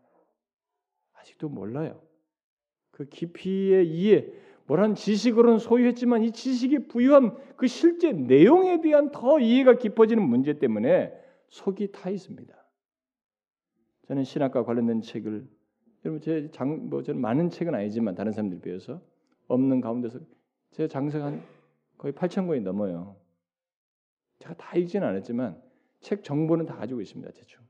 아직도 1.14 1.49
몰라요. 1.49 2.01
그 2.90 3.07
깊이의 3.07 3.88
이해, 3.88 4.26
뭐란 4.66 4.95
지식으로는 4.95 5.59
소유했지만 5.59 6.22
이 6.22 6.32
지식이 6.32 6.88
부유한 6.88 7.36
그 7.57 7.66
실제 7.66 8.12
내용에 8.12 8.80
대한 8.80 9.11
더 9.11 9.40
이해가 9.40 9.76
깊어지는 9.76 10.22
문제 10.22 10.59
때문에 10.59 11.12
속이 11.49 11.93
타 11.93 12.11
있습니다. 12.11 12.55
저는 14.07 14.24
신학과 14.24 14.64
관련된 14.64 15.03
책을 15.03 15.47
여러분 16.05 16.20
제장뭐 16.20 17.03
저는 17.03 17.20
많은 17.20 17.51
책은 17.51 17.74
아니지만 17.74 18.14
다른 18.14 18.32
사람들 18.32 18.61
비해서 18.61 19.01
없는 19.49 19.80
가운데서 19.80 20.20
제 20.72 20.88
장사가 20.88 21.26
한 21.26 21.43
거의 21.99 22.12
8천 22.12 22.47
권이 22.47 22.61
넘어요. 22.61 23.16
제가 24.43 24.55
다 24.55 24.76
읽지는 24.76 25.07
않았지만 25.07 25.62
책 26.01 26.24
정보는 26.24 26.66
다 26.66 26.74
가지고 26.74 27.01
있습니다. 27.01 27.30
대충. 27.32 27.62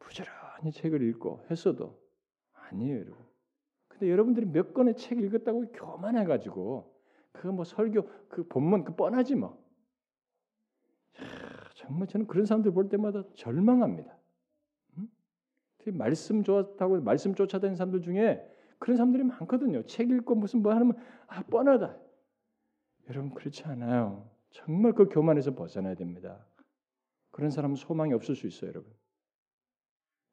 부지런히 0.00 0.72
책을 0.72 1.02
읽고 1.02 1.46
했어도 1.48 2.02
아니에요, 2.52 2.96
여러분. 2.96 3.24
근데 3.86 4.10
여러분들이 4.10 4.46
몇 4.46 4.74
권의 4.74 4.96
책 4.96 5.20
읽었다고 5.20 5.70
교만해 5.70 6.24
가지고 6.24 6.92
그거 7.30 7.52
뭐 7.52 7.64
설교 7.64 8.08
그 8.28 8.48
본문 8.48 8.82
그 8.82 8.96
뻔하지 8.96 9.36
뭐. 9.36 9.64
정말 11.74 12.08
저는 12.08 12.26
그런 12.26 12.44
사람들 12.44 12.72
볼 12.72 12.88
때마다 12.88 13.22
절망합니다. 13.34 14.18
응? 14.98 15.08
말씀 15.92 16.42
좋다고 16.42 17.02
말씀 17.02 17.36
쫓아다니는 17.36 17.76
사람들 17.76 18.02
중에 18.02 18.44
그런 18.80 18.96
사람들이 18.96 19.22
많거든요. 19.22 19.84
책 19.84 20.10
읽고 20.10 20.34
무슨 20.34 20.60
뭐 20.62 20.74
하면 20.74 20.96
아 21.28 21.44
뻔하다. 21.44 21.96
여러분 23.08 23.32
그렇지 23.32 23.62
않아요. 23.64 24.28
정말 24.50 24.92
그 24.92 25.08
교만에서 25.08 25.54
벗어나야 25.54 25.94
됩니다. 25.94 26.46
그런 27.30 27.50
사람은 27.50 27.76
소망이 27.76 28.12
없을 28.12 28.34
수 28.34 28.46
있어요, 28.46 28.70
여러분. 28.70 28.92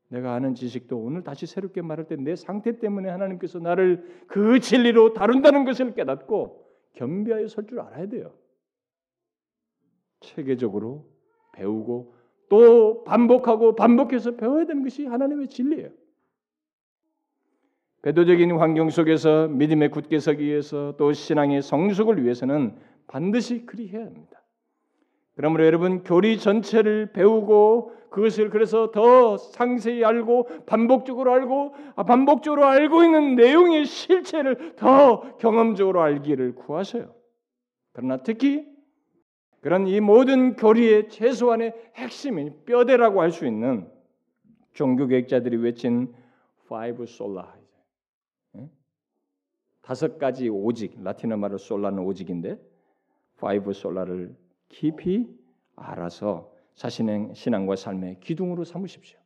내가 0.09 0.33
아는 0.33 0.55
지식도 0.55 0.97
오늘 0.97 1.23
다시 1.23 1.45
새롭게 1.45 1.81
말할 1.81 2.07
때 2.07 2.15
내 2.15 2.35
상태 2.35 2.79
때문에 2.79 3.09
하나님께서 3.09 3.59
나를 3.59 4.25
그 4.27 4.59
진리로 4.59 5.13
다룬다는 5.13 5.65
것을 5.65 5.93
깨닫고 5.93 6.65
겸비하여 6.93 7.47
설 7.47 7.67
줄 7.67 7.79
알아야 7.81 8.07
돼요. 8.07 8.33
체계적으로 10.21 11.05
배우고 11.53 12.15
또 12.49 13.03
반복하고 13.03 13.75
반복해서 13.75 14.35
배워야 14.37 14.65
되는 14.65 14.81
것이 14.83 15.05
하나님의 15.05 15.49
진리예요. 15.49 15.89
배도적인 18.01 18.51
환경 18.57 18.89
속에서 18.89 19.47
믿음에 19.49 19.89
굳게 19.89 20.19
서기 20.19 20.45
위해서 20.45 20.95
또 20.97 21.11
신앙의 21.11 21.61
성숙을 21.61 22.23
위해서는 22.23 22.77
반드시 23.07 23.65
그리해야 23.65 24.05
합니다. 24.05 24.41
그러므로 25.35 25.65
여러분 25.65 26.03
교리 26.03 26.39
전체를 26.39 27.11
배우고 27.13 27.93
그것을 28.09 28.49
그래서 28.49 28.91
더 28.91 29.37
상세히 29.37 30.03
알고 30.03 30.65
반복적으로 30.65 31.31
알고 31.33 31.75
아, 31.95 32.03
반복적으로 32.03 32.65
알고 32.65 33.03
있는 33.03 33.35
내용의 33.35 33.85
실체를 33.85 34.75
더 34.75 35.37
경험적으로 35.37 36.01
알기를 36.01 36.55
구하세요. 36.55 37.13
그러나 37.91 38.17
특히 38.17 38.65
그런 39.61 39.87
이 39.87 39.99
모든 39.99 40.55
교리의 40.55 41.09
최소한의 41.09 41.73
핵심인 41.95 42.55
뼈대라고 42.65 43.21
할 43.21 43.31
수 43.31 43.45
있는 43.45 43.89
종교개혁자들이 44.73 45.57
외친 45.57 46.13
five 46.65 47.05
다섯 49.81 50.17
가지 50.17 50.49
오직 50.49 51.01
라틴어 51.01 51.37
말로 51.37 51.57
솔라는 51.57 51.99
오직인데 51.99 52.59
five 53.37 53.73
솔라를 53.73 54.35
깊이 54.69 55.27
알아서 55.75 56.51
자신의 56.75 57.33
신앙과 57.33 57.75
삶의 57.75 58.19
기둥으로 58.19 58.63
삼으십시오. 58.63 59.19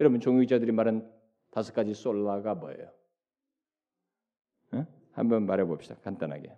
여러분 0.00 0.20
종교자들이 0.20 0.72
말한 0.72 1.10
다섯 1.50 1.74
가지 1.74 1.94
솔라가 1.94 2.54
뭐예요? 2.54 2.90
응? 4.74 4.86
한번 5.12 5.46
말해 5.46 5.64
봅시다. 5.64 5.96
간단하게. 6.02 6.56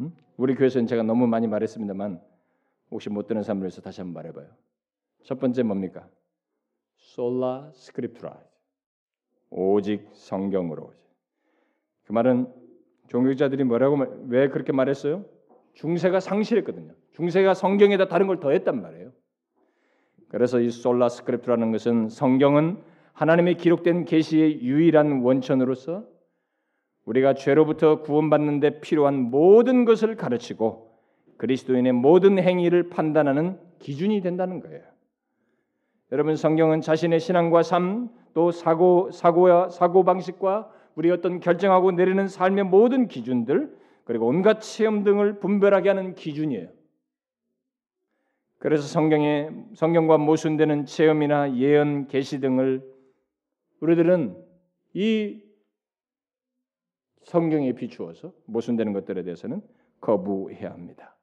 응? 0.00 0.12
우리 0.36 0.54
교회에서는 0.54 0.86
제가 0.86 1.02
너무 1.02 1.26
많이 1.26 1.46
말했습니다만 1.46 2.20
혹시 2.90 3.08
못 3.08 3.26
듣는 3.26 3.42
사람을 3.42 3.62
위해서 3.62 3.80
다시 3.80 4.00
한번 4.00 4.14
말해봐요. 4.14 4.48
첫 5.24 5.38
번째 5.38 5.62
뭡니까? 5.62 6.08
sola 6.96 7.70
scriptura 7.72 8.40
오직 9.50 10.08
성경으로. 10.12 10.92
그 12.04 12.12
말은 12.12 12.52
종교자들이 13.08 13.64
뭐라고 13.64 13.96
왜 14.28 14.48
그렇게 14.48 14.72
말했어요? 14.72 15.24
중세가 15.76 16.20
상실했거든요. 16.20 16.92
중세가 17.12 17.54
성경에다 17.54 18.08
다른 18.08 18.26
걸 18.26 18.40
더했단 18.40 18.82
말이에요. 18.82 19.12
그래서 20.28 20.60
이 20.60 20.68
sola 20.68 21.08
scriptura라는 21.08 21.72
것은 21.72 22.08
성경은 22.10 22.82
하나님의 23.12 23.56
기록된 23.56 24.04
계시의 24.04 24.62
유일한 24.62 25.22
원천으로서 25.22 26.04
우리가 27.06 27.34
죄로부터 27.34 28.02
구원받는데 28.02 28.80
필요한 28.80 29.30
모든 29.30 29.84
것을 29.84 30.16
가르치고 30.16 30.98
그리스도인의 31.36 31.92
모든 31.92 32.38
행위를 32.38 32.90
판단하는 32.90 33.58
기준이 33.78 34.20
된다는 34.20 34.60
거예요. 34.60 34.82
여러분 36.12 36.36
성경은 36.36 36.80
자신의 36.80 37.20
신앙과 37.20 37.62
삶 37.62 38.26
또 38.36 38.50
사고 38.50 39.10
사고와 39.12 39.70
사고 39.70 40.04
방식과 40.04 40.70
우리 40.94 41.10
어떤 41.10 41.40
결정하고 41.40 41.92
내리는 41.92 42.28
삶의 42.28 42.64
모든 42.64 43.08
기준들 43.08 43.74
그리고 44.06 44.28
온갖 44.28 44.60
체험 44.60 45.02
등을 45.02 45.40
분별하게 45.40 45.88
하는 45.88 46.14
기준이에요. 46.14 46.68
그래서 48.58 48.84
성경에 48.84 49.50
성경과 49.74 50.16
모순되는 50.16 50.86
체험이나 50.86 51.56
예언 51.56 52.06
계시 52.06 52.40
등을 52.40 52.88
우리들은 53.80 54.42
이 54.94 55.42
성경에 57.24 57.72
비추어서 57.72 58.32
모순되는 58.46 58.92
것들에 58.92 59.24
대해서는 59.24 59.60
거부해야 60.00 60.70
합니다. 60.70 61.16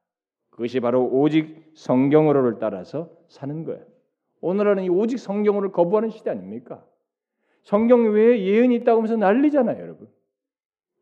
그것이 0.50 0.80
바로 0.80 1.06
오직 1.06 1.72
성경으로를 1.74 2.58
따라서 2.58 3.10
사는 3.28 3.64
거예요. 3.64 3.82
오늘은 4.42 4.84
이 4.84 4.90
오직 4.90 5.18
성경으로 5.18 5.72
거부하는 5.72 6.10
시대 6.10 6.30
아닙니까? 6.30 6.86
성경 7.62 8.12
외에 8.12 8.44
예언이 8.44 8.74
있다고 8.76 8.98
하면서 8.98 9.16
난리잖아요, 9.16 9.80
여러분. 9.82 10.06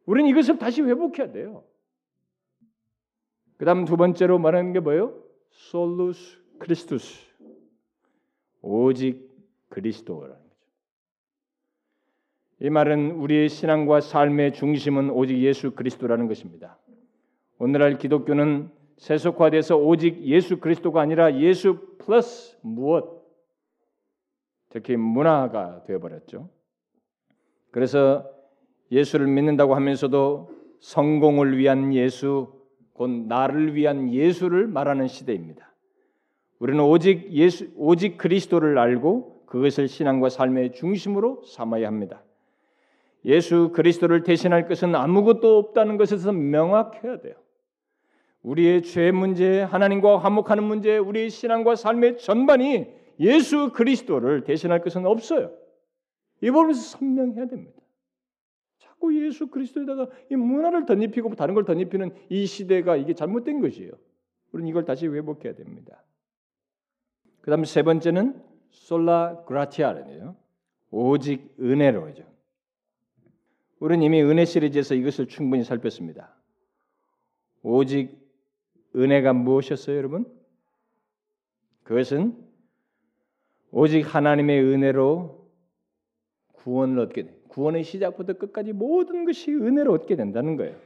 우리는 0.06 0.30
이것을 0.30 0.58
다시 0.58 0.80
회복해야 0.82 1.32
돼요. 1.32 1.64
그 3.62 3.64
다음 3.64 3.84
두 3.84 3.96
번째로 3.96 4.40
말하는 4.40 4.72
게 4.72 4.80
뭐예요? 4.80 5.14
솔루스 5.52 6.36
크리스투스. 6.58 7.28
오직 8.60 9.30
그리스도라는 9.68 10.34
거죠. 10.34 10.66
이 12.58 12.70
말은 12.70 13.12
우리의 13.12 13.48
신앙과 13.48 14.00
삶의 14.00 14.54
중심은 14.54 15.10
오직 15.10 15.38
예수 15.38 15.76
그리스도라는 15.76 16.26
것입니다. 16.26 16.76
오늘날 17.60 17.98
기독교는 17.98 18.68
세속화돼서 18.96 19.76
오직 19.76 20.20
예수 20.24 20.58
그리스도가 20.58 21.00
아니라 21.00 21.36
예수 21.36 21.78
플러스 21.98 22.58
무엇 22.62 23.24
특히 24.70 24.96
문화가 24.96 25.84
되어버렸죠. 25.84 26.50
그래서 27.70 28.28
예수를 28.90 29.28
믿는다고 29.28 29.76
하면서도 29.76 30.50
성공을 30.80 31.58
위한 31.58 31.94
예수, 31.94 32.60
곧 32.92 33.10
나를 33.10 33.74
위한 33.74 34.12
예수를 34.12 34.66
말하는 34.66 35.08
시대입니다. 35.08 35.72
우리는 36.58 36.82
오직 36.82 37.32
예수, 37.32 37.68
오직 37.76 38.16
그리스도를 38.16 38.78
알고 38.78 39.44
그것을 39.46 39.88
신앙과 39.88 40.28
삶의 40.28 40.72
중심으로 40.72 41.42
삼아야 41.44 41.86
합니다. 41.86 42.22
예수 43.24 43.70
그리스도를 43.72 44.22
대신할 44.22 44.68
것은 44.68 44.94
아무것도 44.94 45.58
없다는 45.58 45.96
것에서 45.96 46.32
명확해야 46.32 47.20
돼요. 47.20 47.34
우리의 48.42 48.82
죄 48.82 49.10
문제, 49.12 49.62
하나님과 49.62 50.18
화목하는 50.18 50.64
문제, 50.64 50.98
우리의 50.98 51.30
신앙과 51.30 51.76
삶의 51.76 52.18
전반이 52.18 52.86
예수 53.20 53.72
그리스도를 53.72 54.44
대신할 54.44 54.82
것은 54.82 55.06
없어요. 55.06 55.52
이 56.40 56.50
부분에서 56.50 56.98
선명해야 56.98 57.46
됩니다. 57.46 57.81
자꾸 59.02 59.20
예수 59.20 59.48
그리스도에다가 59.48 60.06
이 60.30 60.36
문화를 60.36 60.86
덧입히고 60.86 61.34
다른 61.34 61.54
걸 61.54 61.64
덧입히는 61.64 62.14
이 62.28 62.46
시대가 62.46 62.96
이게 62.96 63.14
잘못된 63.14 63.60
것이에요. 63.60 63.90
우리는 64.52 64.70
이걸 64.70 64.84
다시 64.84 65.08
회복해야 65.08 65.54
됩니다. 65.56 66.04
그 67.40 67.50
다음 67.50 67.64
세 67.64 67.82
번째는 67.82 68.40
솔라 68.70 69.42
그라티아르네요. 69.46 70.36
오직 70.92 71.52
은혜로죠. 71.58 72.22
우리는 73.80 74.04
이미 74.04 74.22
은혜 74.22 74.44
시리즈에서 74.44 74.94
이것을 74.94 75.26
충분히 75.26 75.64
살폈습니다. 75.64 76.32
오직 77.64 78.16
은혜가 78.94 79.32
무엇이었어요, 79.32 79.96
여러분? 79.96 80.32
그것은 81.82 82.36
오직 83.72 84.02
하나님의 84.02 84.62
은혜로 84.62 85.50
구원을 86.52 87.00
얻게 87.00 87.24
돼. 87.24 87.41
구원의 87.52 87.84
시작부터 87.84 88.32
끝까지 88.32 88.72
모든 88.72 89.26
것이 89.26 89.52
은혜로 89.52 89.92
얻게 89.92 90.16
된다는 90.16 90.56
거예요. 90.56 90.76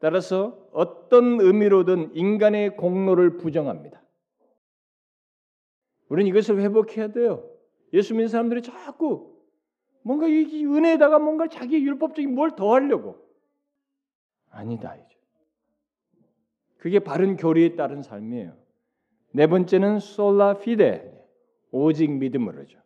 따라서 0.00 0.68
어떤 0.72 1.40
의미로든 1.40 2.14
인간의 2.14 2.76
공로를 2.76 3.38
부정합니다. 3.38 4.02
우리는 6.08 6.28
이것을 6.28 6.60
회복해야 6.60 7.12
돼요. 7.12 7.48
예수 7.94 8.12
믿는 8.12 8.28
사람들이 8.28 8.60
자꾸 8.62 9.34
뭔가 10.02 10.26
이 10.26 10.64
은혜에다가 10.66 11.18
뭔가 11.18 11.48
자기 11.48 11.82
율법적인 11.82 12.34
뭘 12.34 12.54
더하려고 12.54 13.16
아니다 14.50 14.94
이제. 14.96 15.16
그게 16.76 16.98
바른 16.98 17.36
교리에 17.36 17.76
따른 17.76 18.02
삶이에요. 18.02 18.54
네 19.32 19.46
번째는 19.46 20.00
솔라 20.00 20.58
피데 20.58 21.10
오직 21.70 22.10
믿음으로죠. 22.10 22.82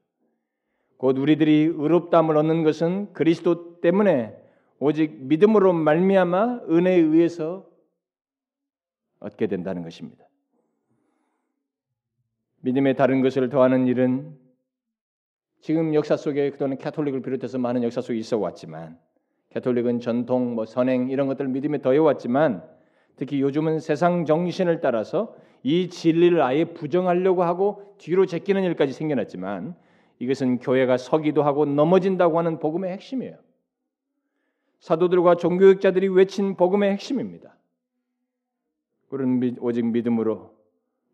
곧 0.96 1.18
우리들이 1.18 1.72
의롭다함을 1.76 2.36
얻는 2.36 2.64
것은 2.64 3.12
그리스도 3.12 3.80
때문에 3.80 4.36
오직 4.78 5.16
믿음으로 5.22 5.72
말미암아 5.72 6.62
은혜에 6.68 6.96
의해서 6.96 7.66
얻게 9.20 9.46
된다는 9.46 9.82
것입니다. 9.82 10.24
믿음에 12.60 12.94
다른 12.94 13.20
것을 13.22 13.48
더하는 13.48 13.86
일은 13.86 14.36
지금 15.60 15.94
역사 15.94 16.16
속에 16.16 16.50
그동안 16.50 16.78
캐톨릭을 16.78 17.22
비롯해서 17.22 17.58
많은 17.58 17.82
역사 17.82 18.00
속에 18.00 18.18
있어 18.18 18.38
왔지만 18.38 18.98
캐톨릭은 19.50 20.00
전통, 20.00 20.54
뭐 20.54 20.66
선행 20.66 21.08
이런 21.10 21.26
것들을 21.28 21.50
믿음에 21.50 21.80
더해 21.80 21.98
왔지만 21.98 22.62
특히 23.16 23.40
요즘은 23.40 23.80
세상 23.80 24.24
정신을 24.24 24.80
따라서 24.80 25.34
이 25.62 25.88
진리를 25.88 26.40
아예 26.42 26.64
부정하려고 26.66 27.42
하고 27.42 27.94
뒤로 27.98 28.26
제끼는 28.26 28.62
일까지 28.64 28.92
생겨났지만 28.92 29.74
이것은 30.18 30.58
교회가 30.58 30.96
서기도 30.96 31.42
하고 31.42 31.64
넘어진다고 31.66 32.38
하는 32.38 32.58
복음의 32.58 32.92
핵심이에요. 32.92 33.36
사도들과 34.80 35.36
종교학자들이 35.36 36.08
외친 36.08 36.56
복음의 36.56 36.92
핵심입니다. 36.92 37.56
그런 39.08 39.56
오직 39.60 39.84
믿음으로 39.84 40.54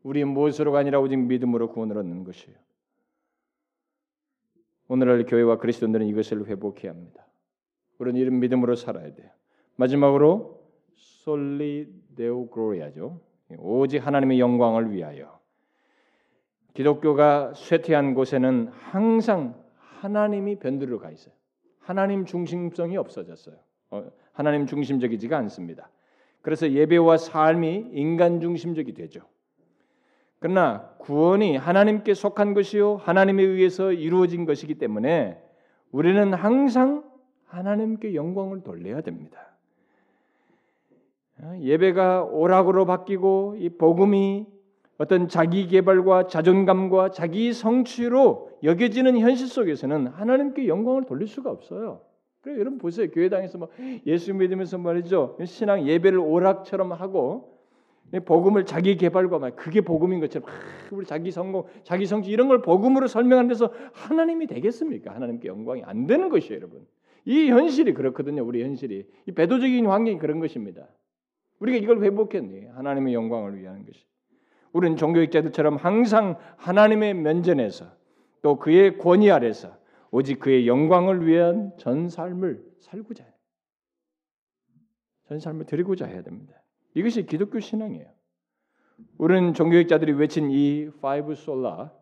우리 0.02 0.24
무엇으로가 0.24 0.80
아니라 0.80 1.00
오직 1.00 1.16
믿음으로 1.16 1.70
구원을 1.70 1.98
얻는 1.98 2.24
것이에요. 2.24 2.56
오늘날 4.88 5.24
교회와 5.24 5.58
그리스도인들은 5.58 6.06
이것을 6.06 6.46
회복해야 6.46 6.92
합니다. 6.92 7.26
우리는 7.98 8.20
이런 8.20 8.40
믿음으로 8.40 8.74
살아야 8.74 9.14
돼요. 9.14 9.30
마지막으로 9.76 10.60
솔리 10.94 11.88
데오 12.16 12.50
글로리아죠. 12.50 13.20
오직 13.58 13.98
하나님의 13.98 14.40
영광을 14.40 14.92
위하여. 14.92 15.41
기독교가 16.74 17.52
쇠퇴한 17.54 18.14
곳에는 18.14 18.68
항상 18.72 19.54
하나님이 19.76 20.58
변두리로 20.58 20.98
가 20.98 21.10
있어요. 21.10 21.34
하나님 21.78 22.24
중심성이 22.24 22.96
없어졌어요. 22.96 23.56
어, 23.90 24.04
하나님 24.32 24.66
중심적이지가 24.66 25.36
않습니다. 25.38 25.90
그래서 26.40 26.70
예배와 26.70 27.18
삶이 27.18 27.90
인간 27.92 28.40
중심적이 28.40 28.94
되죠. 28.94 29.20
그러나 30.38 30.90
구원이 30.98 31.56
하나님께 31.56 32.14
속한 32.14 32.54
것이요 32.54 32.96
하나님에 32.96 33.42
의해서 33.44 33.92
이루어진 33.92 34.44
것이기 34.44 34.74
때문에 34.74 35.40
우리는 35.92 36.34
항상 36.34 37.04
하나님께 37.46 38.14
영광을 38.14 38.62
돌려야 38.62 39.02
됩니다. 39.02 39.38
어, 41.40 41.56
예배가 41.60 42.24
오락으로 42.24 42.86
바뀌고 42.86 43.56
이 43.58 43.68
복음이 43.68 44.46
어떤 44.98 45.28
자기 45.28 45.66
개발과 45.66 46.26
자존감과 46.26 47.10
자기 47.10 47.52
성취로 47.52 48.50
여겨지는 48.62 49.18
현실 49.18 49.48
속에서는 49.48 50.08
하나님께 50.08 50.68
영광을 50.68 51.04
돌릴 51.04 51.26
수가 51.26 51.50
없어요. 51.50 52.02
그래 52.40 52.54
여러분 52.54 52.78
보세요. 52.78 53.10
교회당에서 53.10 53.58
뭐 53.58 53.68
예수 54.06 54.34
믿으면서 54.34 54.78
말이죠. 54.78 55.38
신앙 55.44 55.86
예배를 55.86 56.18
오락처럼 56.18 56.92
하고 56.92 57.52
복음을 58.20 58.66
자기 58.66 58.96
개발과 58.96 59.38
말 59.38 59.56
그게 59.56 59.80
복음인 59.80 60.20
것처럼 60.20 60.48
아, 60.48 60.52
우리 60.90 61.06
자기 61.06 61.30
성공, 61.30 61.64
자기 61.82 62.04
성취 62.04 62.30
이런 62.30 62.48
걸 62.48 62.60
복음으로 62.60 63.06
설명하는 63.06 63.48
데서 63.48 63.72
하나님이 63.92 64.46
되겠습니까? 64.48 65.14
하나님께 65.14 65.48
영광이 65.48 65.82
안 65.84 66.06
되는 66.06 66.28
것이에요, 66.28 66.56
여러분. 66.56 66.86
이 67.24 67.48
현실이 67.48 67.94
그렇거든요. 67.94 68.44
우리 68.44 68.62
현실이 68.62 69.06
이 69.26 69.32
배도적인 69.32 69.86
환경이 69.86 70.18
그런 70.18 70.40
것입니다. 70.40 70.86
우리가 71.60 71.78
이걸 71.78 72.02
회복했네. 72.02 72.72
하나님의 72.74 73.14
영광을 73.14 73.58
위한 73.58 73.86
것이. 73.86 74.04
우리는 74.72 74.96
종교학자들처럼 74.96 75.76
항상 75.76 76.38
하나님의 76.56 77.14
면전에서 77.14 77.86
또 78.40 78.58
그의 78.58 78.98
권위 78.98 79.30
아래서 79.30 79.76
오직 80.10 80.40
그의 80.40 80.66
영광을 80.66 81.26
위한 81.26 81.72
전 81.78 82.08
삶을 82.08 82.62
살고자 82.80 83.24
해요. 83.24 83.32
전 85.28 85.38
삶을 85.38 85.66
드리고자 85.66 86.06
해야 86.06 86.22
됩니다. 86.22 86.54
이것이 86.94 87.24
기독교 87.26 87.60
신앙이에요. 87.60 88.06
우리는 89.18 89.54
종교학자들이 89.54 90.12
외친 90.12 90.50
이 90.50 90.90
five 91.00 91.34
sola 91.34 91.92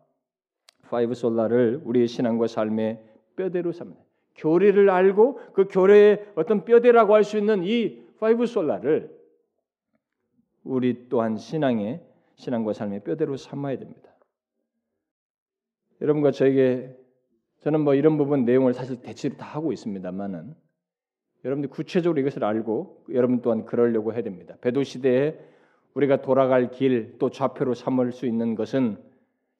five 0.89 1.13
sola를 1.13 1.81
우리의 1.85 2.07
신앙과 2.07 2.47
삶의 2.47 3.01
뼈대로 3.35 3.71
삼는 3.71 3.95
교리를 4.35 4.89
알고 4.89 5.39
그 5.53 5.67
교리의 5.69 6.33
어떤 6.35 6.65
뼈대라고 6.65 7.15
할 7.15 7.23
수 7.23 7.37
있는 7.37 7.63
이 7.63 8.03
five 8.19 8.45
sola를 8.45 9.17
우리 10.63 11.07
또한 11.09 11.37
신앙의 11.37 12.05
신앙과 12.41 12.73
삶의 12.73 13.03
뼈대로 13.03 13.37
삼아야 13.37 13.77
됩니다. 13.77 14.11
여러분과 16.01 16.31
저에게 16.31 16.97
저는 17.59 17.81
뭐 17.81 17.93
이런 17.93 18.17
부분 18.17 18.43
내용을 18.43 18.73
사실 18.73 18.99
대체로 19.01 19.37
다 19.37 19.45
하고 19.45 19.71
있습니다만은 19.71 20.55
여러분들 21.45 21.69
구체적으로 21.69 22.19
이것을 22.19 22.43
알고 22.43 23.05
여러분 23.13 23.41
또한 23.41 23.65
그러려고 23.65 24.13
해야 24.13 24.23
됩니다. 24.23 24.55
배도 24.61 24.83
시대에 24.83 25.39
우리가 25.93 26.21
돌아갈 26.21 26.71
길 26.71 27.17
또 27.19 27.29
좌표로 27.29 27.75
삼을 27.75 28.11
수 28.11 28.25
있는 28.25 28.55
것은 28.55 28.97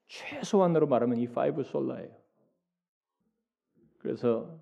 최소한으로 0.07 0.87
말하면 0.87 1.17
이 1.17 1.27
five 1.27 1.63
sola예요. 1.63 2.09
그래서 3.99 4.59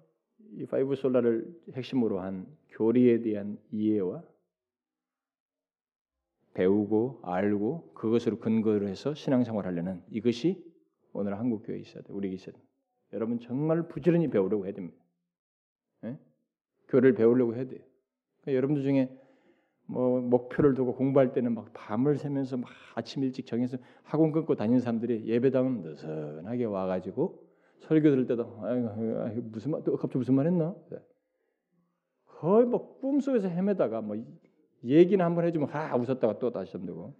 이 0.57 0.65
five 0.65 0.95
sola를 0.95 1.47
핵심으로 1.73 2.19
한 2.19 2.45
교리에 2.71 3.21
대한 3.21 3.57
이해와 3.71 4.21
배우고 6.59 7.21
알고 7.23 7.93
그것으로 7.93 8.39
근거로 8.39 8.89
해서 8.89 9.13
신앙생활 9.13 9.65
하려는 9.65 10.01
이것이 10.11 10.61
오늘 11.13 11.39
한국 11.39 11.63
교회에 11.65 11.79
있어야 11.79 12.03
돼. 12.03 12.11
우리 12.11 12.33
있어야 12.33 12.53
돼. 12.53 12.61
여러분 13.13 13.39
정말 13.39 13.87
부지런히 13.87 14.27
배우려고 14.29 14.65
해야 14.65 14.73
됩니다. 14.73 14.97
네? 16.01 16.19
교를 16.89 17.13
배우려고 17.13 17.55
해야 17.55 17.63
돼요. 17.65 17.79
그러니까 18.41 18.57
여러분들 18.57 18.83
중에 18.83 19.09
뭐 19.85 20.19
목표를 20.19 20.73
두고 20.73 20.95
공부할 20.95 21.31
때는 21.31 21.55
막 21.55 21.71
밤을 21.73 22.17
새면서 22.17 22.57
막 22.57 22.69
아침 22.93 23.23
일찍 23.23 23.45
정해서 23.45 23.77
학원 24.03 24.33
끊고 24.33 24.55
다니는 24.55 24.81
사람들이 24.81 25.27
예배당은 25.27 25.81
느슨하게 25.81 26.65
와가지고 26.65 27.41
설교 27.79 28.09
들을 28.09 28.27
때도 28.27 28.59
아이고, 28.63 29.41
무슨 29.43 29.71
말, 29.71 29.81
갑자기 29.83 30.17
무슨 30.17 30.35
말 30.35 30.45
했나? 30.45 30.75
네. 30.91 30.97
거의 32.25 32.65
뭐 32.65 32.99
꿈속에서 32.99 33.47
헤매다가 33.47 34.01
뭐 34.01 34.17
얘기는 34.83 35.23
한번 35.23 35.45
해주면 35.45 35.69
하 35.69 35.95
웃었다가 35.95 36.39
또 36.39 36.51
다시 36.51 36.71
잠들고 36.71 37.15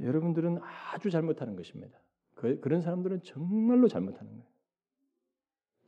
여러분들은 0.00 0.58
아주 0.62 1.10
잘못하는 1.10 1.56
것입니다. 1.56 1.98
그, 2.34 2.60
그런 2.60 2.80
사람들은 2.80 3.22
정말로 3.22 3.88
잘못하는 3.88 4.32
거예요. 4.32 4.46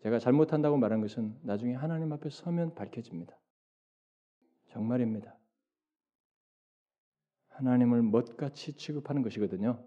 제가 0.02 0.18
잘못한다고 0.18 0.76
말한 0.76 1.00
것은 1.00 1.36
나중에 1.42 1.74
하나님 1.74 2.12
앞에 2.12 2.28
서면 2.28 2.74
밝혀집니다. 2.74 3.36
정말입니다. 4.68 5.36
하나님을 7.48 8.02
멋같이 8.02 8.74
취급하는 8.74 9.22
것이거든요. 9.22 9.82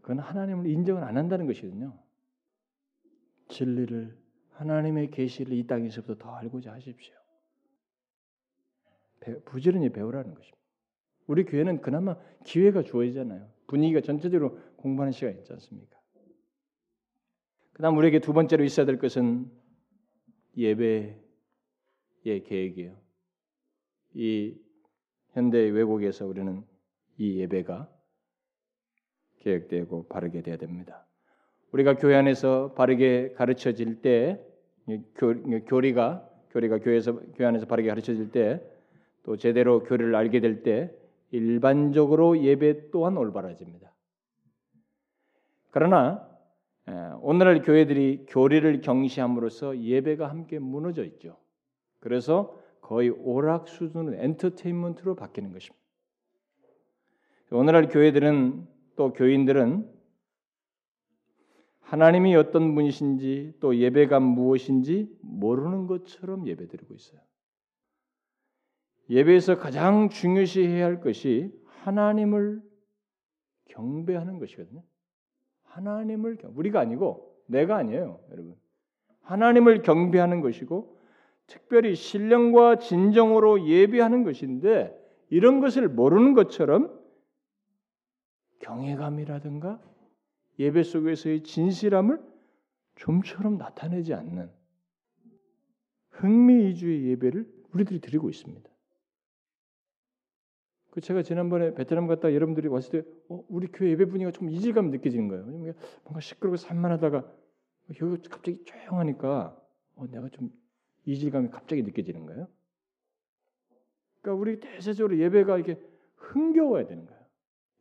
그건 0.00 0.18
하나님을 0.18 0.66
인정을 0.66 1.04
안 1.04 1.16
한다는 1.16 1.46
것이거든요. 1.46 1.98
진리를 3.48 4.18
하나님의 4.52 5.10
계시를 5.10 5.52
이 5.56 5.66
땅에서부터 5.66 6.16
더 6.16 6.34
알고자 6.34 6.72
하십시오. 6.72 7.23
부지런히 9.44 9.90
배우라는 9.90 10.34
것입니다. 10.34 10.58
우리 11.26 11.44
교회는 11.44 11.80
그나마 11.80 12.16
기회가 12.44 12.82
주어지잖아요. 12.82 13.48
분위기가 13.66 14.00
전체적으로 14.00 14.58
공부하는 14.76 15.12
시간이 15.12 15.38
있지 15.38 15.52
않습니까? 15.52 15.98
그다음 17.72 17.96
우리에게 17.96 18.20
두 18.20 18.32
번째로 18.32 18.62
있어야 18.64 18.86
될 18.86 18.98
것은 18.98 19.50
예배의 20.56 21.16
계획이에요. 22.44 22.96
이 24.14 24.56
현대 25.32 25.58
외국에서 25.58 26.26
우리는 26.26 26.62
이 27.18 27.40
예배가 27.40 27.90
계획되고 29.40 30.08
바르게 30.08 30.42
돼야 30.42 30.56
됩니다. 30.56 31.06
우리가 31.72 31.96
교회 31.96 32.14
안에서 32.14 32.74
바르게 32.74 33.32
가르쳐질 33.32 34.00
때 34.00 34.40
교리가 35.66 36.30
교리가 36.50 36.78
교회에서 36.78 37.18
교회 37.34 37.48
안에서 37.48 37.66
바르게 37.66 37.88
가르쳐질 37.88 38.30
때 38.30 38.62
또 39.24 39.36
제대로 39.36 39.82
교리를 39.82 40.14
알게 40.14 40.40
될 40.40 40.62
때 40.62 40.94
일반적으로 41.30 42.38
예배 42.38 42.90
또한 42.92 43.16
올바라집니다. 43.16 43.92
그러나 45.70 46.28
오늘날 47.20 47.62
교회들이 47.62 48.26
교리를 48.28 48.80
경시함으로써 48.82 49.78
예배가 49.78 50.28
함께 50.28 50.60
무너져 50.60 51.04
있죠. 51.04 51.36
그래서 51.98 52.56
거의 52.80 53.10
오락 53.10 53.66
수준의 53.66 54.22
엔터테인먼트로 54.22 55.16
바뀌는 55.16 55.52
것입니다. 55.52 55.82
오늘날 57.50 57.88
교회들은 57.88 58.68
또 58.94 59.12
교인들은 59.12 59.90
하나님이 61.80 62.36
어떤 62.36 62.74
분이신지 62.74 63.54
또 63.60 63.76
예배가 63.76 64.20
무엇인지 64.20 65.18
모르는 65.20 65.86
것처럼 65.86 66.46
예배드리고 66.46 66.94
있어요. 66.94 67.20
예배에서 69.10 69.58
가장 69.58 70.08
중요시해야 70.08 70.84
할 70.84 71.00
것이 71.00 71.52
하나님을 71.66 72.62
경배하는 73.66 74.38
것이거든요. 74.38 74.82
하나님을 75.64 76.38
우리가 76.54 76.80
아니고 76.80 77.36
내가 77.46 77.76
아니에요, 77.76 78.20
여러분. 78.30 78.54
하나님을 79.22 79.82
경배하는 79.82 80.40
것이고 80.40 81.00
특별히 81.46 81.94
신령과 81.94 82.78
진정으로 82.78 83.66
예배하는 83.66 84.24
것인데 84.24 84.96
이런 85.28 85.60
것을 85.60 85.88
모르는 85.88 86.34
것처럼 86.34 86.98
경외감이라든가 88.60 89.80
예배 90.58 90.82
속에서의 90.82 91.42
진실함을 91.42 92.22
좀처럼 92.96 93.58
나타내지 93.58 94.14
않는 94.14 94.50
흥미 96.10 96.54
위주의 96.66 97.08
예배를 97.08 97.46
우리들이 97.72 98.00
드리고 98.00 98.30
있습니다. 98.30 98.73
그 100.94 101.00
제가 101.00 101.22
지난번에 101.22 101.74
베트남 101.74 102.06
갔다 102.06 102.32
여러분들이 102.32 102.68
왔을 102.68 103.02
때 103.02 103.08
어, 103.28 103.44
우리 103.48 103.66
교회 103.66 103.90
예배 103.90 104.04
분위기가 104.04 104.30
좀 104.30 104.48
이질감 104.48 104.90
느껴지는 104.90 105.26
거예요. 105.26 105.44
뭔가 106.04 106.20
시끄럽고 106.20 106.56
산만하다가 106.56 107.28
갑자기 108.30 108.62
조용하니까 108.64 109.60
어, 109.96 110.06
내가 110.06 110.28
좀 110.28 110.52
이질감이 111.04 111.48
갑자기 111.48 111.82
느껴지는 111.82 112.26
거예요. 112.26 112.46
그러니까 114.22 114.40
우리 114.40 114.60
대체적으로 114.60 115.18
예배가 115.18 115.58
이게 115.58 115.80
흥겨워야 116.14 116.86
되는 116.86 117.06
거예요. 117.06 117.20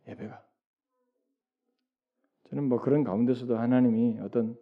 예배가. 0.08 0.44
저는 2.46 2.64
뭐 2.64 2.82
그런 2.82 3.04
가운데서도 3.04 3.60
하나님이 3.60 4.22
어떤 4.22 4.58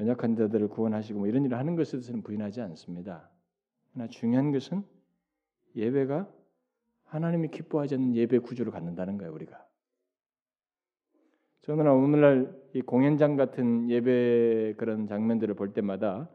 연약한 0.00 0.34
자들을 0.34 0.66
구원하시고 0.70 1.20
뭐 1.20 1.28
이런 1.28 1.44
일을 1.44 1.56
하는 1.56 1.76
것에 1.76 1.92
대해서는 1.92 2.22
부인하지 2.22 2.62
않습니다. 2.62 3.30
그러나 3.92 4.08
중요한 4.08 4.50
것은 4.50 4.82
예배가 5.76 6.28
하나님이 7.06 7.48
기뻐하지 7.48 7.94
않는 7.94 8.14
예배 8.14 8.38
구조를 8.40 8.72
갖는다는 8.72 9.18
거예요, 9.18 9.32
우리가. 9.32 9.64
저는 11.62 11.88
오늘날 11.88 12.54
이 12.74 12.80
공연장 12.80 13.36
같은 13.36 13.90
예배 13.90 14.74
그런 14.76 15.06
장면들을 15.06 15.54
볼 15.54 15.72
때마다 15.72 16.30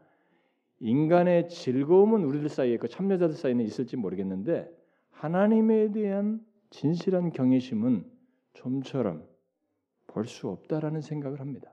인간의 0.80 1.48
즐거움은 1.48 2.24
우리들 2.24 2.48
사이에 2.48 2.76
그 2.76 2.88
참여자들 2.88 3.34
사이에는 3.34 3.64
있을지 3.64 3.96
모르겠는데 3.96 4.68
하나님에 5.10 5.92
대한 5.92 6.44
진실한 6.70 7.30
경외심은 7.30 8.04
좀처럼 8.54 9.26
볼 10.08 10.26
수 10.26 10.48
없다라는 10.48 11.00
생각을 11.00 11.40
합니다. 11.40 11.72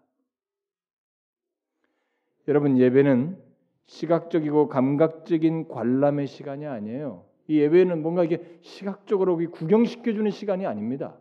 여러분 2.48 2.78
예배는 2.78 3.38
시각적이고 3.88 4.70
감각적인 4.70 5.68
관람의 5.68 6.28
시간이 6.28 6.66
아니에요. 6.66 7.29
이 7.50 7.58
예배는 7.58 8.04
뭔가 8.04 8.24
이게 8.24 8.60
시각적으로 8.62 9.36
구경시켜 9.36 10.14
주는 10.14 10.30
시간이 10.30 10.68
아닙니다. 10.68 11.20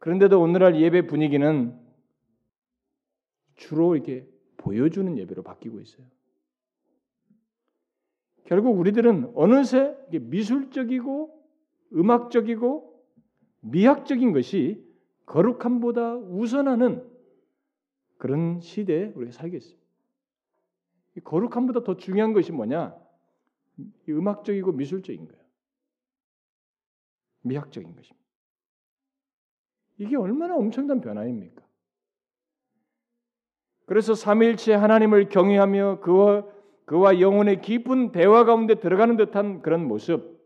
그런데도 0.00 0.40
오늘날 0.40 0.80
예배 0.80 1.06
분위기는 1.06 1.78
주로 3.54 3.94
이렇게 3.94 4.28
보여주는 4.56 5.16
예배로 5.16 5.44
바뀌고 5.44 5.80
있어요. 5.80 6.04
결국 8.46 8.76
우리들은 8.80 9.34
어느새 9.36 9.96
미술적이고 10.10 11.40
음악적이고 11.94 13.04
미학적인 13.60 14.32
것이 14.32 14.84
거룩함보다 15.26 16.16
우선하는 16.16 17.08
그런 18.16 18.60
시대에 18.60 19.12
우리가 19.14 19.30
살고 19.30 19.56
있습니다. 19.56 19.86
거룩함보다 21.22 21.84
더 21.84 21.96
중요한 21.96 22.32
것이 22.32 22.50
뭐냐? 22.50 23.07
음악적이고 24.08 24.72
미술적인 24.72 25.28
거예요. 25.28 25.44
미학적인 27.42 27.94
것입니다. 27.94 28.26
이게 29.98 30.16
얼마나 30.16 30.56
엄청난 30.56 31.00
변화입니까? 31.00 31.66
그래서 33.86 34.14
삼일체 34.14 34.74
하나님을 34.74 35.28
경외하며 35.28 36.00
그와 36.00 36.44
그와 36.88 37.20
영혼의 37.20 37.60
깊은 37.60 38.12
대화 38.12 38.44
가운데 38.44 38.76
들어가는 38.76 39.18
듯한 39.18 39.60
그런 39.60 39.86
모습, 39.86 40.38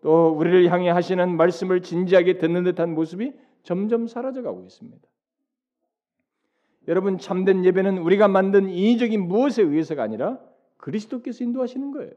또 0.00 0.30
우리를 0.30 0.72
향해 0.72 0.88
하시는 0.88 1.36
말씀을 1.36 1.82
진지하게 1.82 2.38
듣는 2.38 2.64
듯한 2.64 2.94
모습이 2.94 3.34
점점 3.62 4.06
사라져가고 4.06 4.62
있습니다. 4.64 5.06
여러분 6.88 7.18
참된 7.18 7.62
예배는 7.66 7.98
우리가 7.98 8.26
만든 8.26 8.70
인위적인 8.70 9.28
무엇에 9.28 9.62
의해서가 9.62 10.02
아니라 10.02 10.40
그리스도께서 10.78 11.44
인도하시는 11.44 11.90
거예요. 11.90 12.12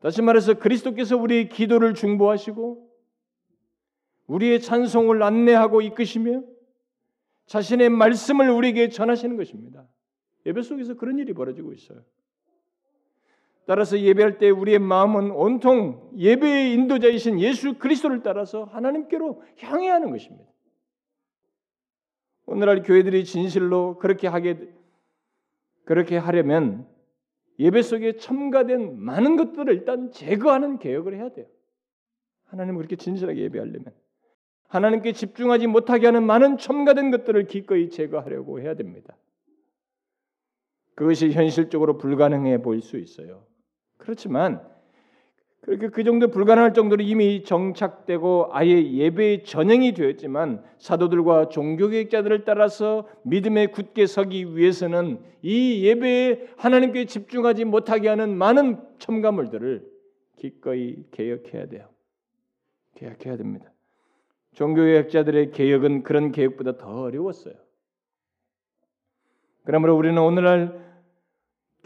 다시 0.00 0.22
말해서 0.22 0.54
그리스도께서 0.54 1.16
우리의 1.16 1.48
기도를 1.48 1.94
중보하시고 1.94 2.86
우리의 4.26 4.60
찬송을 4.60 5.22
안내하고 5.22 5.82
이끄시며 5.82 6.42
자신의 7.46 7.90
말씀을 7.90 8.50
우리에게 8.50 8.88
전하시는 8.88 9.36
것입니다. 9.36 9.86
예배 10.44 10.62
속에서 10.62 10.94
그런 10.94 11.18
일이 11.18 11.32
벌어지고 11.32 11.72
있어요. 11.72 12.02
따라서 13.66 13.98
예배할 13.98 14.38
때 14.38 14.48
우리의 14.48 14.78
마음은 14.78 15.32
온통 15.32 16.12
예배의 16.16 16.72
인도자이신 16.74 17.40
예수 17.40 17.74
그리스도를 17.74 18.22
따라서 18.22 18.64
하나님께로 18.64 19.42
향해 19.58 19.88
하는 19.88 20.10
것입니다. 20.10 20.48
오늘날 22.46 22.82
교회들이 22.82 23.24
진실로 23.24 23.98
그렇게 23.98 24.28
하게 24.28 24.72
그렇게 25.84 26.16
하려면 26.16 26.86
예배 27.58 27.82
속에 27.82 28.16
첨가된 28.16 29.00
많은 29.00 29.36
것들을 29.36 29.72
일단 29.72 30.10
제거하는 30.12 30.78
개혁을 30.78 31.14
해야 31.14 31.30
돼요. 31.30 31.46
하나님을 32.44 32.78
그렇게 32.78 32.96
진실하게 32.96 33.42
예배하려면 33.42 33.92
하나님께 34.68 35.12
집중하지 35.12 35.66
못하게 35.66 36.06
하는 36.06 36.24
많은 36.24 36.58
첨가된 36.58 37.10
것들을 37.10 37.46
기꺼이 37.46 37.88
제거하려고 37.90 38.60
해야 38.60 38.74
됩니다. 38.74 39.16
그것이 40.94 41.30
현실적으로 41.30 41.98
불가능해 41.98 42.62
보일 42.62 42.82
수 42.82 42.96
있어요. 42.96 43.46
그렇지만 43.98 44.66
그렇게 45.62 45.88
그 45.88 46.04
정도 46.04 46.28
불가능할 46.28 46.74
정도로 46.74 47.02
이미 47.02 47.42
정착되고 47.42 48.50
아예 48.52 48.92
예배의 48.92 49.44
전형이 49.44 49.94
되었지만 49.94 50.62
사도들과 50.78 51.48
종교개혁자들을 51.48 52.44
따라서 52.44 53.08
믿음에 53.24 53.66
굳게 53.66 54.06
서기 54.06 54.56
위해서는 54.56 55.18
이 55.42 55.84
예배에 55.84 56.50
하나님께 56.56 57.06
집중하지 57.06 57.64
못하게 57.64 58.08
하는 58.08 58.36
많은 58.36 58.80
첨가물들을 58.98 59.84
기꺼이 60.36 61.04
개혁해야 61.10 61.66
돼요. 61.66 61.88
개혁해야 62.94 63.36
됩니다. 63.36 63.72
종교개혁자들의 64.52 65.50
개혁은 65.50 66.02
그런 66.04 66.30
개혁보다 66.30 66.78
더 66.78 67.02
어려웠어요. 67.02 67.54
그러므로 69.64 69.96
우리는 69.96 70.16
오늘날 70.16 70.85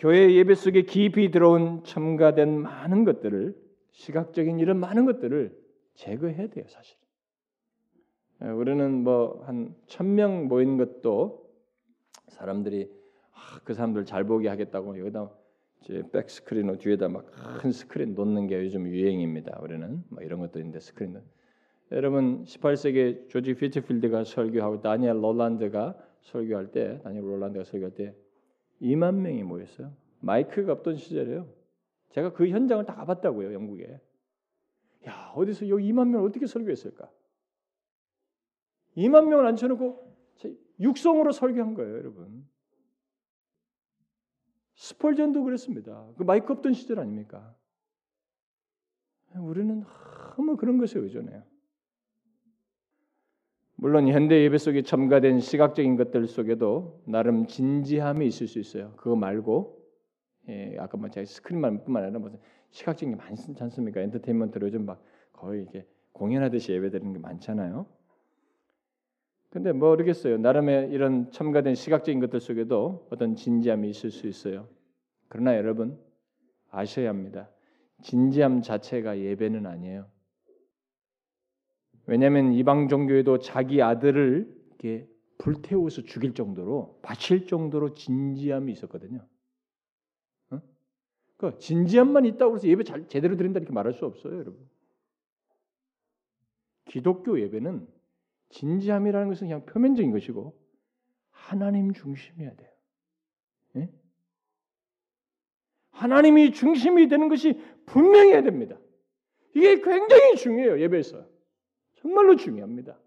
교회 0.00 0.32
예배 0.34 0.54
속에 0.54 0.82
깊이 0.82 1.30
들어온 1.30 1.84
첨가된 1.84 2.58
많은 2.60 3.04
것들을 3.04 3.54
시각적인 3.92 4.58
이런 4.58 4.78
많은 4.80 5.04
것들을 5.04 5.56
제거해야 5.94 6.48
돼요, 6.48 6.64
사실. 6.68 6.96
예, 8.42 8.48
우리는 8.48 9.04
뭐 9.04 9.44
한 9.46 9.74
천 9.86 10.14
명 10.14 10.48
모인 10.48 10.78
것도 10.78 11.46
사람들이 12.28 12.90
아, 13.34 13.60
그 13.64 13.74
사람들 13.74 14.06
잘 14.06 14.24
보게 14.24 14.48
하겠다고 14.48 14.98
여기다 14.98 15.30
제 15.82 16.02
백스크린 16.10 16.76
뒤에다 16.78 17.08
막 17.08 17.26
큰 17.60 17.70
스크린 17.72 18.14
놓는 18.14 18.46
게 18.46 18.62
요즘 18.64 18.86
유행입니다. 18.88 19.58
우리는 19.62 20.02
뭐 20.08 20.22
이런 20.22 20.40
것도 20.40 20.58
있는데 20.60 20.80
스크린. 20.80 21.20
여러분 21.92 22.44
18세기 22.44 23.28
조지 23.28 23.54
휘트필드가 23.54 24.24
설교하고 24.24 24.80
다니엘 24.80 25.22
롤란드가 25.22 25.96
설교할 26.22 26.70
때 26.72 27.00
다니엘 27.02 27.24
롤란드가 27.24 27.64
설교할 27.64 27.94
때 27.94 28.14
2만 28.80 29.16
명이 29.16 29.42
모였어요. 29.44 29.94
마이크가 30.20 30.72
없던 30.72 30.96
시절에요. 30.96 31.52
제가 32.10 32.32
그 32.32 32.48
현장을 32.48 32.84
다 32.84 32.94
가봤다고요, 32.94 33.52
영국에. 33.52 34.00
야, 35.06 35.32
어디서 35.34 35.68
여기 35.68 35.92
2만 35.92 36.08
명을 36.08 36.28
어떻게 36.28 36.46
설교했을까? 36.46 37.10
2만 38.96 39.28
명을 39.28 39.46
앉혀놓고 39.46 40.10
육성으로 40.80 41.32
설교한 41.32 41.74
거예요, 41.74 41.96
여러분. 41.96 42.48
스펄전도 44.74 45.44
그랬습니다. 45.44 46.10
그 46.16 46.22
마이크 46.22 46.52
없던 46.52 46.72
시절 46.72 47.00
아닙니까? 47.00 47.54
우리는 49.36 49.84
너무 50.36 50.56
그런 50.56 50.78
것에 50.78 50.98
의존해요. 50.98 51.44
물론 53.82 54.08
현대 54.08 54.42
예배 54.44 54.58
속에 54.58 54.82
첨가된 54.82 55.40
시각적인 55.40 55.96
것들 55.96 56.26
속에도 56.26 57.00
나름 57.06 57.46
진지함이 57.46 58.26
있을 58.26 58.46
수 58.46 58.58
있어요. 58.58 58.92
그거 58.98 59.16
말고 59.16 59.80
예, 60.50 60.76
아까 60.78 60.98
뭐 60.98 61.08
제가 61.08 61.24
스크린만뿐만 61.24 62.04
아니라 62.04 62.18
무슨 62.18 62.38
시각적인 62.68 63.16
게 63.16 63.16
많지 63.16 63.54
않습니까? 63.58 64.02
엔터테인먼트로 64.02 64.66
요즘 64.66 64.84
막 64.84 65.02
거의 65.32 65.62
이게 65.62 65.86
공연하듯이 66.12 66.72
예배드리는 66.72 67.10
게 67.10 67.18
많잖아요. 67.20 67.86
근데 69.48 69.72
뭐 69.72 69.88
모르겠어요. 69.88 70.36
나름의 70.36 70.90
이런 70.90 71.30
첨가된 71.30 71.74
시각적인 71.74 72.20
것들 72.20 72.40
속에도 72.40 73.08
어떤 73.10 73.34
진지함이 73.34 73.88
있을 73.88 74.10
수 74.10 74.26
있어요. 74.26 74.68
그러나 75.28 75.56
여러분 75.56 75.98
아셔야 76.68 77.08
합니다. 77.08 77.48
진지함 78.02 78.60
자체가 78.60 79.18
예배는 79.18 79.64
아니에요. 79.64 80.06
왜냐하면 82.10 82.54
이방 82.54 82.88
종교에도 82.88 83.38
자기 83.38 83.80
아들을 83.80 84.52
이렇게 84.70 85.08
불태워서 85.38 86.02
죽일 86.02 86.34
정도로 86.34 86.98
바칠 87.02 87.46
정도로 87.46 87.94
진지함이 87.94 88.72
있었거든요. 88.72 89.24
어? 90.50 90.60
그 91.36 91.56
진지함만 91.58 92.24
있다고 92.26 92.56
해서 92.56 92.66
예배 92.66 92.82
잘 92.82 93.06
제대로 93.06 93.36
드린다 93.36 93.60
이렇게 93.60 93.72
말할 93.72 93.92
수 93.92 94.06
없어요, 94.06 94.34
여러분. 94.34 94.58
기독교 96.86 97.40
예배는 97.40 97.86
진지함이라는 98.48 99.28
것은 99.28 99.46
그냥 99.46 99.64
표면적인 99.66 100.10
것이고 100.10 100.58
하나님 101.30 101.92
중심이어야 101.92 102.56
돼요. 102.56 102.70
예? 103.76 103.88
하나님이 105.92 106.50
중심이 106.50 107.06
되는 107.06 107.28
것이 107.28 107.62
분명해야 107.86 108.42
됩니다. 108.42 108.76
이게 109.54 109.80
굉장히 109.80 110.34
중요해요 110.34 110.80
예배에서. 110.80 111.29
정말로 112.02 112.36
중요합니다. 112.36 112.98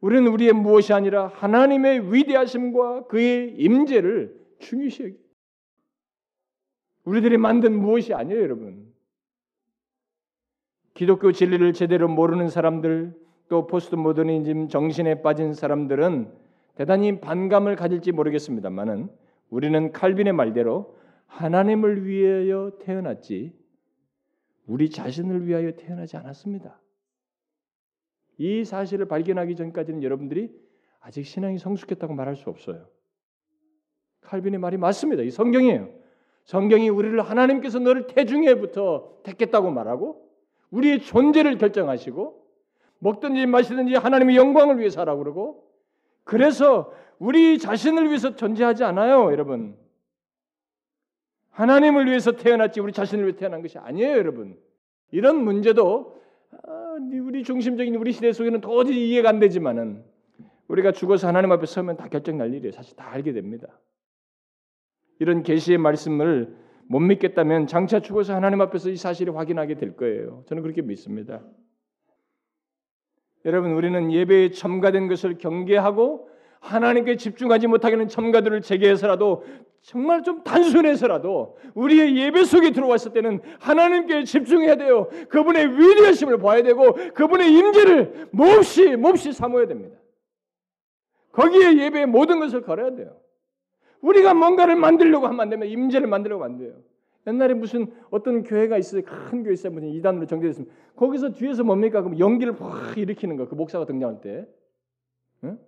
우리는 0.00 0.26
우리의 0.26 0.52
무엇이 0.52 0.92
아니라 0.92 1.28
하나님의 1.28 2.12
위대하심과 2.12 3.06
그의 3.06 3.54
임재를 3.56 4.38
중요시 4.58 5.02
여기. 5.02 5.24
우리들이 7.04 7.36
만든 7.38 7.78
무엇이 7.78 8.12
아니에요, 8.12 8.42
여러분. 8.42 8.92
기독교 10.94 11.32
진리를 11.32 11.72
제대로 11.72 12.08
모르는 12.08 12.48
사람들, 12.48 13.18
또 13.48 13.66
포스트 13.66 13.94
모더니즘 13.94 14.68
정신에 14.68 15.22
빠진 15.22 15.54
사람들은 15.54 16.32
대단히 16.76 17.20
반감을 17.20 17.76
가질지 17.76 18.12
모르겠습니다만은 18.12 19.08
우리는 19.50 19.92
칼빈의 19.92 20.32
말대로 20.32 20.98
하나님을 21.26 22.06
위하여 22.06 22.72
태어났지 22.80 23.52
우리 24.66 24.90
자신을 24.90 25.46
위하여 25.46 25.72
태어나지 25.72 26.16
않았습니다. 26.16 26.80
이 28.38 28.64
사실을 28.64 29.06
발견하기 29.06 29.56
전까지는 29.56 30.02
여러분들이 30.02 30.50
아직 31.00 31.24
신앙이 31.24 31.58
성숙했다고 31.58 32.14
말할 32.14 32.36
수 32.36 32.50
없어요. 32.50 32.86
칼빈의 34.22 34.58
말이 34.58 34.76
맞습니다. 34.76 35.22
이 35.22 35.30
성경이에요. 35.30 35.88
성경이 36.44 36.88
우리를 36.88 37.20
하나님께서 37.20 37.78
너를 37.78 38.06
태중에부터 38.06 39.20
택했다고 39.22 39.70
말하고 39.70 40.28
우리의 40.70 41.00
존재를 41.00 41.58
결정하시고 41.58 42.44
먹든지 42.98 43.46
마시든지 43.46 43.94
하나님의 43.94 44.36
영광을 44.36 44.78
위해서 44.78 45.00
하라고 45.00 45.18
그러고 45.22 45.64
그래서 46.24 46.92
우리 47.18 47.58
자신을 47.58 48.08
위해서 48.08 48.34
존재하지 48.34 48.82
않아요, 48.84 49.30
여러분. 49.30 49.76
하나님을 51.50 52.06
위해서 52.06 52.32
태어났지 52.32 52.80
우리 52.80 52.92
자신을 52.92 53.26
위해 53.26 53.36
태어난 53.36 53.62
것이 53.62 53.78
아니에요, 53.78 54.16
여러분. 54.16 54.58
이런 55.12 55.44
문제도 55.44 56.10
아, 56.10 56.23
우리 57.24 57.42
중심적인 57.42 57.94
우리 57.96 58.12
시대 58.12 58.32
속에는 58.32 58.60
도저히 58.60 59.10
이해가 59.10 59.28
안 59.28 59.38
되지만은 59.38 60.04
우리가 60.68 60.92
죽어서 60.92 61.28
하나님 61.28 61.52
앞에 61.52 61.66
서면 61.66 61.96
다 61.96 62.08
결정 62.08 62.38
날 62.38 62.54
일이에요. 62.54 62.72
사실 62.72 62.96
다 62.96 63.10
알게 63.10 63.32
됩니다. 63.32 63.68
이런 65.18 65.42
계시의 65.42 65.78
말씀을 65.78 66.56
못 66.86 67.00
믿겠다면 67.00 67.66
장차 67.66 68.00
죽어서 68.00 68.34
하나님 68.34 68.60
앞에서 68.60 68.90
이 68.90 68.96
사실을 68.96 69.36
확인하게 69.36 69.74
될 69.76 69.96
거예요. 69.96 70.44
저는 70.46 70.62
그렇게 70.62 70.82
믿습니다. 70.82 71.42
여러분 73.44 73.72
우리는 73.72 74.10
예배에 74.10 74.50
첨가된 74.50 75.08
것을 75.08 75.38
경계하고 75.38 76.30
하나님께 76.60 77.16
집중하지 77.16 77.66
못하게는 77.66 78.08
첨가들을 78.08 78.62
제기해서라도 78.62 79.44
정말 79.84 80.22
좀 80.22 80.42
단순해서라도 80.42 81.58
우리의 81.74 82.16
예배 82.16 82.44
속에 82.44 82.70
들어왔을 82.70 83.12
때는 83.12 83.40
하나님께 83.60 84.24
집중해야 84.24 84.76
돼요. 84.76 85.08
그분의 85.28 85.78
위대하심을 85.78 86.38
봐야 86.38 86.62
되고 86.62 86.94
그분의 87.14 87.52
임재를 87.52 88.28
몹시 88.32 88.96
몹시 88.96 89.32
사모해야 89.32 89.68
됩니다. 89.68 89.98
거기에 91.32 91.76
예배의 91.76 92.06
모든 92.06 92.40
것을 92.40 92.62
걸어야 92.62 92.94
돼요. 92.94 93.20
우리가 94.00 94.32
뭔가를 94.32 94.74
만들려고 94.74 95.26
하면 95.26 95.40
안 95.40 95.50
되면 95.50 95.68
임재를 95.68 96.06
만들려고 96.06 96.44
안 96.44 96.56
돼요. 96.56 96.80
옛날에 97.26 97.52
무슨 97.52 97.92
어떤 98.10 98.42
교회가 98.42 98.78
있어요. 98.78 99.02
큰 99.02 99.42
교회 99.42 99.52
있어요. 99.52 99.70
무슨 99.70 99.88
이단으로 99.88 100.24
정제됐으면 100.24 100.70
거기서 100.96 101.32
뒤에서 101.32 101.62
뭡니까? 101.62 102.00
그럼 102.00 102.18
연기를 102.18 102.58
확 102.58 102.96
일으키는 102.96 103.36
거. 103.36 103.48
그 103.48 103.54
목사가 103.54 103.84
등장할 103.84 104.22
때. 104.22 104.48
응? 105.44 105.58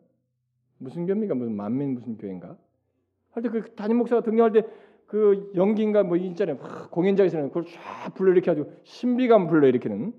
무슨 0.78 1.04
교입니까? 1.04 1.34
무슨 1.34 1.54
만민 1.54 1.94
무슨 1.94 2.16
교회인가? 2.16 2.56
할 3.36 3.42
때 3.42 3.48
그 3.50 3.74
담임 3.74 3.98
목사가 3.98 4.22
등장할 4.22 4.52
때 4.52 4.62
그 5.06 5.52
연기인가 5.54 6.02
뭐 6.02 6.16
있잖아요. 6.16 6.58
공연장에서는 6.90 7.48
그걸 7.48 7.64
쫙 7.66 8.14
불러일으켜 8.14 8.52
가지고 8.52 8.72
신비감 8.84 9.46
불러일으키는 9.46 10.12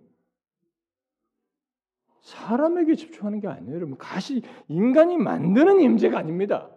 사람에게 2.21 2.95
집중하는 2.95 3.39
게 3.39 3.47
아니에요. 3.47 3.75
여러분 3.75 3.97
가시 3.97 4.41
인간이 4.67 5.17
만드는 5.17 5.81
임재가 5.81 6.17
아닙니다. 6.17 6.69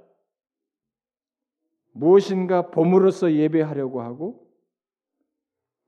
무엇인가 1.93 2.71
봄으로서 2.71 3.33
예배하려고 3.33 4.03
하고 4.03 4.49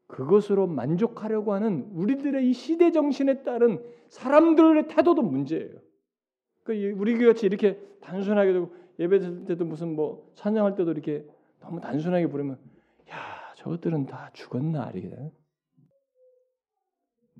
그것으로 0.08 0.66
만족하려고 0.66 1.54
하는 1.54 1.88
우리들의 1.92 2.48
이 2.48 2.52
시대 2.52 2.92
정신에 2.92 3.42
따른 3.42 3.82
사람들의 4.08 4.88
태도도 4.88 5.22
문제예요. 5.22 5.78
그 6.64 6.72
우리 6.96 7.18
같이 7.24 7.46
이렇게 7.46 7.80
단순하게도 8.00 8.81
예배 8.98 9.44
때도 9.46 9.64
무슨 9.64 9.94
뭐 9.96 10.30
찬양할 10.34 10.74
때도 10.74 10.92
이렇게 10.92 11.26
너무 11.60 11.80
단순하게 11.80 12.26
부르면 12.28 12.58
야 13.10 13.54
저것들은 13.56 14.06
다 14.06 14.30
죽었나 14.32 14.90
이렇게 14.90 15.16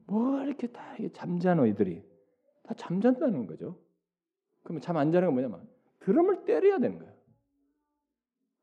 뭐 0.07 0.43
이렇게 0.43 0.67
다 0.69 0.95
잠자 1.13 1.55
너희들이 1.55 2.03
다 2.63 2.75
잠잔다는 2.75 3.47
거죠. 3.47 3.79
그러면 4.63 4.81
잠 4.81 4.97
안 4.97 5.11
자는 5.13 5.29
건 5.29 5.35
뭐냐면 5.35 5.69
드럼을 6.01 6.45
때려야 6.45 6.79
되는 6.79 6.99
거예요. 6.99 7.13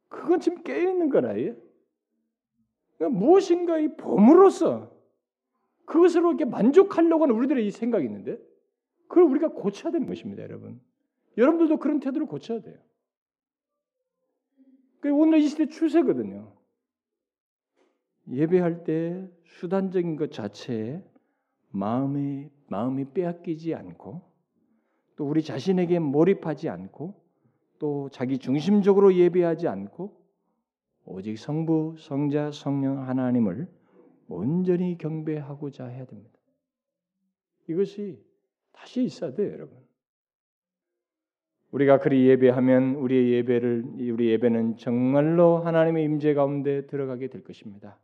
그건 0.08 0.40
지금 0.40 0.64
깨어 0.64 0.90
있는 0.90 1.10
거라. 1.10 1.34
그러니까 1.34 1.58
무엇인가 3.20 3.78
이 3.80 3.96
범으로서 3.96 4.92
그것으로 5.86 6.30
이렇게 6.30 6.46
만족하려고 6.46 7.24
하는 7.24 7.36
우리들의 7.36 7.66
이 7.66 7.72
생각이 7.72 8.06
있는데 8.06 8.38
그걸 9.08 9.24
우리가 9.24 9.50
고쳐야 9.50 9.92
되는 9.92 10.08
것입니다, 10.08 10.44
여러분. 10.44 10.82
여러분들도 11.40 11.78
그런 11.78 12.00
태도를 12.00 12.28
고쳐야 12.28 12.60
돼요. 12.60 12.78
그 15.00 15.10
오늘 15.12 15.40
이 15.40 15.48
시대 15.48 15.68
추세거든요. 15.68 16.52
예배할 18.30 18.84
때 18.84 19.28
수단적인 19.46 20.18
것 20.18 20.32
자체에 20.32 21.04
마음이 21.72 22.50
마음이 22.68 23.14
빼앗기지 23.14 23.74
않고 23.74 24.22
또 25.16 25.28
우리 25.28 25.42
자신에게 25.42 26.00
몰입하지 26.00 26.70
않고 26.70 27.16
또 27.80 28.10
자기 28.12 28.38
중심적으로 28.38 29.16
예배하지 29.16 29.68
않고 29.68 30.20
오직 31.06 31.38
성부, 31.38 31.96
성자, 31.98 32.52
성령 32.52 33.08
하나님을 33.08 33.68
온전히 34.28 34.98
경배하고자 34.98 35.86
해야 35.86 36.06
됩니다. 36.06 36.38
이것이 37.68 38.24
다시 38.72 39.04
있어야 39.04 39.34
돼요, 39.34 39.52
여러분. 39.54 39.89
우리가 41.72 42.00
그리 42.00 42.28
예배하면 42.28 42.96
우리의 42.96 43.34
예배를 43.34 43.84
우리 44.12 44.30
예배는 44.32 44.78
정말로 44.78 45.58
하나님의 45.58 46.04
임재 46.04 46.34
가운데 46.34 46.86
들어가게 46.88 47.28
될 47.28 47.44
것입니다. 47.44 47.98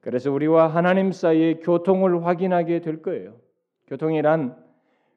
그래서 0.00 0.32
우리와 0.32 0.68
하나님 0.68 1.12
사이의 1.12 1.60
교통을 1.60 2.24
확인하게 2.24 2.80
될 2.80 3.02
거예요. 3.02 3.36
교통이란 3.86 4.56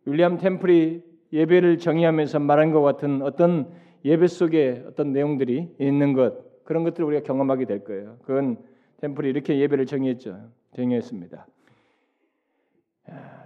윌리엄 0.05 0.37
템플이 0.37 1.03
예배를 1.31 1.77
정의하면서 1.77 2.39
말한 2.39 2.71
것 2.71 2.81
같은 2.81 3.21
어떤 3.21 3.71
예배 4.03 4.27
속에 4.27 4.83
어떤 4.87 5.13
내용들이 5.13 5.75
있는 5.79 6.13
것 6.13 6.63
그런 6.65 6.83
것들을 6.83 7.05
우리가 7.05 7.23
경험하게 7.23 7.65
될 7.65 7.83
거예요. 7.85 8.17
그건 8.23 8.57
템플이 8.97 9.29
이렇게 9.29 9.57
예배를 9.59 9.85
정의했죠. 9.85 10.49
정의했습니다. 10.75 11.47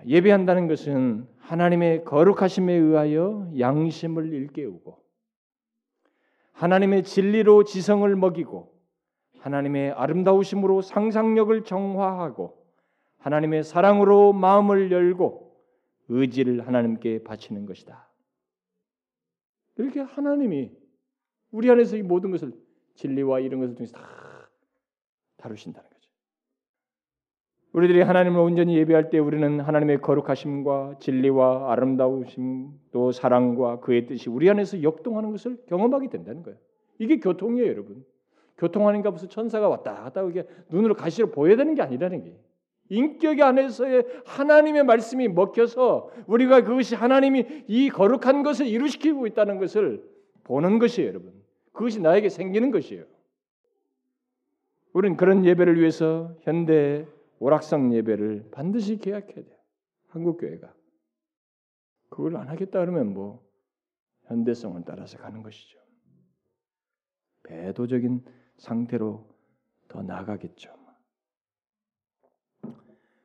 예배한다는 0.06 0.68
것은 0.68 1.28
하나님의 1.40 2.04
거룩하심에 2.06 2.74
의하여 2.74 3.52
양심을 3.58 4.32
일깨우고 4.34 5.04
하나님의 6.54 7.04
진리로 7.04 7.64
지성을 7.64 8.16
먹이고 8.16 8.76
하나님의 9.40 9.92
아름다우심으로 9.92 10.82
상상력을 10.82 11.64
정화하고 11.64 12.66
하나님의 13.20 13.64
사랑으로 13.64 14.34
마음을 14.34 14.92
열고 14.92 15.56
의지를 16.10 16.66
하나님께 16.66 17.24
바치는 17.24 17.66
것이다. 17.66 18.10
이렇게 19.78 20.00
하나님이 20.00 20.72
우리 21.52 21.70
안에서 21.70 21.98
이 21.98 22.02
모든 22.02 22.32
것을 22.32 22.54
진리와 22.96 23.40
이런 23.42 23.60
것을 23.60 23.76
통해서 23.76 23.98
다 23.98 24.50
다루신다는 25.38 25.90
거죠. 25.90 25.97
우리들이 27.78 28.02
하나님을 28.02 28.40
온전히 28.40 28.76
예배할 28.76 29.12
때 29.12 29.20
우리는 29.20 29.60
하나님의 29.60 30.02
거룩하심과 30.02 30.96
진리와 31.00 31.72
아름다우심 31.72 32.72
또 32.92 33.12
사랑과 33.12 33.82
그의 33.82 34.08
뜻이 34.08 34.32
우리 34.32 34.50
안에서 34.50 34.82
역동하는 34.82 35.30
것을 35.30 35.60
경험하게 35.68 36.10
된다는 36.10 36.42
거예요. 36.42 36.58
이게 36.98 37.20
교통이에요, 37.20 37.68
여러분. 37.68 38.04
교통하니까 38.58 39.12
무슨 39.12 39.30
천사가 39.30 39.70
왔다 39.70 39.94
갔다 39.94 40.24
이게 40.24 40.48
눈으로 40.70 40.96
가시로 40.96 41.30
보여야 41.30 41.56
되는 41.56 41.76
게 41.76 41.84
아니라는 41.84 42.24
게. 42.24 42.36
인격 42.90 43.40
안에서의 43.40 44.08
하나님의 44.26 44.84
말씀이 44.84 45.28
먹혀서 45.28 46.10
우리가 46.26 46.62
그것이 46.62 46.96
하나님이 46.96 47.46
이 47.68 47.90
거룩한 47.92 48.42
것을 48.42 48.66
이루시키고 48.66 49.28
있다는 49.28 49.60
것을 49.60 50.04
보는 50.46 50.80
것이에요, 50.80 51.10
여러분. 51.10 51.32
그것이 51.74 52.02
나에게 52.02 52.30
생기는 52.30 52.72
것이에요. 52.72 53.04
우리는 54.94 55.16
그런 55.16 55.46
예배를 55.46 55.80
위해서 55.80 56.32
현대 56.42 57.06
오락성 57.40 57.94
예배를 57.94 58.50
반드시 58.52 58.98
계약해야 58.98 59.46
돼요. 59.46 59.58
한국 60.08 60.40
교회가 60.40 60.74
그걸 62.10 62.38
안 62.38 62.48
하겠다 62.48 62.80
그러면 62.80 63.14
뭐 63.14 63.46
현대성을 64.26 64.82
따라서 64.86 65.18
가는 65.18 65.44
것이죠. 65.44 65.80
배도적인 67.44 68.26
상태로 68.58 69.28
더 69.88 70.02
나아가겠죠. 70.02 70.76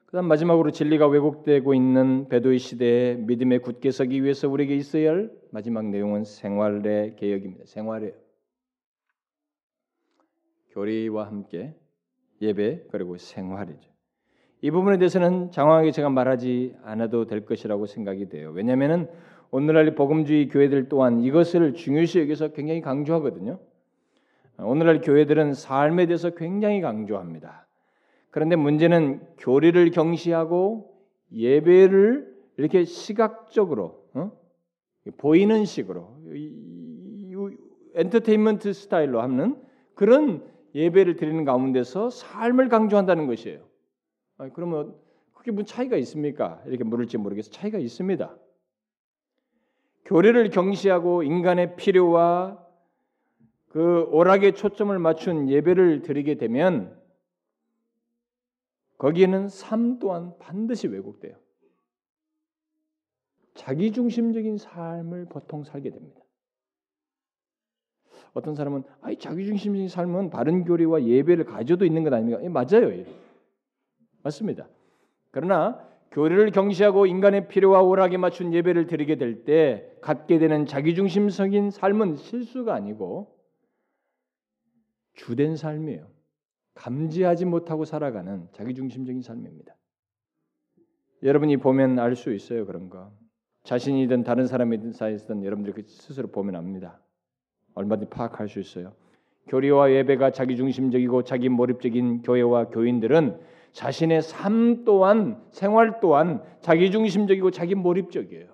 그다음 0.07 0.27
마지막으로 0.27 0.71
진리가 0.73 1.09
왜곡되고 1.09 1.73
있는 1.73 2.29
배도의 2.29 2.59
시대에 2.59 3.15
믿음에 3.15 3.59
굳게 3.59 3.91
서기 3.91 4.23
위해서 4.23 4.47
우리에게 4.47 4.77
있어야 4.77 5.11
할 5.11 5.33
마지막 5.51 5.87
내용은 5.87 6.25
생활의 6.25 7.17
개혁입니다. 7.17 7.65
생활의 7.65 8.15
교리와 10.73 11.27
함께 11.27 11.75
예배 12.43 12.89
그리고 12.91 13.17
생활이죠. 13.17 13.92
이 14.65 14.71
부분에 14.71 14.97
대해서는 14.97 15.51
장황하게 15.51 15.91
제가 15.91 16.09
말하지 16.09 16.77
않아도 16.85 17.27
될 17.27 17.45
것이라고 17.45 17.87
생각이 17.87 18.29
돼요. 18.29 18.53
왜냐하면 18.55 19.09
오늘날 19.51 19.93
복음주의 19.97 20.49
교회들 20.49 20.89
또한 20.89 21.21
이것을 21.21 21.75
중요시 21.75 22.21
여기서 22.21 22.53
굉장히 22.53 22.81
강조하거든요. 22.81 23.59
오늘날 24.59 25.01
교회들은 25.01 25.55
삶에 25.55 26.07
대해서 26.07 26.31
굉장히 26.31 26.81
강조합니다. 26.81 27.67
그런데 28.31 28.55
문제는 28.55 29.21
교리를 29.39 29.91
경시하고 29.91 30.95
예배를 31.33 32.33
이렇게 32.57 32.85
시각적으로 32.85 34.05
어? 34.15 34.31
보이는 35.17 35.65
식으로 35.65 36.17
엔터테인먼트 37.95 38.73
스타일로 38.73 39.21
하는 39.21 39.57
그런 39.95 40.45
예배를 40.73 41.17
드리는 41.17 41.45
가운데서 41.45 42.11
삶을 42.11 42.69
강조한다는 42.69 43.27
것이에요. 43.27 43.72
아, 44.39 44.49
그러면 44.51 44.95
그게 45.35 45.51
무슨 45.51 45.67
차이가 45.67 45.97
있습니까? 45.97 46.63
이렇게 46.67 46.85
물을지 46.85 47.19
모르겠어. 47.19 47.51
차이가 47.51 47.79
있습니다. 47.79 48.37
교리를 50.05 50.51
경시하고 50.51 51.23
인간의 51.23 51.77
필요와 51.77 52.65
그 53.69 54.03
오락에 54.11 54.53
초점을 54.53 54.97
맞춘 54.99 55.49
예배를 55.49 56.03
드리게 56.03 56.37
되면 56.37 57.01
거기에는 58.99 59.49
삶 59.49 59.99
또한 59.99 60.35
반드시 60.39 60.87
왜곡돼요. 60.87 61.35
자기 63.55 63.93
중심적인 63.93 64.59
삶을 64.59 65.27
보통 65.27 65.65
살게 65.65 65.91
됩니다. 65.91 66.21
어떤 68.35 68.55
사람은 68.55 68.85
아이 69.01 69.19
자기 69.19 69.45
중심적인 69.45 69.89
삶은 69.89 70.31
바른 70.31 70.65
교리와 70.65 71.03
예배를 71.05 71.45
가져도 71.45 71.85
있는 71.85 72.03
것 72.05 72.13
아닙니까? 72.13 72.43
예, 72.43 72.49
맞아요. 72.49 72.91
예. 72.93 73.07
맞습니다. 74.23 74.69
그러나 75.31 75.87
교리를 76.11 76.51
경시하고 76.51 77.07
인간의 77.07 77.49
필요와 77.49 77.83
오락에 77.83 78.19
맞춘 78.19 78.53
예배를 78.53 78.87
드리게 78.87 79.17
될 79.17 79.45
때 79.45 79.91
갖게 80.03 80.39
되는 80.39 80.67
자기 80.67 80.95
중심적인 80.95 81.71
삶은 81.71 82.17
실수가 82.17 82.75
아니고 82.75 83.35
주된 85.15 85.57
삶이에요. 85.57 86.07
감지하지 86.75 87.45
못하고 87.45 87.85
살아가는 87.85 88.49
자기중심적인 88.53 89.23
삶입니다. 89.23 89.75
여러분이 91.23 91.59
보면 91.59 91.99
알 91.99 92.17
수 92.17 92.33
있어요 92.33 92.67
그런 92.67 92.89
거. 92.91 93.13
자신이든 93.65 94.25
다른 94.25 94.47
사람이든 94.47 94.93
사이든 94.93 95.45
여러분들 95.45 95.73
그 95.75 95.83
스스로 95.87 96.29
보면 96.29 96.57
압니다. 96.57 97.01
얼마든지 97.75 98.11
파악할 98.11 98.49
수 98.49 98.59
있어요. 98.59 98.95
교리와 99.49 99.93
예배가 99.93 100.33
자기 100.33 100.57
중심적이고 100.57 101.23
자기 101.25 101.49
몰입적인 101.49 102.23
교회와 102.23 102.69
교인들은 102.69 103.39
자신의 103.73 104.23
삶 104.23 104.85
또한 104.85 105.43
생활 105.51 106.01
또한 106.01 106.43
자기 106.61 106.91
중심적이고 106.91 107.51
자기 107.51 107.75
몰입적이에요. 107.75 108.53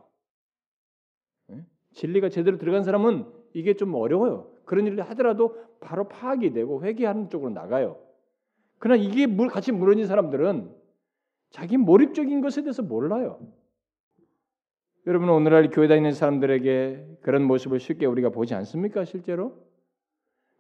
진리가 1.93 2.29
제대로 2.29 2.59
들어간 2.59 2.85
사람은 2.85 3.27
이게 3.55 3.75
좀 3.75 3.95
어려워요. 3.95 4.51
그런 4.65 4.87
일을 4.87 5.03
하더라도 5.11 5.57
바로 5.81 6.09
파악이 6.09 6.53
되고 6.53 6.83
회개하는 6.83 7.29
쪽으로 7.31 7.51
나가요. 7.51 7.99
그러나 8.79 9.03
이게 9.03 9.27
같이 9.49 9.73
무너진 9.73 10.07
사람들은 10.07 10.71
자기 11.51 11.77
몰입적인 11.77 12.41
것에 12.41 12.63
대해서 12.63 12.83
몰라요. 12.83 13.41
여러분 15.07 15.31
오늘날 15.31 15.71
교회 15.71 15.89
다니는 15.89 16.13
사람들에게 16.13 17.19
그런 17.23 17.43
모습을 17.45 17.81
쉽게 17.81 18.07
우리가 18.07 18.29
보지 18.29 18.55
않습니까? 18.55 19.05
실제로? 19.05 19.57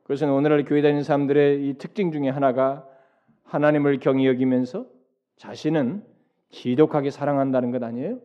그것은 0.02 0.30
오늘날 0.30 0.64
교회 0.64 0.80
다니는 0.80 1.02
사람들의 1.02 1.68
이 1.68 1.74
특징 1.74 2.10
중에 2.10 2.30
하나가 2.30 2.88
하나님을 3.48 3.98
경히 3.98 4.26
여기면서 4.26 4.86
자신은 5.36 6.04
지독하게 6.50 7.10
사랑한다는 7.10 7.70
것 7.70 7.82
아니에요? 7.82 8.20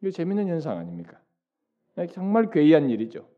이거 0.00 0.10
재밌는 0.10 0.48
현상 0.48 0.78
아닙니까? 0.78 1.20
정말 2.12 2.50
괴이한 2.50 2.88
일이죠. 2.88 3.28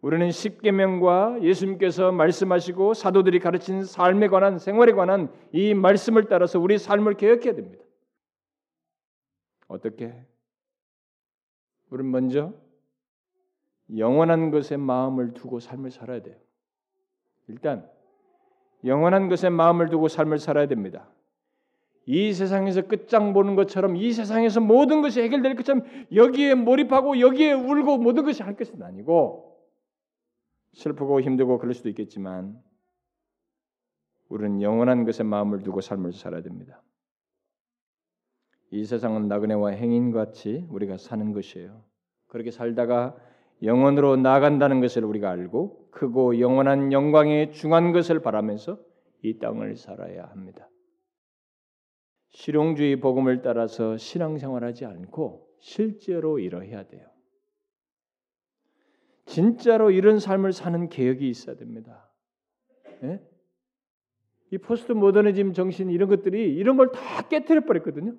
우리는 0.00 0.30
십계명과 0.30 1.42
예수님께서 1.42 2.10
말씀하시고 2.10 2.94
사도들이 2.94 3.38
가르친 3.38 3.84
삶에 3.84 4.28
관한 4.28 4.58
생활에 4.58 4.92
관한 4.92 5.32
이 5.52 5.74
말씀을 5.74 6.24
따라서 6.24 6.58
우리 6.58 6.76
삶을 6.76 7.14
개혁해야 7.14 7.54
됩니다. 7.54 7.84
어떻게? 9.68 10.12
우리는 11.90 12.10
먼저 12.10 12.52
영원한 13.96 14.50
것에 14.50 14.76
마음을 14.76 15.34
두고 15.34 15.60
삶을 15.60 15.90
살아야 15.92 16.20
돼요. 16.20 16.36
일단 17.46 17.88
영원한 18.84 19.28
것에 19.28 19.48
마음을 19.48 19.88
두고 19.88 20.08
삶을 20.08 20.38
살아야 20.38 20.66
됩니다. 20.66 21.08
이 22.04 22.32
세상에서 22.32 22.82
끝장 22.82 23.32
보는 23.32 23.54
것처럼 23.54 23.96
이 23.96 24.12
세상에서 24.12 24.60
모든 24.60 25.02
것이 25.02 25.20
해결될 25.20 25.54
것처럼 25.54 25.84
여기에 26.12 26.56
몰입하고 26.56 27.20
여기에 27.20 27.52
울고 27.52 27.98
모든 27.98 28.24
것이 28.24 28.42
할 28.42 28.56
것은 28.56 28.82
아니고 28.82 29.56
슬프고 30.72 31.20
힘들고 31.20 31.58
그럴 31.58 31.74
수도 31.74 31.88
있겠지만 31.90 32.60
우리는 34.28 34.62
영원한 34.62 35.04
것에 35.04 35.22
마음을 35.22 35.62
두고 35.62 35.80
삶을 35.80 36.12
살아야 36.12 36.42
됩니다. 36.42 36.82
이 38.70 38.84
세상은 38.84 39.28
나그네와 39.28 39.70
행인 39.70 40.10
같이 40.12 40.66
우리가 40.70 40.96
사는 40.96 41.32
것이에요. 41.32 41.82
그렇게 42.26 42.50
살다가 42.50 43.14
영원으로 43.62 44.16
나간다는 44.16 44.80
것을 44.80 45.04
우리가 45.04 45.30
알고 45.30 45.81
크고 45.92 46.40
영원한 46.40 46.92
영광에 46.92 47.50
중한 47.50 47.92
것을 47.92 48.20
바라면서 48.20 48.78
이 49.22 49.38
땅을 49.38 49.76
살아야 49.76 50.24
합니다. 50.26 50.68
실용주의 52.30 52.96
복음을 52.98 53.42
따라서 53.42 53.96
신앙생활하지 53.96 54.86
않고 54.86 55.48
실제로 55.60 56.38
이러해야 56.38 56.88
돼요. 56.88 57.06
진짜로 59.26 59.90
이런 59.90 60.18
삶을 60.18 60.52
사는 60.52 60.88
계획이 60.88 61.28
있어야 61.28 61.56
됩니다. 61.56 62.10
예? 63.04 63.20
이 64.50 64.58
포스트 64.58 64.92
모더니즘 64.92 65.52
정신 65.52 65.90
이런 65.90 66.08
것들이 66.08 66.54
이런 66.54 66.76
걸 66.76 66.90
다 66.90 67.28
깨뜨려 67.28 67.64
버렸거든요. 67.64 68.16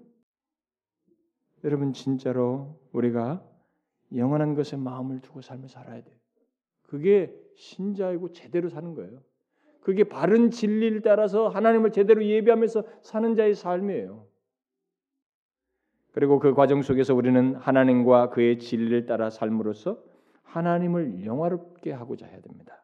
여러분 1.63 1.93
진짜로 1.93 2.79
우리가 2.91 3.43
영원한 4.15 4.53
것에 4.55 4.77
마음을 4.77 5.21
두고 5.21 5.41
삶을 5.41 5.69
살아야 5.69 6.01
돼요. 6.03 6.22
그게 6.93 7.33
신자이고 7.55 8.33
제대로 8.33 8.69
사는 8.69 8.93
거예요. 8.93 9.17
그게 9.81 10.03
바른 10.03 10.51
진리를 10.51 11.01
따라서 11.01 11.47
하나님을 11.47 11.91
제대로 11.91 12.23
예배하면서 12.23 12.83
사는 13.01 13.35
자의 13.35 13.55
삶이에요. 13.55 14.27
그리고 16.11 16.37
그 16.37 16.53
과정 16.53 16.83
속에서 16.83 17.15
우리는 17.15 17.55
하나님과 17.55 18.29
그의 18.29 18.59
진리를 18.59 19.07
따라 19.07 19.31
삶으로써 19.31 20.03
하나님을 20.43 21.25
영화롭게 21.25 21.91
하고자 21.91 22.27
해야 22.27 22.39
됩니다. 22.41 22.83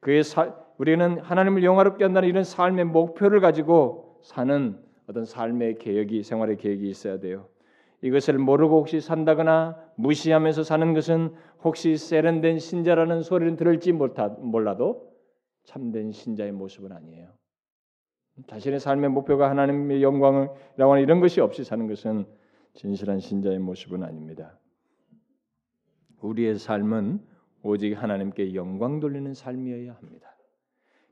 그의 0.00 0.24
사, 0.24 0.56
우리는 0.78 1.20
하나님을 1.20 1.62
영화롭게 1.62 2.02
한다는 2.02 2.28
이런 2.28 2.42
삶의 2.42 2.86
목표를 2.86 3.38
가지고 3.38 4.18
사는 4.24 4.76
어떤 5.06 5.24
삶의 5.24 5.78
계획이 5.78 6.24
생활의 6.24 6.56
계획이 6.56 6.90
있어야 6.90 7.20
돼요. 7.20 7.46
이것을 8.02 8.36
모르고 8.36 8.78
혹시 8.78 9.00
산다거나 9.00 9.76
무시하면서 9.96 10.64
사는 10.64 10.92
것은 10.92 11.34
혹시 11.62 11.96
세련된 11.96 12.58
신자라는 12.58 13.22
소리를 13.22 13.56
들을지 13.56 13.92
몰라도 13.92 15.12
참된 15.64 16.10
신자의 16.10 16.50
모습은 16.52 16.92
아니에요. 16.92 17.28
자신의 18.48 18.80
삶의 18.80 19.10
목표가 19.10 19.48
하나님의 19.50 20.02
영광이라고 20.02 20.92
하는 20.92 21.02
이런 21.02 21.20
것이 21.20 21.40
없이 21.40 21.62
사는 21.64 21.86
것은 21.86 22.26
진실한 22.74 23.20
신자의 23.20 23.60
모습은 23.60 24.02
아닙니다. 24.02 24.58
우리의 26.20 26.58
삶은 26.58 27.20
오직 27.62 27.94
하나님께 27.94 28.54
영광 28.54 28.98
돌리는 28.98 29.32
삶이어야 29.34 29.94
합니다. 29.94 30.36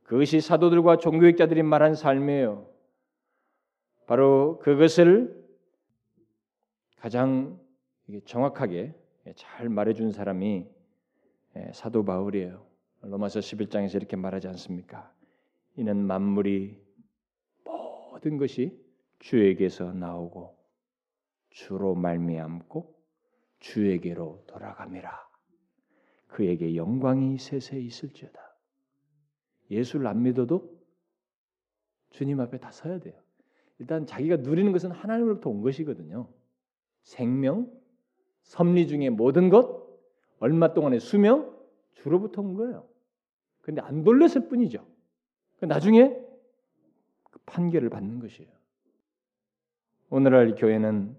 그것이 0.03 0.41
사도들과 0.41 0.97
종교학자들이 0.97 1.63
말한 1.63 1.95
삶이에요. 1.95 2.67
바로 4.09 4.59
그것을 4.59 5.40
가장 7.01 7.59
정확하게 8.27 8.95
잘 9.35 9.71
말해준 9.71 10.13
사람이 10.13 10.69
사도 11.73 12.05
바울이에요. 12.05 12.67
로마서 13.01 13.41
11장에서 13.41 13.95
이렇게 13.97 14.17
말하지 14.17 14.49
않습니까? 14.49 15.11
이는 15.77 15.97
만물이 16.07 16.79
모든 17.65 18.37
것이 18.37 18.79
주에게서 19.19 19.95
나오고 19.95 20.59
주로 21.49 21.95
말미암고 21.95 22.95
주에게로 23.61 24.45
돌아갑니다. 24.47 25.27
그에게 26.27 26.77
영광이 26.77 27.39
세세 27.39 27.81
있을지어다. 27.81 28.39
예수를 29.71 30.07
안 30.07 30.23
믿어도 30.23 30.79
주님 32.11 32.41
앞에 32.41 32.59
다 32.59 32.71
서야 32.71 32.99
돼요. 32.99 33.15
일단 33.79 34.05
자기가 34.05 34.37
누리는 34.37 34.71
것은 34.73 34.91
하나님으로부터 34.91 35.49
온 35.49 35.63
것이거든요. 35.63 36.29
생명, 37.11 37.69
섭리 38.43 38.87
중에 38.87 39.11
모든 39.11 39.49
것, 39.49 39.85
얼마 40.39 40.73
동안의 40.75 41.01
수명, 41.01 41.59
주로부터 41.95 42.41
온 42.41 42.55
거예요. 42.55 42.87
근데 43.63 43.81
안 43.83 44.05
돌렸을 44.05 44.49
뿐이죠. 44.49 44.87
그 45.59 45.65
나중에 45.65 46.17
그 47.31 47.39
판결을 47.47 47.91
받는 47.91 48.21
것이에요. 48.21 48.49
오늘날 50.09 50.55
교회는 50.55 51.17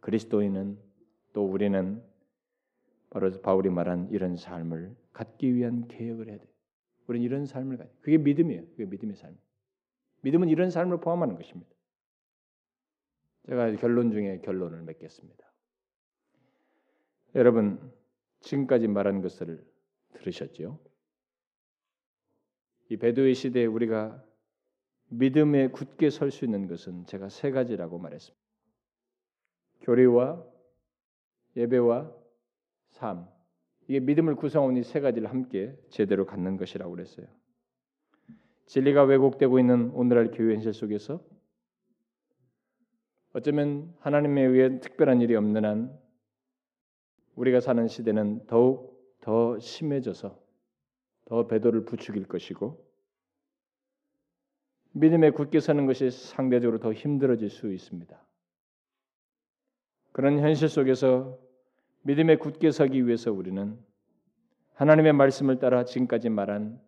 그리스도인은 0.00 0.78
또 1.32 1.46
우리는 1.46 2.02
바로 3.08 3.30
바울이 3.40 3.70
말한 3.70 4.10
이런 4.10 4.36
삶을 4.36 4.94
갖기 5.12 5.54
위한 5.54 5.88
개혁을 5.88 6.28
해야 6.28 6.36
돼. 6.36 6.46
우리는 7.06 7.24
이런 7.24 7.46
삶을 7.46 7.78
가. 7.78 7.86
그게 8.02 8.18
믿음이에요. 8.18 8.66
그게 8.72 8.84
믿음의 8.84 9.16
삶. 9.16 9.36
믿음은 10.20 10.48
이런 10.50 10.70
삶을 10.70 11.00
포함하는 11.00 11.34
것입니다. 11.34 11.70
제가 13.50 13.74
결론 13.76 14.12
중에 14.12 14.38
결론을 14.44 14.82
맺겠습니다. 14.82 15.44
여러분 17.34 17.92
지금까지 18.42 18.86
말한 18.86 19.22
것을 19.22 19.66
들으셨죠? 20.12 20.78
이 22.90 22.96
배도의 22.96 23.34
시대에 23.34 23.66
우리가 23.66 24.24
믿음에 25.08 25.66
굳게 25.68 26.10
설 26.10 26.30
수 26.30 26.44
있는 26.44 26.68
것은 26.68 27.06
제가 27.06 27.28
세 27.28 27.50
가지라고 27.50 27.98
말했습니다. 27.98 28.40
교리와 29.80 30.46
예배와 31.56 32.14
삶. 32.90 33.26
이게 33.88 33.98
믿음을 33.98 34.36
구성하는 34.36 34.76
이 34.80 34.84
세 34.84 35.00
가지를 35.00 35.28
함께 35.28 35.76
제대로 35.88 36.24
갖는 36.24 36.56
것이라고 36.56 36.92
그랬어요. 36.92 37.26
진리가 38.66 39.02
왜곡되고 39.02 39.58
있는 39.58 39.90
오늘날 39.90 40.30
교회 40.30 40.54
현실 40.54 40.72
속에서 40.72 41.20
어쩌면 43.32 43.94
하나님에 44.00 44.42
의해 44.42 44.80
특별한 44.80 45.20
일이 45.20 45.36
없는 45.36 45.64
한 45.64 45.98
우리가 47.36 47.60
사는 47.60 47.86
시대는 47.86 48.46
더욱 48.46 48.98
더 49.20 49.58
심해져서 49.58 50.38
더 51.26 51.46
배도를 51.46 51.84
부추길 51.84 52.26
것이고 52.26 52.84
믿음에 54.92 55.30
굳게 55.30 55.60
서는 55.60 55.86
것이 55.86 56.10
상대적으로 56.10 56.80
더 56.80 56.92
힘들어질 56.92 57.48
수 57.50 57.72
있습니다. 57.72 58.20
그런 60.10 60.40
현실 60.40 60.68
속에서 60.68 61.38
믿음에 62.02 62.36
굳게 62.36 62.72
서기 62.72 63.06
위해서 63.06 63.32
우리는 63.32 63.78
하나님의 64.74 65.12
말씀을 65.12 65.60
따라 65.60 65.84
지금까지 65.84 66.30
말한 66.30 66.80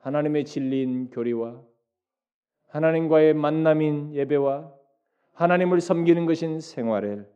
하나님의 0.00 0.44
진리인 0.44 1.08
교리와 1.10 1.62
하나님과의 2.68 3.32
만남인 3.34 4.14
예배와 4.14 4.81
하나님을 5.32 5.80
섬기는 5.80 6.26
것인 6.26 6.60
생활을 6.60 7.30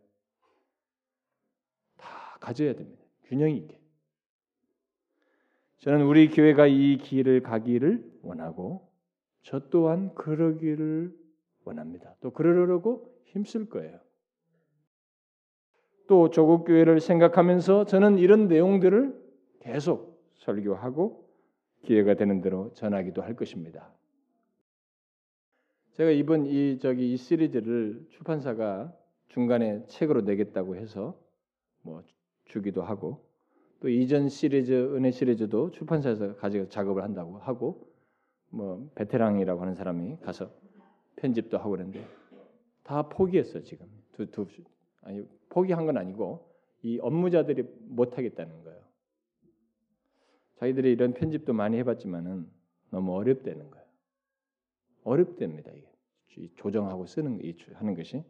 다 1.96 2.38
가져야 2.40 2.74
됩니다. 2.74 3.02
균형 3.24 3.50
있게. 3.50 3.80
저는 5.78 6.02
우리 6.06 6.28
교회가 6.28 6.66
이 6.66 6.98
길을 6.98 7.42
가기를 7.42 8.18
원하고 8.22 8.88
저 9.42 9.68
또한 9.70 10.14
그러기를 10.14 11.16
원합니다. 11.64 12.14
또 12.20 12.30
그러려고 12.32 13.14
힘쓸 13.24 13.68
거예요. 13.68 14.00
또 16.08 16.30
조국 16.30 16.64
교회를 16.64 17.00
생각하면서 17.00 17.84
저는 17.86 18.18
이런 18.18 18.48
내용들을 18.48 19.26
계속 19.60 20.24
설교하고 20.34 21.28
기회가 21.82 22.14
되는 22.14 22.40
대로 22.40 22.72
전하기도 22.74 23.22
할 23.22 23.34
것입니다. 23.34 23.95
제가 25.96 26.10
이번 26.10 26.44
이 26.44 26.78
저기 26.78 27.14
이 27.14 27.16
시리즈를 27.16 28.06
출판사가 28.10 28.94
중간에 29.28 29.82
책으로 29.86 30.20
내겠다고 30.20 30.76
해서 30.76 31.18
뭐 31.80 32.02
주기도 32.44 32.82
하고 32.82 33.24
또 33.80 33.88
이전 33.88 34.28
시리즈 34.28 34.72
은혜 34.94 35.10
시리즈도 35.10 35.70
출판사에서 35.70 36.36
가지고 36.36 36.68
작업을 36.68 37.02
한다고 37.02 37.38
하고 37.38 37.88
뭐 38.50 38.90
베테랑이라고 38.94 39.62
하는 39.62 39.74
사람이 39.74 40.18
가서 40.20 40.50
편집도 41.16 41.56
하고 41.56 41.70
그랬는데 41.70 42.06
다 42.82 43.08
포기했어 43.08 43.62
지금 43.62 43.86
두, 44.12 44.30
두 44.30 44.46
아니 45.00 45.26
포기한 45.48 45.86
건 45.86 45.96
아니고 45.96 46.46
이 46.82 46.98
업무자들이 47.00 47.64
못 47.88 48.18
하겠다는 48.18 48.64
거예요. 48.64 48.80
자기들이 50.56 50.92
이런 50.92 51.14
편집도 51.14 51.54
많이 51.54 51.78
해봤지만은 51.78 52.46
너무 52.90 53.14
어렵다는 53.14 53.70
거예요. 53.70 53.85
어렵답니다 55.06 55.70
이게 55.72 56.50
조정하고 56.56 57.06
쓰는 57.06 57.40
하는 57.74 57.94
것이. 57.94 58.24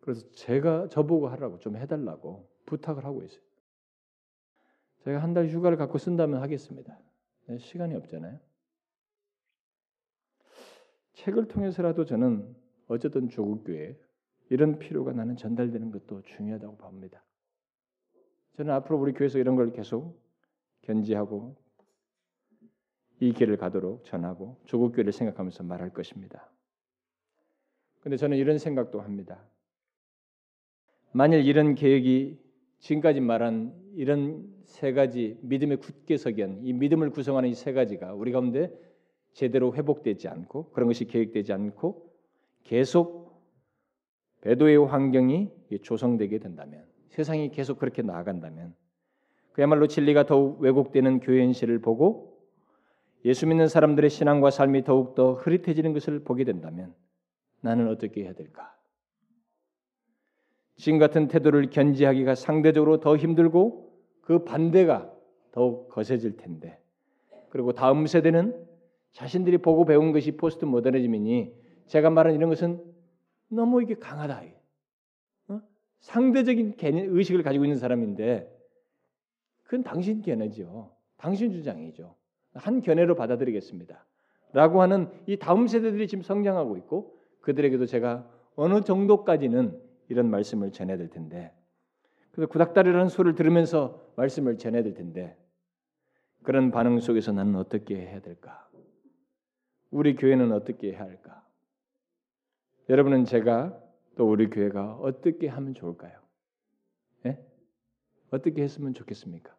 그래서 0.00 0.28
제가 0.32 0.88
저보고 0.88 1.28
하라고 1.28 1.58
좀 1.58 1.76
해달라고 1.76 2.48
부탁을 2.66 3.04
하고 3.04 3.22
있어요. 3.22 3.40
제가 5.04 5.22
한 5.22 5.34
달 5.34 5.48
휴가를 5.48 5.76
갖고 5.76 5.98
쓴다면 5.98 6.42
하겠습니다. 6.42 6.98
네, 7.46 7.58
시간이 7.58 7.94
없잖아요. 7.94 8.38
책을 11.14 11.48
통해서라도 11.48 12.04
저는 12.04 12.54
어쨌든 12.88 13.28
조국 13.28 13.64
교회 13.64 13.98
이런 14.50 14.78
필요가 14.78 15.12
나는 15.12 15.36
전달되는 15.36 15.90
것도 15.90 16.22
중요하다고 16.22 16.76
봅니다. 16.76 17.24
저는 18.56 18.72
앞으로 18.74 18.98
우리 18.98 19.12
교회에서 19.12 19.38
이런 19.38 19.56
걸 19.56 19.72
계속 19.72 20.20
견지하고 20.82 21.56
이 23.20 23.32
길을 23.32 23.56
가도록 23.56 24.04
전하고 24.04 24.56
조국 24.66 24.92
교회를 24.92 25.12
생각하면서 25.12 25.64
말할 25.64 25.90
것입니다. 25.90 26.50
근데 28.00 28.16
저는 28.16 28.36
이런 28.36 28.58
생각도 28.58 29.00
합니다. 29.00 29.42
만일 31.12 31.44
이런 31.46 31.74
계획이 31.74 32.38
지금까지 32.78 33.20
말한 33.20 33.74
이런 33.94 34.46
세 34.64 34.92
가지 34.92 35.38
믿음에 35.40 35.76
굳게 35.76 36.16
서기 36.16 36.38
위한 36.38 36.60
이 36.62 36.72
믿음을 36.72 37.10
구성하는 37.10 37.48
이 37.48 37.54
세 37.54 37.72
가지가 37.72 38.12
우리 38.14 38.32
가운데 38.32 38.70
제대로 39.32 39.74
회복되지 39.74 40.28
않고 40.28 40.70
그런 40.70 40.86
것이 40.86 41.06
계획되지 41.06 41.52
않고 41.52 42.10
계속 42.64 43.42
배도의 44.42 44.86
환경이 44.86 45.50
조성되게 45.82 46.38
된다면 46.38 46.84
세상이 47.08 47.50
계속 47.50 47.78
그렇게 47.78 48.02
나아간다면 48.02 48.74
그야말로 49.52 49.86
진리가 49.86 50.26
더욱 50.26 50.60
왜곡되는 50.60 51.20
교회 51.20 51.42
현실을 51.42 51.80
보고 51.80 52.35
예수 53.26 53.44
믿는 53.44 53.66
사람들의 53.66 54.08
신앙과 54.08 54.50
삶이 54.50 54.84
더욱 54.84 55.16
더 55.16 55.32
흐릿해지는 55.32 55.92
것을 55.92 56.20
보게 56.20 56.44
된다면 56.44 56.94
나는 57.60 57.88
어떻게 57.88 58.22
해야 58.22 58.32
될까? 58.32 58.72
지금 60.76 61.00
같은 61.00 61.26
태도를 61.26 61.70
견지하기가 61.70 62.36
상대적으로 62.36 63.00
더 63.00 63.16
힘들고 63.16 63.92
그 64.20 64.44
반대가 64.44 65.12
더욱 65.50 65.88
거세질 65.88 66.36
텐데 66.36 66.80
그리고 67.50 67.72
다음 67.72 68.06
세대는 68.06 68.64
자신들이 69.10 69.58
보고 69.58 69.84
배운 69.84 70.12
것이 70.12 70.36
포스트 70.36 70.64
모더니즘이니 70.64 71.52
제가 71.86 72.10
말한 72.10 72.32
이런 72.34 72.48
것은 72.48 72.80
너무 73.48 73.82
이게 73.82 73.94
강하다. 73.94 74.44
어? 75.48 75.60
상대적인 75.98 76.76
개념, 76.76 77.16
의식을 77.16 77.42
가지고 77.42 77.64
있는 77.64 77.76
사람인데 77.76 78.54
그건 79.64 79.82
당신 79.82 80.22
견해죠. 80.22 80.94
당신 81.16 81.50
주장이죠. 81.50 82.14
한 82.56 82.80
견해로 82.80 83.14
받아들이겠습니다. 83.14 84.04
라고 84.52 84.82
하는 84.82 85.08
이 85.26 85.36
다음 85.36 85.66
세대들이 85.66 86.08
지금 86.08 86.22
성장하고 86.22 86.76
있고 86.78 87.18
그들에게도 87.40 87.86
제가 87.86 88.28
어느 88.54 88.80
정도까지는 88.82 89.80
이런 90.08 90.30
말씀을 90.30 90.72
전해야 90.72 90.96
될 90.96 91.08
텐데 91.10 91.52
그래서 92.30 92.50
구닥다리라는 92.50 93.08
소리를 93.08 93.34
들으면서 93.34 94.00
말씀을 94.16 94.58
전해야 94.58 94.82
될 94.82 94.94
텐데 94.94 95.36
그런 96.42 96.70
반응 96.70 97.00
속에서 97.00 97.32
나는 97.32 97.56
어떻게 97.56 97.96
해야 97.96 98.20
될까? 98.20 98.68
우리 99.90 100.14
교회는 100.14 100.52
어떻게 100.52 100.92
해야 100.92 101.00
할까? 101.00 101.44
여러분은 102.88 103.24
제가 103.24 103.76
또 104.16 104.30
우리 104.30 104.48
교회가 104.48 104.96
어떻게 104.96 105.48
하면 105.48 105.74
좋을까요? 105.74 106.20
예? 107.26 107.44
어떻게 108.30 108.62
했으면 108.62 108.94
좋겠습니까? 108.94 109.55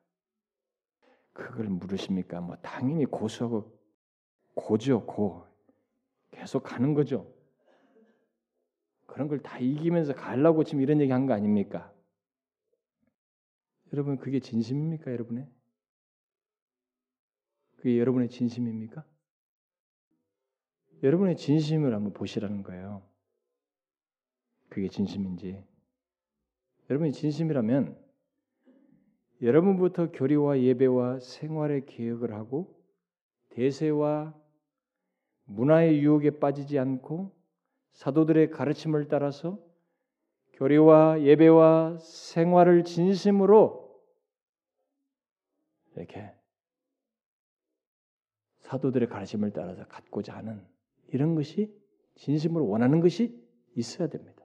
그걸 1.38 1.68
물으십니까? 1.68 2.42
뭐 2.42 2.56
당연히 2.58 3.06
고수하고 3.06 3.80
고죠, 4.56 5.06
고. 5.06 5.46
계속 6.32 6.64
가는 6.64 6.94
거죠. 6.94 7.32
그런 9.06 9.28
걸 9.28 9.40
다 9.42 9.58
이기면서 9.60 10.14
가려고 10.14 10.64
지금 10.64 10.82
이런 10.82 11.00
얘기 11.00 11.12
한 11.12 11.26
거 11.28 11.34
아닙니까? 11.34 11.94
여러분 13.94 14.18
그게 14.18 14.40
진심입니까, 14.40 15.12
여러분의? 15.12 15.48
그게 17.78 18.00
여러분의 18.00 18.30
진심입니까? 18.30 19.06
여러분의 21.04 21.38
진심을 21.38 21.94
한번 21.94 22.14
보시라는 22.14 22.64
거예요. 22.64 23.08
그게 24.70 24.90
진심인지. 24.90 25.64
여러분이 26.90 27.12
진심이라면 27.14 28.07
여러분부터 29.42 30.12
교리와 30.12 30.60
예배와 30.60 31.20
생활의 31.20 31.86
계획을 31.86 32.34
하고 32.34 32.76
대세와 33.50 34.34
문화의 35.46 36.00
유혹에 36.02 36.40
빠지지 36.40 36.80
않고 36.80 37.36
사도들의 37.94 38.52
가르침을 38.52 39.08
따라서 39.08 39.60
교리와 40.54 41.22
예배와 41.22 41.98
생활을 42.00 42.84
진심으로 42.84 43.88
이렇게 45.96 46.32
사도들의 48.60 49.08
가르침을 49.08 49.52
따라서 49.52 49.86
갖고자 49.88 50.36
하는 50.36 50.66
이런 51.08 51.36
것이 51.36 51.74
진심으로 52.16 52.68
원하는 52.68 53.00
것이 53.00 53.40
있어야 53.76 54.08
됩니다. 54.08 54.37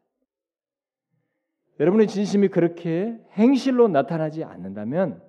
여러분의 1.83 2.07
진심이 2.07 2.47
그렇게 2.47 3.19
행실로 3.33 3.89
나타나지 3.89 4.45
않는다면 4.45 5.21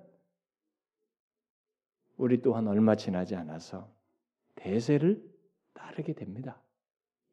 우리 2.16 2.42
또한 2.42 2.68
얼마 2.68 2.94
지나지 2.94 3.34
않아서 3.34 3.92
대세를 4.54 5.20
따르게 5.72 6.12
됩니다. 6.12 6.62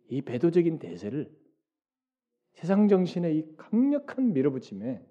이 0.08 0.24
배도적인 0.24 0.80
대세를 0.80 1.32
세상 2.54 2.88
정신의 2.88 3.38
이 3.38 3.56
강력한 3.58 4.34
밀어붙임에 4.34 5.06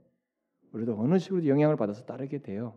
우리도 0.73 0.99
어느 0.99 1.16
식으로 1.20 1.47
영향을 1.47 1.77
받아서 1.77 2.05
따르게 2.05 2.43
돼요. 2.43 2.77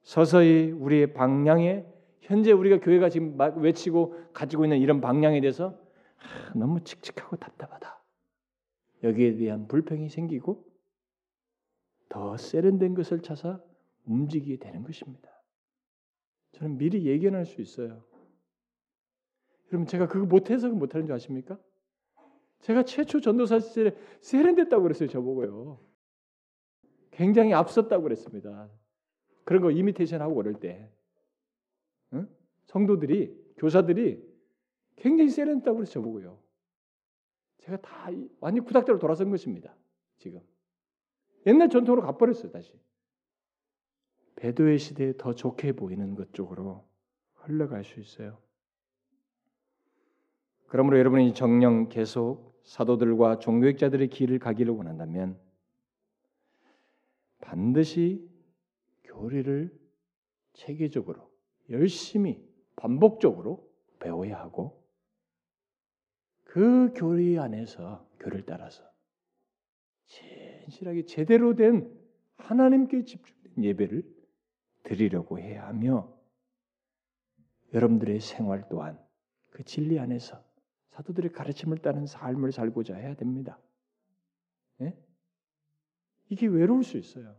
서서히 0.00 0.70
우리의 0.70 1.12
방향에 1.12 1.84
현재 2.22 2.52
우리가 2.52 2.80
교회가 2.80 3.10
지금 3.10 3.36
막 3.36 3.58
외치고 3.58 4.32
가지고 4.32 4.64
있는 4.64 4.78
이런 4.78 5.02
방향에 5.02 5.42
대해서 5.42 5.78
아, 6.16 6.54
너무 6.54 6.82
칙칙하고 6.82 7.36
답답하다. 7.36 7.97
여기에 9.02 9.36
대한 9.36 9.68
불평이 9.68 10.08
생기고 10.08 10.66
더 12.08 12.36
세련된 12.36 12.94
것을 12.94 13.20
찾아 13.20 13.62
움직이게 14.06 14.56
되는 14.56 14.82
것입니다. 14.82 15.30
저는 16.52 16.78
미리 16.78 17.06
예견할 17.06 17.44
수 17.44 17.60
있어요. 17.60 18.02
여러분 19.70 19.86
제가 19.86 20.08
그거 20.08 20.26
못해서 20.26 20.68
못하는 20.68 21.06
줄 21.06 21.14
아십니까? 21.14 21.58
제가 22.60 22.84
최초 22.84 23.20
전도사 23.20 23.60
시절에 23.60 23.94
세련됐다고 24.20 24.82
그랬어요 24.82 25.08
저보고요. 25.08 25.80
굉장히 27.10 27.52
앞섰다고 27.52 28.02
그랬습니다. 28.02 28.70
그런 29.44 29.62
거 29.62 29.70
이미테이션 29.70 30.20
하고 30.20 30.34
그럴 30.34 30.58
때 30.58 30.90
응? 32.14 32.28
성도들이 32.66 33.54
교사들이 33.58 34.26
굉장히 34.96 35.30
세련됐다고 35.30 35.76
그래서 35.76 35.92
저보고요. 35.92 36.38
제가 37.58 37.80
다 37.80 38.08
완전 38.40 38.64
구닥다리로 38.64 38.98
돌아선 38.98 39.30
것입니다. 39.30 39.74
지금 40.18 40.40
옛날 41.46 41.68
전통으로 41.68 42.02
가버렸어요 42.02 42.50
다시. 42.50 42.72
배도의 44.36 44.78
시대에 44.78 45.16
더 45.16 45.34
좋게 45.34 45.72
보이는 45.72 46.14
것 46.14 46.32
쪽으로 46.32 46.84
흘러갈 47.34 47.84
수 47.84 47.98
있어요. 48.00 48.38
그러므로 50.68 50.98
여러분이 50.98 51.34
정령 51.34 51.88
계속 51.88 52.60
사도들과 52.64 53.38
종교학자들의 53.38 54.08
길을 54.08 54.38
가기를 54.38 54.72
원한다면 54.74 55.40
반드시 57.40 58.28
교리를 59.04 59.76
체계적으로 60.52 61.30
열심히 61.70 62.46
반복적으로 62.76 63.66
배워야 63.98 64.38
하고 64.38 64.77
그 66.48 66.94
교리 66.94 67.38
안에서 67.38 68.08
교를 68.20 68.46
따라서 68.46 68.82
진실하게 70.06 71.04
제대로 71.04 71.54
된 71.54 71.94
하나님께 72.38 73.04
집중된 73.04 73.64
예배를 73.64 74.02
드리려고 74.82 75.38
해야 75.38 75.66
하며 75.66 76.10
여러분들의 77.74 78.20
생활 78.20 78.66
또한 78.70 78.98
그 79.50 79.62
진리 79.62 79.98
안에서 79.98 80.42
사도들의 80.92 81.32
가르침을 81.32 81.78
따른 81.78 82.06
삶을 82.06 82.50
살고자 82.52 82.96
해야 82.96 83.14
됩니다. 83.14 83.60
예? 84.80 84.96
이게 86.30 86.46
외로울 86.46 86.82
수 86.82 86.96
있어요. 86.96 87.36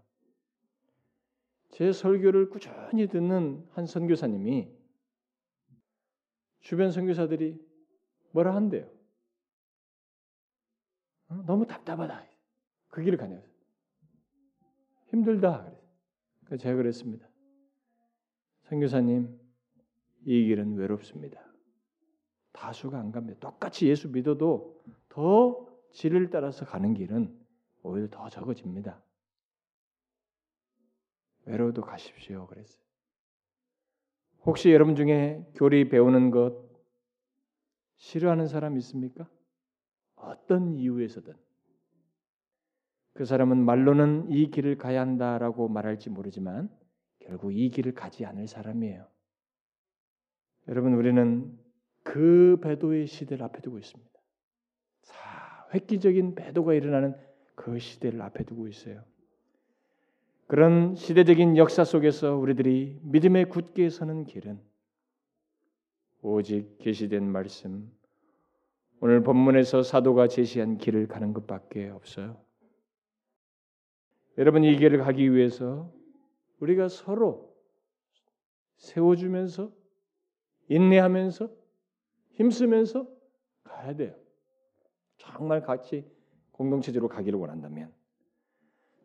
제 1.72 1.91
설교를 1.91 2.49
꾸준히 2.52 3.07
듣는 3.07 3.68
한 3.72 3.88
선교사님이 3.88 4.72
주변 6.60 6.91
선교사들이 6.91 7.60
뭐라 8.34 8.53
한대요. 8.53 8.98
어? 11.30 11.43
너무 11.45 11.65
답답하다. 11.65 12.26
그 12.89 13.01
길을 13.03 13.18
가냐. 13.18 13.41
힘들다. 15.07 15.72
그래서 16.45 16.61
제가 16.61 16.76
그랬습니다. 16.76 17.27
선교사님, 18.64 19.39
이 20.26 20.45
길은 20.45 20.76
외롭습니다. 20.76 21.41
다수가 22.51 22.99
안 22.99 23.11
갑니다. 23.11 23.39
똑같이 23.39 23.88
예수 23.88 24.10
믿어도 24.10 24.81
더 25.07 25.68
진리를 25.91 26.30
따라서 26.30 26.65
가는 26.65 26.93
길은 26.93 27.35
오히려 27.84 28.07
더 28.10 28.30
적어집니다. 28.30 29.01
외로워도 31.45 31.81
가십시오. 31.81 32.45
그랬어요. 32.47 32.84
혹시 34.45 34.72
여러분 34.72 34.95
중에 34.95 35.45
교리 35.56 35.89
배우는 35.89 36.31
것 36.31 36.69
싫어하는 37.97 38.47
사람 38.47 38.77
있습니까? 38.77 39.27
어떤 40.19 40.73
이유에서든 40.73 41.33
그 43.13 43.25
사람은 43.25 43.57
말로는 43.57 44.31
이 44.31 44.49
길을 44.49 44.77
가야 44.77 45.01
한다라고 45.01 45.67
말할지 45.67 46.09
모르지만 46.09 46.69
결국 47.19 47.55
이 47.55 47.69
길을 47.69 47.93
가지 47.93 48.25
않을 48.25 48.47
사람이에요. 48.47 49.05
여러분 50.67 50.93
우리는 50.93 51.57
그 52.03 52.57
배도의 52.61 53.07
시대를 53.07 53.43
앞에 53.43 53.61
두고 53.61 53.77
있습니다. 53.77 54.11
자, 55.03 55.67
획기적인 55.73 56.35
배도가 56.35 56.73
일어나는 56.73 57.15
그 57.55 57.77
시대를 57.79 58.21
앞에 58.21 58.45
두고 58.45 58.67
있어요. 58.67 59.03
그런 60.47 60.95
시대적인 60.95 61.57
역사 61.57 61.83
속에서 61.83 62.35
우리들이 62.35 62.99
믿음에 63.03 63.45
굳게 63.45 63.89
서는 63.89 64.25
길은 64.25 64.59
오직 66.21 66.77
계시된 66.79 67.29
말씀 67.29 67.91
오늘 69.01 69.23
본문에서 69.23 69.81
사도가 69.81 70.27
제시한 70.27 70.77
길을 70.77 71.07
가는 71.07 71.31
것밖에 71.34 71.89
없어요. 71.89 72.38
여러분 74.38 74.63
이 74.63 74.76
길을 74.77 74.99
가기 74.99 75.34
위해서 75.34 75.91
우리가 76.59 76.89
서로 76.89 77.55
세워주면서 78.77 79.71
인내하면서 80.67 81.49
힘쓰면서 82.34 83.07
가야 83.63 83.95
돼요. 83.95 84.15
정말 85.17 85.61
같이 85.61 86.05
공동체적으로 86.51 87.09
가기를 87.09 87.39
원한다면 87.39 87.93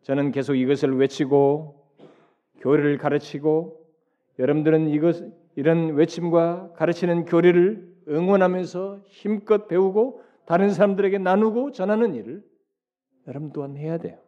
저는 0.01 0.31
계속 0.31 0.55
이것을 0.55 0.97
외치고 0.97 1.89
교리를 2.59 2.97
가르치고 2.97 3.85
여러분들은 4.39 4.89
이것 4.89 5.23
이런 5.55 5.93
외침과 5.93 6.73
가르치는 6.73 7.25
교리를 7.25 7.94
응원하면서 8.07 9.03
힘껏 9.07 9.67
배우고 9.67 10.23
다른 10.45 10.69
사람들에게 10.69 11.17
나누고 11.17 11.71
전하는 11.71 12.13
일을 12.13 12.43
여러분 13.27 13.51
또한 13.51 13.75
해야 13.75 13.97
돼요. 13.97 14.19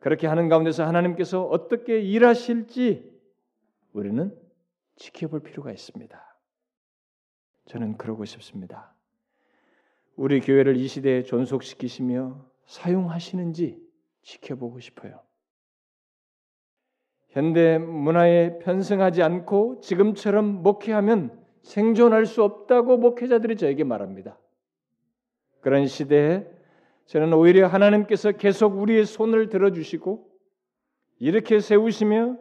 그렇게 0.00 0.26
하는 0.26 0.48
가운데서 0.48 0.86
하나님께서 0.86 1.44
어떻게 1.44 2.00
일하실지 2.00 3.10
우리는 3.92 4.34
지켜볼 4.96 5.40
필요가 5.40 5.70
있습니다. 5.70 6.38
저는 7.66 7.98
그러고 7.98 8.24
싶습니다. 8.24 8.94
우리 10.16 10.40
교회를 10.40 10.76
이 10.76 10.86
시대에 10.88 11.22
존속시키시며 11.22 12.44
사용하시는지 12.66 13.78
지켜보고 14.22 14.80
싶어요. 14.80 15.20
현대 17.28 17.78
문화에 17.78 18.58
편승하지 18.58 19.22
않고 19.22 19.80
지금처럼 19.80 20.62
목회하면 20.62 21.39
생존할 21.62 22.26
수 22.26 22.42
없다고 22.42 22.96
목회자들이 22.96 23.56
저에게 23.56 23.84
말합니다. 23.84 24.38
그런 25.60 25.86
시대에 25.86 26.46
저는 27.06 27.32
오히려 27.32 27.66
하나님께서 27.66 28.32
계속 28.32 28.78
우리의 28.78 29.04
손을 29.04 29.48
들어주시고 29.48 30.30
이렇게 31.18 31.60
세우시며 31.60 32.38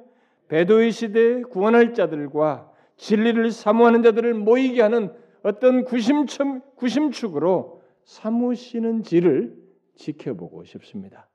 배도의 0.48 0.92
시대에 0.92 1.42
구원할 1.42 1.94
자들과 1.94 2.72
진리를 2.98 3.52
사모하는 3.52 4.04
자들을 4.04 4.34
모이게 4.34 4.82
하는 4.82 5.14
어떤 5.44 5.86
구심점, 5.86 6.62
구심축으로 6.76 7.82
삼으시는 8.04 9.04
지를 9.04 9.58
지켜보고 9.96 10.64
싶습니다. 10.66 11.30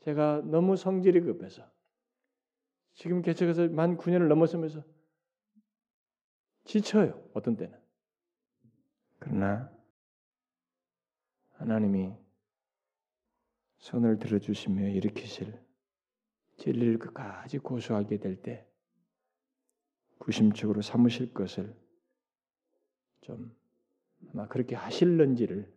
제가 0.00 0.42
너무 0.44 0.76
성질이 0.76 1.20
급해서 1.20 1.62
지금 2.94 3.22
개척해서 3.22 3.68
만 3.68 3.96
9년을 3.96 4.26
넘어서면서 4.28 4.82
지쳐요. 6.64 7.22
어떤 7.34 7.56
때는. 7.56 7.78
그러나 9.18 9.70
하나님이 11.54 12.14
손을 13.78 14.18
들어주시며 14.18 14.88
일으키실 14.88 15.58
진리를 16.56 16.98
끝까지 16.98 17.58
고수하게 17.58 18.18
될 18.18 18.42
때 18.42 18.66
구심적으로 20.18 20.82
삼으실 20.82 21.32
것을 21.32 21.74
좀 23.22 23.56
아마 24.30 24.46
그렇게 24.48 24.76
하실런지를 24.76 25.72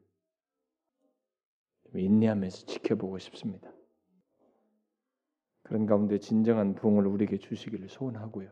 인내하면서 1.95 2.65
지켜보고 2.65 3.19
싶습니다. 3.19 3.71
그런 5.63 5.85
가운데 5.85 6.19
진정한 6.19 6.75
부흥을 6.75 7.07
우리에게 7.07 7.37
주시기를 7.37 7.87
소원하고요. 7.87 8.51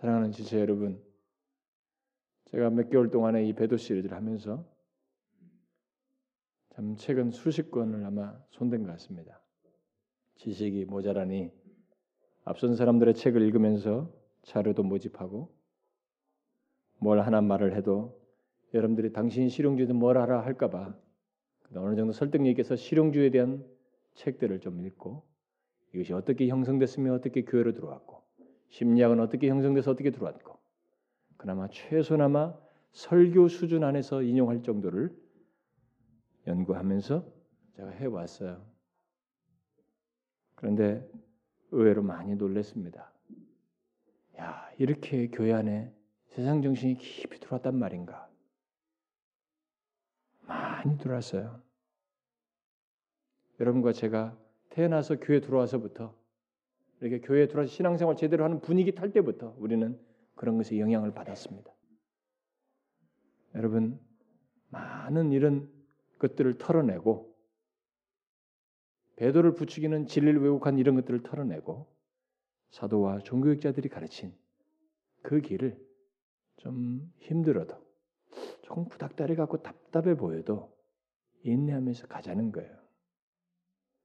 사랑하는 0.00 0.32
지체 0.32 0.58
여러분, 0.58 0.98
제가 2.46 2.70
몇 2.70 2.88
개월 2.88 3.10
동안에 3.10 3.44
이 3.44 3.52
배도 3.52 3.76
시리즈를 3.76 4.16
하면서 4.16 4.64
참 6.70 6.96
최근 6.96 7.30
수십 7.30 7.70
권을 7.70 8.06
아마 8.06 8.34
손댄 8.48 8.84
것 8.84 8.92
같습니다. 8.92 9.42
지식이 10.36 10.86
모자라니 10.86 11.52
앞선 12.44 12.76
사람들의 12.76 13.12
책을 13.12 13.42
읽으면서 13.42 14.10
자료도 14.40 14.84
모집하고 14.84 15.54
뭘 16.98 17.20
하나 17.20 17.42
말을 17.42 17.76
해도 17.76 18.18
여러분들이 18.72 19.12
당신 19.12 19.50
실용주의도 19.50 19.92
뭘 19.92 20.16
알아 20.16 20.46
할까봐 20.46 20.94
어느 21.74 21.96
정도 21.96 22.14
설득력 22.14 22.48
있게 22.48 22.62
서 22.62 22.74
실용주의에 22.74 23.28
대한 23.28 23.66
책들을 24.14 24.60
좀 24.60 24.80
읽고 24.80 25.24
이것이 25.92 26.14
어떻게 26.14 26.48
형성됐으며 26.48 27.12
어떻게 27.12 27.44
교회로 27.44 27.74
들어왔고 27.74 28.19
심리학은 28.70 29.20
어떻게 29.20 29.48
형성돼서 29.48 29.90
어떻게 29.90 30.10
들어왔고 30.10 30.58
그나마 31.36 31.68
최소나마 31.68 32.56
설교 32.92 33.48
수준 33.48 33.84
안에서 33.84 34.22
인용할 34.22 34.62
정도를 34.62 35.16
연구하면서 36.46 37.24
제가 37.76 37.90
해왔어요. 37.90 38.64
그런데 40.54 41.08
의외로 41.70 42.02
많이 42.02 42.34
놀랐습니다. 42.34 43.12
야 44.38 44.70
이렇게 44.78 45.28
교회 45.28 45.52
안에 45.52 45.94
세상 46.28 46.62
정신이 46.62 46.96
깊이 46.98 47.38
들어왔단 47.40 47.74
말인가? 47.76 48.28
많이 50.42 50.98
들어왔어요. 50.98 51.62
여러분과 53.60 53.92
제가 53.92 54.36
태어나서 54.70 55.16
교회 55.20 55.40
들어와서부터 55.40 56.19
이렇게 57.00 57.20
교회에 57.20 57.48
들어와서 57.48 57.72
신앙생활 57.72 58.16
제대로 58.16 58.44
하는 58.44 58.60
분위기 58.60 58.94
탈 58.94 59.12
때부터 59.12 59.54
우리는 59.58 59.98
그런 60.34 60.56
것에 60.56 60.78
영향을 60.78 61.12
받았습니다. 61.12 61.74
여러분 63.54 63.98
많은 64.68 65.32
이런 65.32 65.68
것들을 66.18 66.58
털어내고 66.58 67.34
배도를 69.16 69.54
부추기는 69.54 70.06
진리를 70.06 70.40
왜곡한 70.40 70.78
이런 70.78 70.94
것들을 70.94 71.22
털어내고 71.22 71.92
사도와 72.70 73.18
종교학자들이 73.20 73.88
가르친 73.88 74.34
그 75.22 75.40
길을 75.40 75.78
좀 76.58 77.12
힘들어도 77.18 77.76
조금 78.62 78.88
부닥다리 78.88 79.34
갖고 79.34 79.62
답답해 79.62 80.16
보여도 80.16 80.74
인내하면서 81.42 82.06
가자는 82.06 82.52
거예요. 82.52 82.78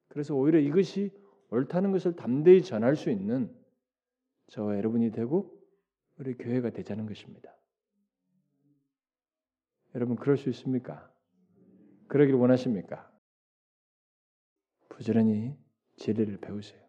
그래서 0.08 0.34
오히려 0.34 0.60
이것이 0.60 1.12
옳다는 1.50 1.92
것을 1.92 2.16
담대히 2.16 2.64
전할 2.64 2.96
수 2.96 3.10
있는 3.10 3.54
저와 4.48 4.78
여러분이 4.78 5.12
되고 5.12 5.56
우리 6.18 6.36
교회가 6.36 6.72
되자는 6.72 7.06
것입니다. 7.08 7.56
여러분 9.96 10.16
그럴 10.16 10.38
수 10.38 10.50
있습니까? 10.50 11.12
그러길 12.08 12.36
원하십니까? 12.36 13.12
부지런히 14.90 15.56
진리를 15.98 16.38
배우세요. 16.38 16.82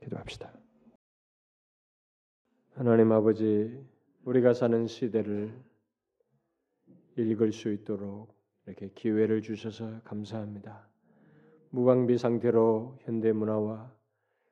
기도합시다. 0.00 0.52
하나님 2.74 3.12
아버지, 3.12 3.84
우리가 4.24 4.54
사는 4.54 4.86
시대를 4.86 5.52
읽을 7.16 7.52
수 7.52 7.72
있도록 7.72 8.34
이렇게 8.66 8.90
기회를 8.94 9.42
주셔서 9.42 10.00
감사합니다. 10.02 10.88
무방비 11.70 12.18
상태로 12.18 12.98
현대 13.02 13.32
문화와 13.32 13.92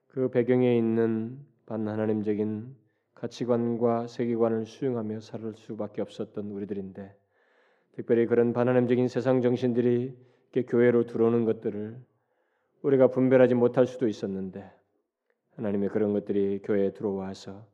그 0.06 0.30
배경에 0.30 0.76
있는 0.76 1.38
반하나님적인 1.66 2.76
가치관과 3.14 4.06
세계관을 4.06 4.66
수용하며 4.66 5.20
살 5.20 5.52
수밖에 5.54 6.00
없었던 6.00 6.50
우리들인데 6.50 7.14
특별히 7.92 8.26
그런 8.26 8.52
반하나님적인 8.52 9.08
세상 9.08 9.42
정신들이 9.42 10.16
교회로 10.68 11.06
들어오는 11.06 11.44
것들을 11.44 11.98
우리가 12.82 13.08
분별하지 13.08 13.54
못할 13.54 13.86
수도 13.86 14.06
있었는데 14.06 14.70
하나님의 15.56 15.88
그런 15.88 16.12
것들이 16.12 16.60
교회에 16.62 16.92
들어와서 16.92 17.66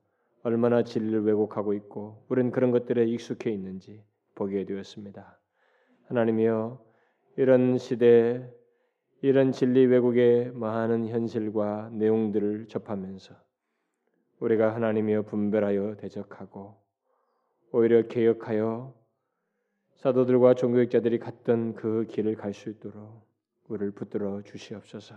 얼마나 0.42 0.82
진리를 0.82 1.22
왜곡하고 1.24 1.74
있고 1.74 2.24
우리는 2.28 2.50
그런 2.50 2.70
것들에 2.70 3.04
익숙해 3.04 3.50
있는지 3.50 4.02
보게 4.34 4.64
되었습니다. 4.64 5.38
하나님이여 6.06 6.82
이런 7.36 7.76
시대에 7.76 8.50
이런 9.24 9.52
진리 9.52 9.86
왜곡의 9.86 10.52
많은 10.52 11.08
현실과 11.08 11.88
내용들을 11.94 12.66
접하면서 12.68 13.34
우리가 14.38 14.74
하나님이여 14.74 15.22
분별하여 15.22 15.96
대적하고 15.96 16.74
오히려 17.72 18.06
개혁하여 18.06 18.94
사도들과 19.94 20.52
종교학자들이 20.52 21.18
갔던 21.20 21.72
그 21.72 22.04
길을 22.06 22.34
갈 22.34 22.52
수 22.52 22.68
있도록 22.68 23.26
우리를 23.68 23.92
붙들어 23.92 24.42
주시옵소서. 24.42 25.14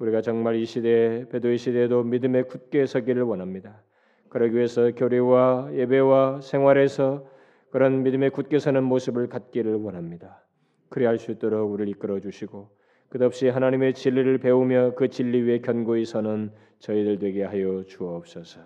우리가 0.00 0.20
정말 0.20 0.56
이 0.56 0.66
시대에 0.66 1.28
배도의 1.28 1.58
시대에도 1.58 2.02
믿음에 2.02 2.42
굳게 2.42 2.86
서기를 2.86 3.22
원합니다. 3.22 3.84
그러기 4.30 4.56
위해서 4.56 4.90
교회와 4.90 5.70
예배와 5.74 6.40
생활에서 6.40 7.24
그런 7.70 8.02
믿음에 8.02 8.30
굳게 8.30 8.58
서는 8.58 8.82
모습을 8.82 9.28
갖기를 9.28 9.76
원합니다. 9.76 10.44
그리 10.88 11.04
할 11.04 11.18
수 11.18 11.30
있도록 11.30 11.70
우리를 11.70 11.88
이끌어 11.88 12.18
주시고 12.18 12.81
끝없이 13.12 13.46
하나님의 13.46 13.92
진리를 13.92 14.38
배우며 14.38 14.94
그 14.94 15.10
진리 15.10 15.42
위에 15.42 15.60
견고히 15.60 16.06
서는 16.06 16.50
저희들 16.78 17.18
되게 17.18 17.44
하여 17.44 17.84
주옵소서. 17.84 18.62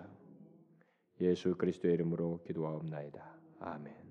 예수 1.19 1.55
그리스도의 1.57 1.95
이름으로 1.95 2.39
기도하옵나이다. 2.47 3.21
아멘. 3.59 4.06